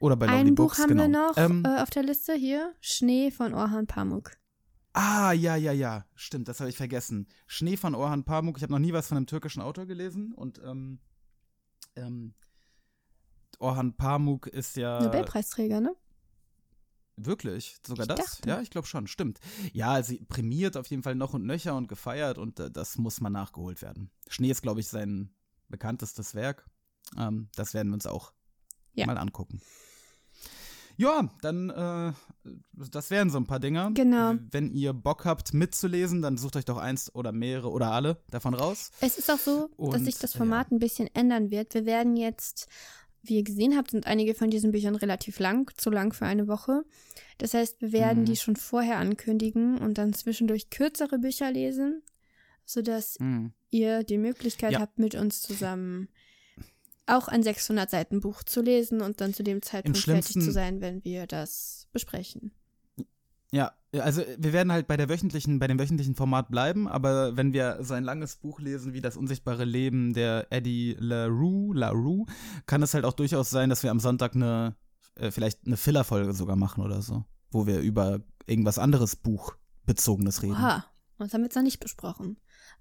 Oder 0.00 0.16
bei 0.16 0.26
Lovely 0.26 0.48
Ein 0.48 0.54
Buch 0.56 0.64
Books, 0.68 0.78
haben 0.80 0.88
genau. 0.88 1.02
wir 1.02 1.08
noch 1.08 1.36
Ähm, 1.36 1.62
äh, 1.64 1.80
auf 1.82 1.90
der 1.90 2.02
Liste 2.02 2.34
hier. 2.34 2.74
Schnee 2.80 3.30
von 3.30 3.54
Orhan 3.54 3.86
Pamuk. 3.86 4.32
Ah, 4.92 5.32
ja, 5.32 5.54
ja, 5.54 5.70
ja. 5.72 6.04
Stimmt, 6.16 6.48
das 6.48 6.58
habe 6.58 6.68
ich 6.70 6.76
vergessen. 6.76 7.28
Schnee 7.46 7.76
von 7.76 7.94
Orhan 7.94 8.24
Pamuk. 8.24 8.56
Ich 8.56 8.62
habe 8.64 8.72
noch 8.72 8.78
nie 8.80 8.92
was 8.92 9.06
von 9.06 9.18
einem 9.18 9.26
türkischen 9.26 9.62
Autor 9.62 9.86
gelesen. 9.86 10.32
Und 10.32 10.58
ähm, 10.64 10.98
ähm, 11.96 12.34
Orhan 13.60 13.94
Pamuk 13.96 14.46
ist 14.48 14.76
ja. 14.76 15.00
Nobelpreisträger, 15.02 15.80
ne? 15.80 15.94
Wirklich? 17.16 17.76
Sogar 17.86 18.04
Ich 18.04 18.08
das? 18.08 18.36
dachte. 18.36 18.48
Ja, 18.48 18.60
ich 18.62 18.70
glaube 18.70 18.86
schon. 18.86 19.06
Stimmt. 19.06 19.38
Ja, 19.74 20.02
sie 20.02 20.24
prämiert 20.24 20.76
auf 20.78 20.86
jeden 20.86 21.02
Fall 21.02 21.14
noch 21.14 21.34
und 21.34 21.44
nöcher 21.44 21.76
und 21.76 21.86
gefeiert. 21.88 22.38
Und 22.38 22.58
äh, 22.58 22.70
das 22.70 22.96
muss 22.96 23.20
mal 23.20 23.28
nachgeholt 23.30 23.82
werden. 23.82 24.10
Schnee 24.28 24.50
ist, 24.50 24.62
glaube 24.62 24.80
ich, 24.80 24.88
sein 24.88 25.30
bekanntestes 25.68 26.34
Werk. 26.34 26.66
Ähm, 27.18 27.48
das 27.54 27.74
werden 27.74 27.88
wir 27.88 27.94
uns 27.94 28.06
auch 28.06 28.32
Ja. 28.94 29.04
mal 29.06 29.18
angucken. 29.18 29.60
Ja, 31.00 31.30
dann, 31.40 31.70
äh, 31.70 32.12
das 32.90 33.10
wären 33.10 33.30
so 33.30 33.38
ein 33.38 33.46
paar 33.46 33.58
Dinger. 33.58 33.90
Genau. 33.94 34.34
Wenn 34.50 34.70
ihr 34.74 34.92
Bock 34.92 35.24
habt 35.24 35.54
mitzulesen, 35.54 36.20
dann 36.20 36.36
sucht 36.36 36.56
euch 36.56 36.66
doch 36.66 36.76
eins 36.76 37.14
oder 37.14 37.32
mehrere 37.32 37.70
oder 37.70 37.90
alle 37.92 38.22
davon 38.30 38.52
raus. 38.54 38.90
Es 39.00 39.16
ist 39.16 39.30
auch 39.30 39.38
so, 39.38 39.68
dass 39.78 39.96
Und, 40.00 40.04
sich 40.04 40.18
das 40.18 40.34
ja. 40.34 40.38
Format 40.38 40.70
ein 40.70 40.78
bisschen 40.78 41.08
ändern 41.14 41.50
wird. 41.50 41.72
Wir 41.72 41.86
werden 41.86 42.16
jetzt, 42.16 42.68
wie 43.22 43.36
ihr 43.36 43.44
gesehen 43.44 43.76
habt, 43.78 43.92
sind 43.92 44.06
einige 44.06 44.34
von 44.34 44.50
diesen 44.50 44.72
Büchern 44.72 44.94
relativ 44.94 45.38
lang, 45.38 45.70
zu 45.78 45.88
lang 45.90 46.12
für 46.12 46.26
eine 46.26 46.48
Woche. 46.48 46.82
Das 47.38 47.54
heißt, 47.54 47.80
wir 47.80 47.92
werden 47.92 48.20
Mhm. 48.22 48.26
die 48.26 48.36
schon 48.36 48.56
vorher 48.56 48.98
ankündigen 48.98 49.78
und 49.78 49.96
dann 49.96 50.12
zwischendurch 50.12 50.68
kürzere 50.68 51.18
Bücher 51.18 51.50
lesen, 51.50 52.02
sodass 52.66 53.16
Hm. 53.18 53.52
ihr 53.70 54.04
die 54.04 54.18
Möglichkeit 54.18 54.72
Ja. 54.72 54.80
habt, 54.80 54.98
mit 54.98 55.14
uns 55.14 55.40
zusammen 55.40 56.08
auch 57.06 57.28
ein 57.28 57.42
600 57.42 57.90
Seiten 57.90 58.20
Buch 58.20 58.42
zu 58.42 58.62
lesen 58.62 59.00
und 59.00 59.20
dann 59.20 59.34
zu 59.34 59.42
dem 59.42 59.62
Zeitpunkt 59.62 59.98
fertig 59.98 60.34
zu 60.34 60.52
sein, 60.52 60.80
wenn 60.80 61.04
wir 61.04 61.26
das 61.26 61.88
besprechen. 61.92 62.52
Ja, 63.52 63.72
also 63.92 64.22
wir 64.38 64.52
werden 64.52 64.70
halt 64.70 64.86
bei 64.86 64.96
der 64.96 65.08
wöchentlichen, 65.08 65.58
bei 65.58 65.66
dem 65.66 65.78
wöchentlichen 65.78 66.14
Format 66.14 66.50
bleiben, 66.50 66.86
aber 66.86 67.36
wenn 67.36 67.52
wir 67.52 67.78
so 67.80 67.94
ein 67.94 68.04
langes 68.04 68.36
Buch 68.36 68.60
lesen 68.60 68.92
wie 68.92 69.00
Das 69.00 69.16
unsichtbare 69.16 69.64
Leben 69.64 70.14
der 70.14 70.46
Eddie 70.50 70.96
LaRue, 70.98 71.74
LaRue, 71.74 72.26
kann 72.66 72.82
es 72.82 72.94
halt 72.94 73.04
auch 73.04 73.12
durchaus 73.12 73.50
sein, 73.50 73.68
dass 73.68 73.82
wir 73.82 73.90
am 73.90 73.98
Sonntag 73.98 74.36
eine, 74.36 74.76
äh, 75.16 75.32
vielleicht 75.32 75.66
eine 75.66 75.76
Filler-Folge 75.76 76.32
sogar 76.32 76.54
machen 76.54 76.84
oder 76.84 77.02
so, 77.02 77.24
wo 77.50 77.66
wir 77.66 77.80
über 77.80 78.20
irgendwas 78.46 78.78
anderes 78.78 79.16
Buchbezogenes 79.16 80.42
reden. 80.42 80.52
Oha, 80.52 80.84
das 81.18 81.34
haben 81.34 81.40
wir 81.40 81.46
jetzt 81.46 81.56
noch 81.56 81.62
nicht 81.62 81.80
besprochen. 81.80 82.38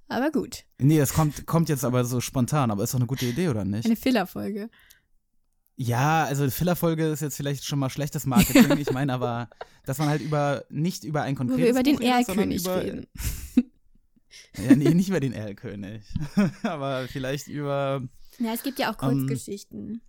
Aber 0.10 0.32
gut, 0.32 0.66
Nee, 0.80 0.98
das 0.98 1.14
kommt, 1.14 1.46
kommt 1.46 1.70
jetzt 1.70 1.86
aber 1.86 2.04
so 2.04 2.20
spontan, 2.20 2.72
aber 2.72 2.84
ist 2.84 2.94
doch 2.94 3.00
eine 3.00 3.08
gute 3.08 3.26
Idee, 3.28 3.48
oder 3.50 3.64
nicht? 3.64 3.86
eine 3.86 3.96
Filler-Folge. 3.96 4.70
Ja, 5.76 6.26
also 6.26 6.50
Filler-Folge 6.50 7.08
ist 7.08 7.22
jetzt 7.22 7.38
vielleicht 7.38 7.64
schon 7.64 7.80
mal 7.80 7.90
schlechtes 7.90 8.26
Marketing. 8.26 8.78
ich 8.78 8.92
meine 8.92 9.14
aber, 9.14 9.50
dass 9.86 9.98
man 9.98 10.10
halt 10.10 10.22
über, 10.22 10.66
nicht 10.70 11.04
über 11.06 11.22
ein 11.22 11.36
Wo 11.36 11.38
konkretes 11.38 11.64
wir 11.64 11.70
über 11.70 11.84
den 11.84 12.02
Erlkönig 12.02 12.68
reden. 12.68 13.08
Ja, 14.58 14.76
nee, 14.76 14.94
nicht 14.94 15.10
über 15.10 15.20
den 15.20 15.34
Erlkönig. 15.34 16.04
aber 16.64 17.08
vielleicht 17.08 17.48
über. 17.48 18.02
Ja, 18.40 18.54
es 18.54 18.64
gibt 18.64 18.78
ja 18.80 18.92
auch 18.92 19.02
Ähm, 19.04 19.28
Kurzgeschichten. 19.28 20.02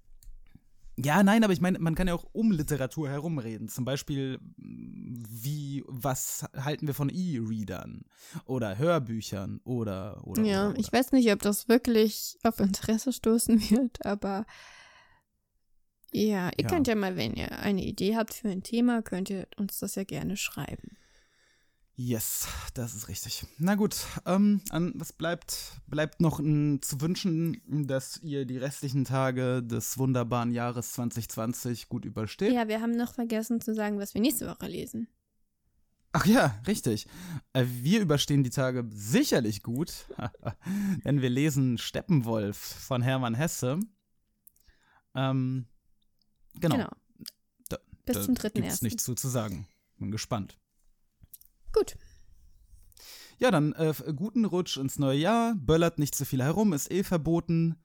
Ja, 1.04 1.22
nein, 1.22 1.44
aber 1.44 1.52
ich 1.52 1.60
meine, 1.60 1.78
man 1.78 1.94
kann 1.94 2.08
ja 2.08 2.14
auch 2.14 2.26
um 2.32 2.50
Literatur 2.52 3.08
herumreden. 3.08 3.68
Zum 3.68 3.84
Beispiel, 3.84 4.38
wie, 4.56 5.82
was 5.86 6.46
halten 6.56 6.86
wir 6.86 6.94
von 6.94 7.08
E-Readern? 7.08 8.02
Oder 8.44 8.76
Hörbüchern? 8.78 9.60
Oder, 9.64 10.26
oder. 10.26 10.42
ja, 10.44 10.68
oder, 10.68 10.78
ich 10.78 10.88
oder. 10.88 10.98
weiß 10.98 11.12
nicht, 11.12 11.30
ob 11.32 11.40
das 11.40 11.68
wirklich 11.68 12.38
auf 12.42 12.60
Interesse 12.60 13.12
stoßen 13.12 13.60
wird, 13.70 14.04
aber 14.04 14.46
ja, 16.12 16.50
ihr 16.56 16.64
Ja. 16.64 16.68
könnt 16.68 16.88
ja 16.88 16.94
mal, 16.96 17.16
wenn 17.16 17.34
ihr 17.34 17.52
eine 17.60 17.84
Idee 17.84 18.16
habt 18.16 18.34
für 18.34 18.48
ein 18.48 18.62
Thema, 18.62 19.00
könnt 19.02 19.30
ihr 19.30 19.46
uns 19.56 19.78
das 19.78 19.94
ja 19.94 20.04
gerne 20.04 20.36
schreiben. 20.36 20.96
Yes, 22.02 22.48
das 22.72 22.94
ist 22.94 23.08
richtig. 23.08 23.44
Na 23.58 23.74
gut, 23.74 24.06
ähm, 24.24 24.62
an, 24.70 24.94
was 24.94 25.12
bleibt, 25.12 25.82
bleibt 25.86 26.22
noch 26.22 26.40
n, 26.40 26.80
zu 26.80 26.98
wünschen, 27.02 27.60
dass 27.86 28.16
ihr 28.22 28.46
die 28.46 28.56
restlichen 28.56 29.04
Tage 29.04 29.62
des 29.62 29.98
wunderbaren 29.98 30.50
Jahres 30.50 30.92
2020 30.92 31.90
gut 31.90 32.06
übersteht. 32.06 32.54
Ja, 32.54 32.68
wir 32.68 32.80
haben 32.80 32.96
noch 32.96 33.12
vergessen 33.12 33.60
zu 33.60 33.74
sagen, 33.74 33.98
was 33.98 34.14
wir 34.14 34.22
nächste 34.22 34.46
Woche 34.46 34.66
lesen. 34.66 35.08
Ach 36.12 36.24
ja, 36.24 36.58
richtig. 36.66 37.06
Äh, 37.52 37.66
Wir 37.82 38.00
überstehen 38.00 38.44
die 38.44 38.50
Tage 38.50 38.88
sicherlich 38.90 39.62
gut, 39.62 40.06
denn 41.04 41.20
wir 41.20 41.28
lesen 41.28 41.76
Steppenwolf 41.76 42.56
von 42.56 43.02
Hermann 43.02 43.34
Hesse. 43.34 43.78
Ähm, 45.14 45.66
genau. 46.54 46.76
Genau. 46.76 46.90
Da, 47.68 47.76
Bis 48.06 48.16
da 48.16 48.22
zum 48.22 48.36
dritten 48.36 48.62
Gibt's 48.62 48.80
nichts 48.80 49.04
zu, 49.04 49.14
zu 49.14 49.28
sagen. 49.28 49.68
Bin 49.98 50.10
gespannt. 50.10 50.56
Gut. 51.72 51.96
Ja, 53.38 53.50
dann 53.50 53.72
äh, 53.72 53.94
guten 54.14 54.44
Rutsch 54.44 54.76
ins 54.76 54.98
neue 54.98 55.18
Jahr. 55.18 55.54
Böllert 55.54 55.98
nicht 55.98 56.14
zu 56.14 56.24
viel 56.24 56.42
herum, 56.42 56.72
ist 56.72 56.90
eh 56.90 57.02
verboten. 57.02 57.76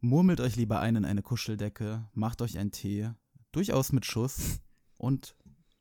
Murmelt 0.00 0.40
euch 0.40 0.56
lieber 0.56 0.80
ein 0.80 0.96
in 0.96 1.04
eine 1.06 1.22
Kuscheldecke, 1.22 2.06
macht 2.12 2.42
euch 2.42 2.58
einen 2.58 2.72
Tee, 2.72 3.10
durchaus 3.52 3.92
mit 3.92 4.04
Schuss 4.04 4.60
und 4.98 5.34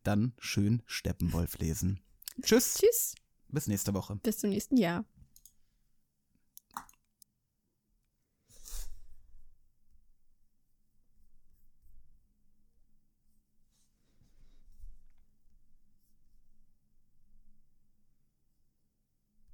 dann 0.04 0.34
schön 0.40 0.82
Steppenwolf 0.86 1.58
lesen. 1.58 2.00
Tschüss, 2.42 2.76
Tschüss. 2.76 3.16
bis 3.50 3.68
nächste 3.68 3.94
Woche. 3.94 4.16
Bis 4.24 4.38
zum 4.38 4.52
nächsten 4.52 4.78
Jahr. 4.78 5.04